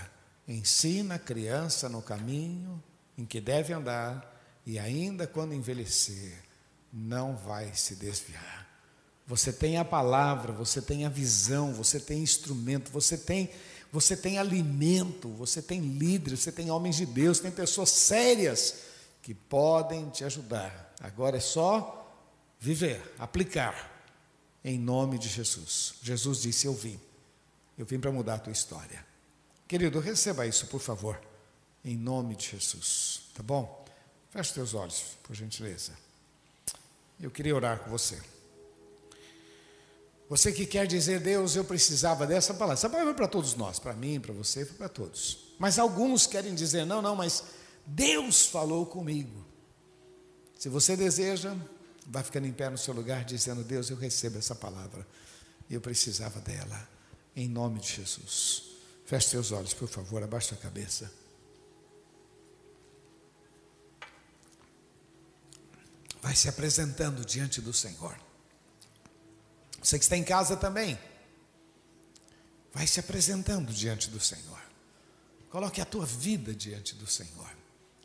Ensina 0.48 1.14
a 1.14 1.18
criança 1.18 1.88
no 1.88 2.02
caminho 2.02 2.82
em 3.16 3.24
que 3.24 3.40
deve 3.40 3.72
andar 3.72 4.28
e 4.66 4.80
ainda 4.80 5.24
quando 5.24 5.54
envelhecer, 5.54 6.34
não 6.92 7.36
vai 7.36 7.72
se 7.72 7.94
desviar. 7.94 8.68
Você 9.24 9.52
tem 9.52 9.78
a 9.78 9.84
palavra, 9.84 10.52
você 10.52 10.82
tem 10.82 11.06
a 11.06 11.08
visão, 11.08 11.72
você 11.72 12.00
tem 12.00 12.20
instrumento, 12.20 12.90
você 12.90 13.16
tem, 13.16 13.48
você 13.92 14.16
tem 14.16 14.38
alimento, 14.38 15.28
você 15.28 15.62
tem 15.62 15.80
líderes, 15.80 16.40
você 16.40 16.50
tem 16.50 16.68
homens 16.68 16.96
de 16.96 17.06
Deus, 17.06 17.38
tem 17.38 17.52
pessoas 17.52 17.90
sérias 17.90 18.74
que 19.22 19.32
podem 19.32 20.10
te 20.10 20.24
ajudar. 20.24 20.92
Agora 21.00 21.36
é 21.36 21.40
só 21.40 22.12
viver, 22.58 23.14
aplicar, 23.18 23.91
em 24.64 24.78
nome 24.78 25.18
de 25.18 25.28
Jesus. 25.28 25.94
Jesus 26.02 26.42
disse: 26.42 26.66
Eu 26.66 26.74
vim, 26.74 26.98
eu 27.76 27.84
vim 27.84 27.98
para 27.98 28.12
mudar 28.12 28.34
a 28.34 28.38
tua 28.38 28.52
história. 28.52 29.04
Querido, 29.66 30.00
receba 30.00 30.46
isso, 30.46 30.66
por 30.66 30.80
favor, 30.80 31.20
em 31.84 31.96
nome 31.96 32.36
de 32.36 32.50
Jesus, 32.50 33.22
tá 33.34 33.42
bom? 33.42 33.84
Feche 34.30 34.54
teus 34.54 34.74
olhos, 34.74 35.16
por 35.22 35.34
gentileza. 35.34 35.92
Eu 37.20 37.30
queria 37.30 37.54
orar 37.54 37.78
com 37.78 37.90
você. 37.90 38.20
Você 40.28 40.50
que 40.50 40.64
quer 40.64 40.86
dizer, 40.86 41.20
Deus, 41.20 41.56
eu 41.56 41.64
precisava 41.64 42.26
dessa 42.26 42.54
palavra. 42.54 42.74
Essa 42.74 42.88
palavra 42.88 43.12
é 43.12 43.14
para 43.14 43.28
todos 43.28 43.54
nós, 43.54 43.78
para 43.78 43.92
mim, 43.92 44.18
para 44.18 44.32
você, 44.32 44.64
para 44.64 44.88
todos. 44.88 45.54
Mas 45.58 45.78
alguns 45.78 46.26
querem 46.26 46.54
dizer, 46.54 46.86
não, 46.86 47.02
não, 47.02 47.14
mas 47.14 47.44
Deus 47.86 48.46
falou 48.46 48.86
comigo. 48.86 49.44
Se 50.58 50.70
você 50.70 50.96
deseja, 50.96 51.54
vai 52.06 52.22
ficando 52.22 52.46
em 52.46 52.52
pé 52.52 52.68
no 52.68 52.78
seu 52.78 52.94
lugar, 52.94 53.24
dizendo, 53.24 53.62
Deus, 53.62 53.90
eu 53.90 53.96
recebo 53.96 54.38
essa 54.38 54.54
palavra. 54.54 55.06
Eu 55.70 55.80
precisava 55.80 56.40
dela. 56.40 56.88
Em 57.34 57.48
nome 57.48 57.80
de 57.80 57.88
Jesus. 57.88 58.64
Feche 59.06 59.28
seus 59.28 59.52
olhos, 59.52 59.74
por 59.74 59.88
favor, 59.88 60.22
abaixe 60.22 60.54
a 60.54 60.56
cabeça. 60.56 61.12
Vai 66.20 66.36
se 66.36 66.48
apresentando 66.48 67.24
diante 67.24 67.60
do 67.60 67.72
Senhor. 67.72 68.16
Você 69.82 69.98
que 69.98 70.04
está 70.04 70.16
em 70.16 70.22
casa 70.22 70.56
também, 70.56 70.98
vai 72.72 72.86
se 72.86 73.00
apresentando 73.00 73.72
diante 73.72 74.08
do 74.08 74.20
Senhor. 74.20 74.60
Coloque 75.50 75.80
a 75.80 75.84
tua 75.84 76.06
vida 76.06 76.54
diante 76.54 76.94
do 76.94 77.06
Senhor. 77.06 77.50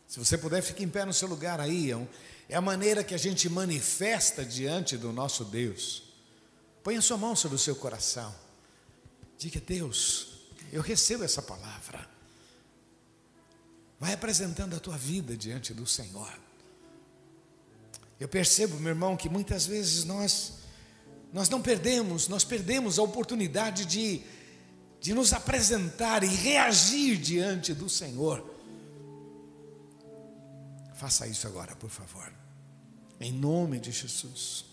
Se 0.08 0.20
você 0.20 0.38
puder, 0.38 0.62
fique 0.62 0.84
em 0.84 0.90
pé 0.90 1.06
no 1.06 1.14
seu 1.14 1.28
lugar 1.28 1.60
aí. 1.60 1.92
É, 1.92 2.08
é 2.50 2.56
a 2.56 2.62
maneira 2.62 3.04
que 3.04 3.14
a 3.14 3.18
gente 3.18 3.50
manifesta 3.50 4.46
diante 4.46 4.98
do 4.98 5.12
nosso 5.12 5.44
Deus. 5.46 6.04
Põe 6.84 6.98
a 6.98 7.02
sua 7.02 7.18
mão 7.18 7.36
sobre 7.36 7.56
o 7.56 7.60
seu 7.60 7.76
coração. 7.76 8.34
Diga, 9.38 9.60
Deus, 9.60 10.28
eu 10.72 10.82
recebo 10.82 11.24
essa 11.24 11.42
palavra. 11.42 12.08
Vai 14.00 14.14
apresentando 14.14 14.76
a 14.76 14.80
tua 14.80 14.98
vida 14.98 15.36
diante 15.36 15.74
do 15.74 15.86
Senhor. 15.86 16.32
Eu 18.20 18.28
percebo, 18.28 18.80
meu 18.80 18.90
irmão, 18.90 19.18
que 19.18 19.30
muitas 19.30 19.66
vezes 19.66 20.04
nós 20.06 20.54
nós 21.32 21.50
não 21.50 21.62
perdemos, 21.62 22.28
nós 22.28 22.44
perdemos 22.44 22.98
a 22.98 23.04
oportunidade 23.04 23.86
de, 23.86 24.22
de 25.00 25.14
nos 25.14 25.34
apresentar 25.34 26.24
e 26.24 26.28
reagir 26.28 27.18
diante 27.18 27.74
do 27.74 27.90
Senhor. 27.90 28.57
Faça 30.98 31.28
isso 31.28 31.46
agora, 31.46 31.76
por 31.76 31.92
favor, 31.92 32.32
em 33.20 33.32
nome 33.32 33.80
de 33.80 33.92
Jesus. 33.92 34.66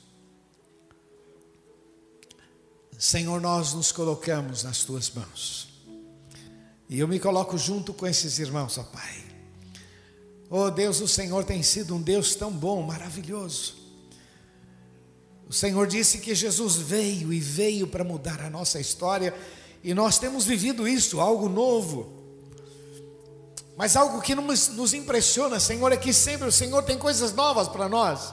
Senhor, 2.99 3.41
nós 3.43 3.75
nos 3.75 3.93
colocamos 3.93 4.63
nas 4.63 4.85
tuas 4.85 5.11
mãos, 5.11 5.69
e 6.89 6.99
eu 6.99 7.07
me 7.07 7.21
coloco 7.21 7.59
junto 7.59 7.93
com 7.93 8.07
esses 8.07 8.39
irmãos, 8.39 8.79
ó 8.79 8.85
Pai. 8.85 9.23
Oh 10.49 10.71
Deus, 10.71 11.01
o 11.03 11.09
Senhor 11.09 11.45
tem 11.45 11.63
sido 11.63 11.95
um 11.95 12.01
Deus 12.01 12.35
tão 12.35 12.51
bom, 12.51 12.83
maravilhoso. 12.83 13.75
O 15.47 15.53
Senhor 15.53 15.87
disse 15.87 16.19
que 16.19 16.35
Jesus 16.35 16.77
veio 16.77 17.35
e 17.35 17.39
veio 17.39 17.87
para 17.87 18.03
mudar 18.03 18.41
a 18.41 18.49
nossa 18.49 18.81
história, 18.81 19.35
e 19.83 19.93
nós 19.93 20.19
temos 20.19 20.47
vivido 20.47 20.89
isso, 20.89 21.21
algo 21.21 21.51
novo. 21.51 22.24
Mas 23.77 23.97
algo 23.97 24.21
que 24.21 24.35
nos, 24.35 24.95
impressiona, 24.95 25.59
Senhor, 25.59 25.91
é 25.93 25.97
que 25.97 26.13
sempre 26.13 26.47
o 26.49 26.53
Senhor 26.53 26.83
tem 26.83 26.97
coisas 26.97 27.33
novas 27.33 27.67
para 27.67 27.89
nós, 27.89 28.33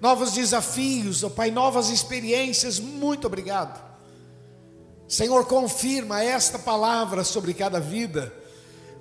novos 0.00 0.32
desafios, 0.32 1.22
oh 1.22 1.30
Pai, 1.30 1.50
novas 1.50 1.88
experiências. 1.88 2.80
Muito 2.80 3.26
obrigado. 3.26 3.80
Senhor, 5.06 5.44
confirma 5.46 6.22
esta 6.22 6.58
palavra 6.58 7.22
sobre 7.22 7.54
cada 7.54 7.78
vida, 7.78 8.34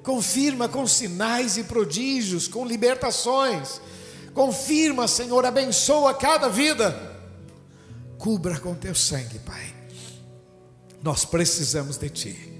confirma 0.03 0.67
com 0.67 0.85
sinais 0.85 1.57
e 1.57 1.63
prodígios, 1.63 2.47
com 2.47 2.65
libertações, 2.65 3.81
confirma, 4.33 5.07
Senhor, 5.07 5.45
abençoa 5.45 6.13
cada 6.13 6.47
vida 6.47 7.11
cubra 8.21 8.59
com 8.59 8.75
teu 8.75 8.93
sangue, 8.93 9.39
Pai. 9.39 9.73
Nós 11.01 11.25
precisamos 11.25 11.97
de 11.97 12.09
Ti. 12.09 12.50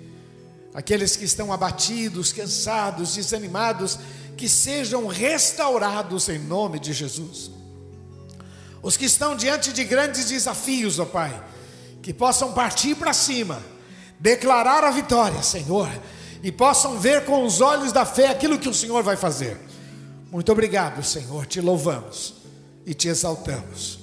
Aqueles 0.74 1.16
que 1.16 1.26
estão 1.26 1.52
abatidos, 1.52 2.32
cansados, 2.32 3.16
desanimados, 3.16 4.00
que 4.38 4.48
sejam 4.48 5.08
restaurados 5.08 6.30
em 6.30 6.40
nome 6.40 6.80
de 6.80 6.94
Jesus. 6.94 7.52
Os 8.82 8.98
que 8.98 9.06
estão 9.06 9.36
diante 9.36 9.72
de 9.72 9.84
grandes 9.84 10.26
desafios, 10.30 10.98
ó 10.98 11.06
Pai, 11.06 11.44
que 12.02 12.14
possam 12.14 12.54
partir 12.54 12.96
para 12.96 13.14
cima, 13.14 13.62
declarar 14.20 14.84
a 14.84 14.92
vitória, 14.92 15.44
Senhor, 15.44 15.90
e 16.42 16.52
possam 16.52 17.00
ver 17.00 17.26
com 17.26 17.46
os 17.46 17.62
olhos 17.62 17.92
da 17.92 18.06
fé 18.06 18.30
aquilo 18.30 18.58
que 18.58 18.70
o 18.70 18.74
Senhor 18.74 19.04
vai 19.04 19.16
fazer. 19.16 19.60
Muito 20.32 20.52
obrigado, 20.52 21.04
Senhor, 21.04 21.46
te 21.46 21.62
louvamos 21.62 22.34
e 22.86 22.94
te 22.94 23.08
exaltamos 23.08 24.00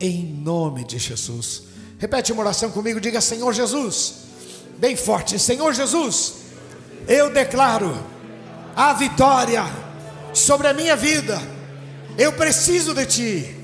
em 0.00 0.24
nome 0.24 0.84
de 0.84 0.98
Jesus. 0.98 1.64
Repete 1.98 2.32
uma 2.32 2.42
oração 2.42 2.70
comigo, 2.70 3.00
diga: 3.00 3.20
Senhor 3.20 3.52
Jesus, 3.52 4.14
bem 4.80 4.96
forte, 4.96 5.38
Senhor 5.38 5.72
Jesus, 5.74 6.36
eu 7.06 7.30
declaro 7.30 7.94
a 8.74 8.94
vitória 8.94 9.64
sobre 10.32 10.68
a 10.68 10.72
minha 10.72 10.96
vida. 10.96 11.40
Eu 12.16 12.32
preciso 12.32 12.94
de 12.94 13.06
Ti 13.06 13.56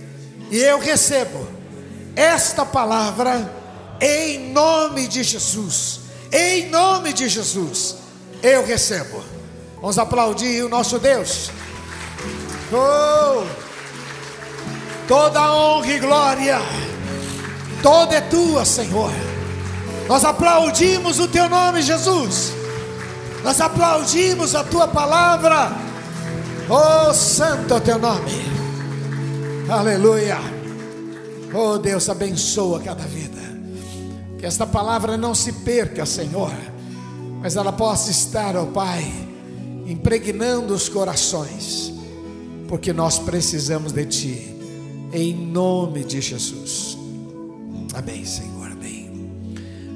e 0.51 0.59
eu 0.59 0.79
recebo 0.79 1.49
esta 2.15 2.65
palavra 2.65 3.51
em 4.01 4.53
nome 4.53 5.09
de 5.09 5.23
Jesus. 5.23 6.01
Em 6.31 6.69
nome 6.69 7.13
de 7.13 7.29
Jesus, 7.29 7.97
eu 8.43 8.65
recebo. 8.65 9.25
Vamos 9.77 9.99
aplaudir 9.99 10.65
o 10.65 10.69
nosso 10.69 10.99
Deus. 10.99 11.51
Oh! 12.73 13.47
Toda 15.09 15.53
honra 15.53 15.93
e 15.93 15.99
glória, 16.01 16.59
toda 17.81 18.17
é 18.17 18.21
tua, 18.21 18.65
Senhor. 18.65 19.13
Nós 20.09 20.25
aplaudimos 20.25 21.19
o 21.19 21.29
teu 21.29 21.49
nome, 21.49 21.83
Jesus. 21.83 22.53
Nós 23.43 23.61
aplaudimos 23.61 24.55
a 24.55 24.63
tua 24.65 24.89
palavra. 24.89 25.73
Oh, 26.69 27.13
santo 27.13 27.75
é 27.75 27.77
o 27.77 27.81
teu 27.81 27.99
nome. 27.99 28.33
Aleluia. 29.69 30.39
Oh, 31.55 31.79
Deus, 31.79 32.09
abençoa 32.09 32.81
cada 32.81 33.05
vida. 33.05 33.41
Que 34.39 34.47
esta 34.47 34.67
palavra 34.67 35.17
não 35.17 35.35
se 35.35 35.53
perca, 35.53 36.05
Senhor, 36.05 36.53
mas 37.41 37.57
ela 37.57 37.73
possa 37.73 38.11
estar, 38.11 38.57
ó 38.57 38.65
oh, 38.65 38.67
Pai, 38.67 39.11
impregnando 39.87 40.75
os 40.75 40.89
corações, 40.89 41.93
porque 42.69 42.93
nós 42.93 43.19
precisamos 43.19 43.93
de 43.93 44.05
Ti 44.05 44.57
em 45.13 45.35
nome 45.35 46.05
de 46.05 46.21
Jesus. 46.21 46.99
Amém, 47.95 48.25
Senhor. 48.25 48.56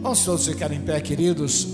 Vamos 0.03 0.25
todos 0.25 0.47
ficar 0.47 0.73
em 0.73 0.81
pé, 0.81 0.99
queridos. 0.99 1.67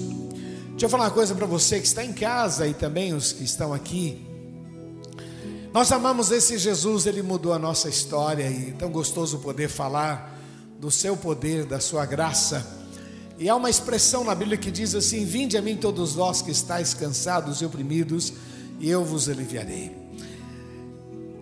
Deixa 0.70 0.87
eu 0.87 0.89
falar 0.89 1.05
uma 1.05 1.11
coisa 1.12 1.33
para 1.33 1.47
você 1.47 1.79
que 1.79 1.87
está 1.87 2.05
em 2.05 2.12
casa 2.12 2.66
e 2.66 2.74
também 2.74 3.14
os 3.14 3.31
que 3.31 3.45
estão 3.45 3.72
aqui. 3.72 4.27
Nós 5.72 5.93
amamos 5.93 6.33
esse 6.33 6.59
Jesus, 6.59 7.07
ele 7.07 7.22
mudou 7.22 7.53
a 7.53 7.59
nossa 7.59 7.89
história 7.89 8.51
e 8.51 8.70
é 8.70 8.72
tão 8.72 8.91
gostoso 8.91 9.39
poder 9.39 9.68
falar 9.68 10.37
do 10.81 10.91
seu 10.91 11.16
poder, 11.16 11.66
da 11.66 11.79
sua 11.79 12.05
graça. 12.05 12.66
E 13.39 13.49
há 13.49 13.55
uma 13.55 13.70
expressão 13.70 14.24
na 14.24 14.35
Bíblia 14.35 14.59
que 14.59 14.72
diz 14.72 14.97
assim: 14.97 15.24
Vinde 15.24 15.57
a 15.57 15.62
mim 15.62 15.77
todos 15.77 16.14
vós 16.14 16.43
que 16.43 16.51
estáis 16.51 16.95
cansados 16.95 17.62
e 17.62 17.64
oprimidos, 17.64 18.33
e 18.81 18.91
eu 18.91 19.05
vos 19.05 19.29
aliviarei. 19.29 19.97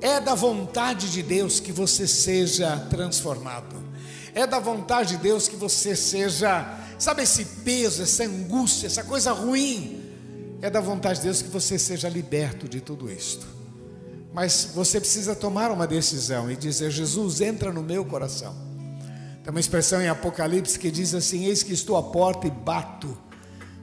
É 0.03 0.21
da 0.21 0.35
vontade 0.35 1.11
de 1.11 1.23
Deus 1.23 1.61
que 1.61 1.73
você 1.73 2.07
seja 2.07 2.77
transformado. 2.91 3.94
É 4.35 4.47
da 4.47 4.59
vontade 4.59 5.11
de 5.11 5.23
Deus 5.23 5.47
que 5.47 5.55
você 5.55 5.95
seja, 5.95 6.77
sabe 6.99 7.23
esse 7.23 7.45
peso, 7.65 8.03
essa 8.03 8.25
angústia, 8.25 8.89
essa 8.89 9.05
coisa 9.05 9.33
ruim. 9.33 10.03
É 10.61 10.69
da 10.69 10.81
vontade 10.81 11.21
de 11.21 11.27
Deus 11.27 11.41
que 11.41 11.49
você 11.49 11.79
seja 11.79 12.09
liberto 12.09 12.69
de 12.69 12.81
tudo 12.81 13.11
isto. 13.11 13.47
Mas 14.33 14.71
você 14.75 14.99
precisa 14.99 15.37
tomar 15.37 15.71
uma 15.71 15.87
decisão 15.87 16.51
e 16.51 16.57
dizer: 16.57 16.91
Jesus, 16.91 17.41
entra 17.41 17.73
no 17.73 17.83
meu 17.83 18.05
coração. 18.05 18.53
Tem 19.45 19.51
uma 19.51 19.61
expressão 19.61 20.03
em 20.03 20.09
Apocalipse 20.09 20.79
que 20.79 20.91
diz 20.91 21.15
assim: 21.15 21.45
Eis 21.45 21.63
que 21.63 21.73
estou 21.73 21.97
à 21.97 22.03
porta 22.03 22.49
e 22.49 22.51
bato. 22.51 23.17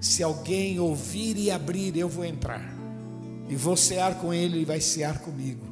Se 0.01 0.21
alguém 0.23 0.79
ouvir 0.79 1.37
e 1.37 1.51
abrir, 1.51 1.95
eu 1.95 2.09
vou 2.09 2.25
entrar. 2.25 2.61
E 3.47 3.55
vou 3.55 3.77
cear 3.77 4.15
com 4.15 4.33
ele 4.33 4.61
e 4.61 4.65
vai 4.65 4.81
cear 4.81 5.19
comigo. 5.19 5.63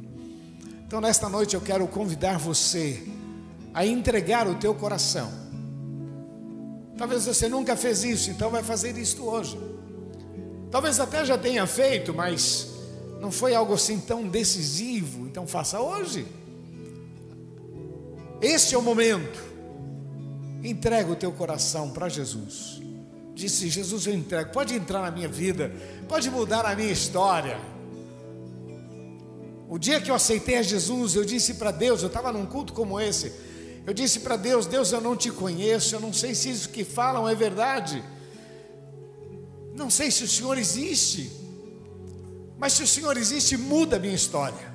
Então, 0.86 1.00
nesta 1.00 1.28
noite, 1.28 1.54
eu 1.54 1.60
quero 1.60 1.86
convidar 1.88 2.38
você 2.38 3.02
a 3.72 3.86
entregar 3.86 4.48
o 4.48 4.54
teu 4.56 4.74
coração. 4.74 5.30
Talvez 6.96 7.26
você 7.26 7.48
nunca 7.48 7.76
fez 7.76 8.04
isso, 8.04 8.30
então 8.30 8.50
vai 8.50 8.62
fazer 8.62 8.96
isto 8.98 9.24
hoje. 9.24 9.58
Talvez 10.70 11.00
até 11.00 11.24
já 11.24 11.38
tenha 11.38 11.66
feito, 11.66 12.12
mas 12.14 12.68
não 13.20 13.30
foi 13.30 13.54
algo 13.54 13.74
assim 13.74 13.98
tão 13.98 14.28
decisivo, 14.28 15.26
então 15.26 15.46
faça 15.46 15.80
hoje. 15.80 16.26
Este 18.40 18.74
é 18.74 18.78
o 18.78 18.82
momento. 18.82 19.42
Entrega 20.62 21.10
o 21.10 21.16
teu 21.16 21.32
coração 21.32 21.90
para 21.90 22.08
Jesus. 22.08 22.80
Disse: 23.34 23.68
Jesus, 23.68 24.06
eu 24.06 24.14
entrego. 24.14 24.52
Pode 24.52 24.74
entrar 24.74 25.02
na 25.02 25.10
minha 25.10 25.28
vida, 25.28 25.72
pode 26.08 26.30
mudar 26.30 26.64
a 26.66 26.74
minha 26.74 26.92
história. 26.92 27.58
O 29.68 29.78
dia 29.78 30.00
que 30.00 30.10
eu 30.10 30.14
aceitei 30.14 30.56
a 30.58 30.62
Jesus, 30.62 31.14
eu 31.14 31.24
disse 31.24 31.54
para 31.54 31.70
Deus, 31.70 32.02
eu 32.02 32.08
estava 32.08 32.32
num 32.32 32.44
culto 32.44 32.72
como 32.72 33.00
esse, 33.00 33.32
eu 33.86 33.94
disse 33.94 34.20
para 34.20 34.36
Deus: 34.36 34.66
Deus, 34.66 34.92
eu 34.92 35.00
não 35.00 35.16
te 35.16 35.30
conheço, 35.30 35.94
eu 35.94 36.00
não 36.00 36.12
sei 36.12 36.34
se 36.34 36.50
isso 36.50 36.68
que 36.68 36.84
falam 36.84 37.28
é 37.28 37.34
verdade, 37.34 38.02
não 39.74 39.90
sei 39.90 40.10
se 40.10 40.24
o 40.24 40.28
Senhor 40.28 40.58
existe, 40.58 41.30
mas 42.58 42.74
se 42.74 42.82
o 42.82 42.86
Senhor 42.86 43.16
existe, 43.16 43.56
muda 43.56 43.96
a 43.96 43.98
minha 43.98 44.14
história. 44.14 44.70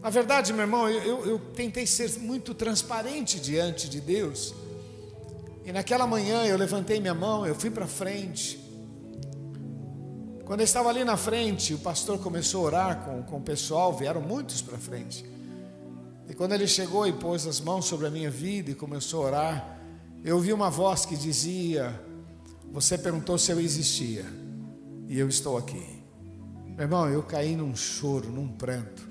Na 0.00 0.10
verdade, 0.10 0.52
meu 0.52 0.62
irmão, 0.62 0.88
eu, 0.88 1.24
eu, 1.24 1.38
tentei 1.54 1.86
ser 1.86 2.18
muito 2.18 2.52
transparente 2.52 3.40
diante 3.40 3.88
de 3.88 4.00
Deus, 4.00 4.54
e 5.64 5.72
naquela 5.72 6.06
manhã 6.06 6.44
eu 6.44 6.58
levantei 6.58 7.00
minha 7.00 7.14
mão, 7.14 7.46
eu 7.46 7.54
fui 7.54 7.70
para 7.70 7.86
frente, 7.86 8.64
quando 10.44 10.60
eu 10.60 10.64
estava 10.64 10.90
ali 10.90 11.04
na 11.04 11.16
frente, 11.16 11.72
o 11.72 11.78
pastor 11.78 12.18
começou 12.18 12.60
a 12.60 12.64
orar 12.66 13.04
com, 13.04 13.22
com 13.22 13.38
o 13.38 13.40
pessoal, 13.40 13.94
vieram 13.94 14.20
muitos 14.20 14.60
para 14.60 14.76
frente. 14.76 15.24
E 16.28 16.34
quando 16.34 16.52
ele 16.52 16.66
chegou 16.66 17.06
e 17.06 17.12
pôs 17.12 17.46
as 17.46 17.60
mãos 17.60 17.84
sobre 17.86 18.06
a 18.06 18.10
minha 18.10 18.30
vida 18.30 18.70
e 18.70 18.74
começou 18.74 19.24
a 19.24 19.26
orar, 19.26 19.80
eu 20.24 20.36
ouvi 20.36 20.52
uma 20.52 20.70
voz 20.70 21.04
que 21.04 21.16
dizia: 21.16 22.00
Você 22.72 22.96
perguntou 22.96 23.36
se 23.38 23.52
eu 23.52 23.60
existia, 23.60 24.24
e 25.08 25.18
eu 25.18 25.28
estou 25.28 25.58
aqui. 25.58 26.02
Meu 26.68 26.82
irmão, 26.82 27.08
eu 27.08 27.22
caí 27.22 27.54
num 27.54 27.76
choro, 27.76 28.30
num 28.30 28.48
pranto. 28.48 29.06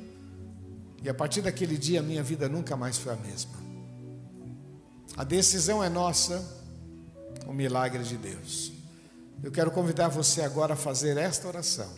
E 1.03 1.09
a 1.09 1.13
partir 1.13 1.41
daquele 1.41 1.77
dia, 1.77 1.99
a 1.99 2.03
minha 2.03 2.23
vida 2.23 2.49
nunca 2.49 2.75
mais 2.75 2.97
foi 2.97 3.13
a 3.13 3.15
mesma. 3.15 3.63
A 5.15 5.23
decisão 5.23 5.83
é 5.83 5.89
nossa, 5.89 6.43
o 7.45 7.53
milagre 7.53 8.03
de 8.03 8.17
Deus. 8.17 8.71
Eu 9.43 9.51
quero 9.51 9.69
convidar 9.69 10.07
você 10.07 10.41
agora 10.41 10.73
a 10.73 10.77
fazer 10.77 11.17
esta 11.17 11.47
oração. 11.47 11.89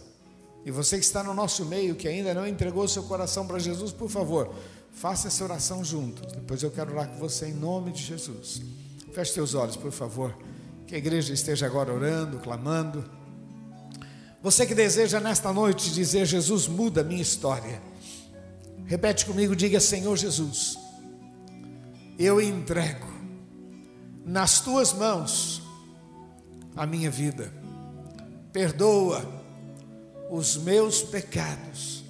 E 0.65 0.71
você 0.71 0.97
que 0.97 1.05
está 1.05 1.23
no 1.23 1.33
nosso 1.33 1.63
meio, 1.63 1.95
que 1.95 2.07
ainda 2.07 2.33
não 2.33 2.47
entregou 2.47 2.87
seu 2.87 3.03
coração 3.03 3.45
para 3.45 3.59
Jesus, 3.59 3.91
por 3.91 4.09
favor, 4.09 4.53
faça 4.95 5.27
essa 5.27 5.43
oração 5.43 5.83
junto. 5.83 6.25
Depois 6.33 6.63
eu 6.63 6.71
quero 6.71 6.91
orar 6.93 7.07
com 7.09 7.19
você 7.19 7.47
em 7.47 7.53
nome 7.53 7.91
de 7.91 8.01
Jesus. 8.01 8.61
Feche 9.13 9.33
seus 9.33 9.53
olhos, 9.53 9.75
por 9.75 9.91
favor. 9.91 10.35
Que 10.87 10.95
a 10.95 10.97
igreja 10.97 11.33
esteja 11.33 11.65
agora 11.65 11.93
orando, 11.93 12.39
clamando. 12.39 13.03
Você 14.41 14.65
que 14.65 14.73
deseja 14.73 15.19
nesta 15.19 15.51
noite 15.51 15.91
dizer: 15.91 16.25
Jesus, 16.25 16.67
muda 16.67 17.01
a 17.01 17.03
minha 17.03 17.21
história. 17.21 17.81
Repete 18.85 19.25
comigo, 19.25 19.55
diga: 19.55 19.79
Senhor 19.79 20.15
Jesus, 20.15 20.77
eu 22.17 22.39
entrego 22.39 23.07
nas 24.23 24.61
tuas 24.61 24.93
mãos 24.93 25.61
a 26.75 26.85
minha 26.85 27.11
vida. 27.11 27.51
Perdoa 28.53 29.25
os 30.29 30.55
meus 30.57 31.01
pecados. 31.01 32.03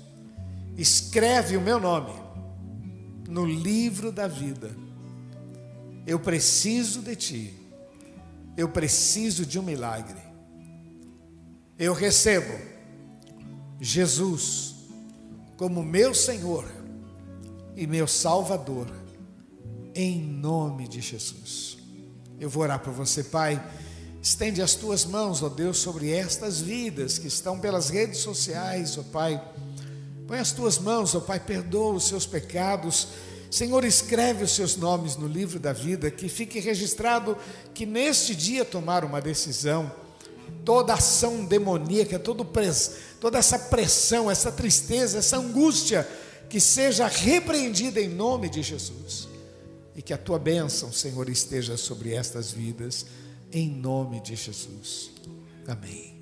Escreve 0.78 1.56
o 1.58 1.62
meu 1.62 1.80
nome 1.80 2.25
no 3.28 3.46
livro 3.46 4.12
da 4.12 4.28
vida. 4.28 4.76
Eu 6.06 6.20
preciso 6.20 7.02
de 7.02 7.16
ti. 7.16 7.54
Eu 8.56 8.70
preciso 8.70 9.46
de 9.46 9.60
um 9.60 9.64
milagre. 9.64 10.20
Eu 11.78 11.94
recebo 11.94 12.54
Jesus 13.82 14.76
como 15.58 15.84
meu 15.84 16.14
Senhor 16.14 16.66
e 17.76 17.86
meu 17.86 18.08
Salvador, 18.08 18.88
em 19.94 20.22
nome 20.22 20.88
de 20.88 21.02
Jesus. 21.02 21.78
Eu 22.40 22.50
vou 22.50 22.64
orar 22.64 22.80
por 22.80 22.94
você, 22.94 23.24
Pai. 23.24 23.62
Estende 24.22 24.62
as 24.62 24.74
tuas 24.74 25.06
mãos, 25.06 25.44
ó 25.44 25.50
Deus, 25.50 25.78
sobre 25.78 26.12
estas 26.12 26.60
vidas 26.60 27.18
que 27.18 27.28
estão 27.28 27.60
pelas 27.60 27.90
redes 27.90 28.20
sociais, 28.20 28.98
ó 28.98 29.04
Pai. 29.04 29.42
Põe 30.28 30.40
as 30.40 30.52
tuas 30.52 30.80
mãos, 30.80 31.14
ó 31.14 31.20
Pai, 31.20 31.40
perdoa 31.40 31.94
os 31.94 32.08
seus 32.08 32.26
pecados. 32.26 33.10
Senhor, 33.52 33.86
escreve 33.86 34.44
os 34.44 34.52
seus 34.52 34.76
nomes 34.76 35.16
no 35.16 35.28
livro 35.28 35.60
da 35.60 35.72
vida, 35.72 36.10
que 36.10 36.28
fique 36.28 36.60
registrado 36.60 37.38
que 37.74 37.86
neste 37.86 38.36
dia 38.36 38.66
tomaram 38.66 39.08
uma 39.08 39.22
decisão. 39.22 39.92
Toda 40.64 40.94
ação 40.94 41.46
demoníaca, 41.46 42.20
toda 42.20 43.38
essa 43.38 43.58
pressão, 43.58 44.30
essa 44.30 44.52
tristeza, 44.52 45.20
essa 45.20 45.38
angústia, 45.38 46.08
que 46.50 46.60
seja 46.60 47.08
repreendida 47.08 48.02
em 48.02 48.10
nome 48.10 48.50
de 48.50 48.64
Jesus. 48.64 49.28
E 49.96 50.02
que 50.02 50.14
a 50.14 50.18
tua 50.18 50.38
bênção, 50.38 50.92
Senhor, 50.92 51.30
esteja 51.30 51.78
sobre 51.78 52.14
estas 52.14 52.52
vidas 52.52 53.06
em 53.52 53.70
nome 53.70 54.20
de 54.20 54.36
Jesus. 54.36 55.12
Amém. 55.68 56.15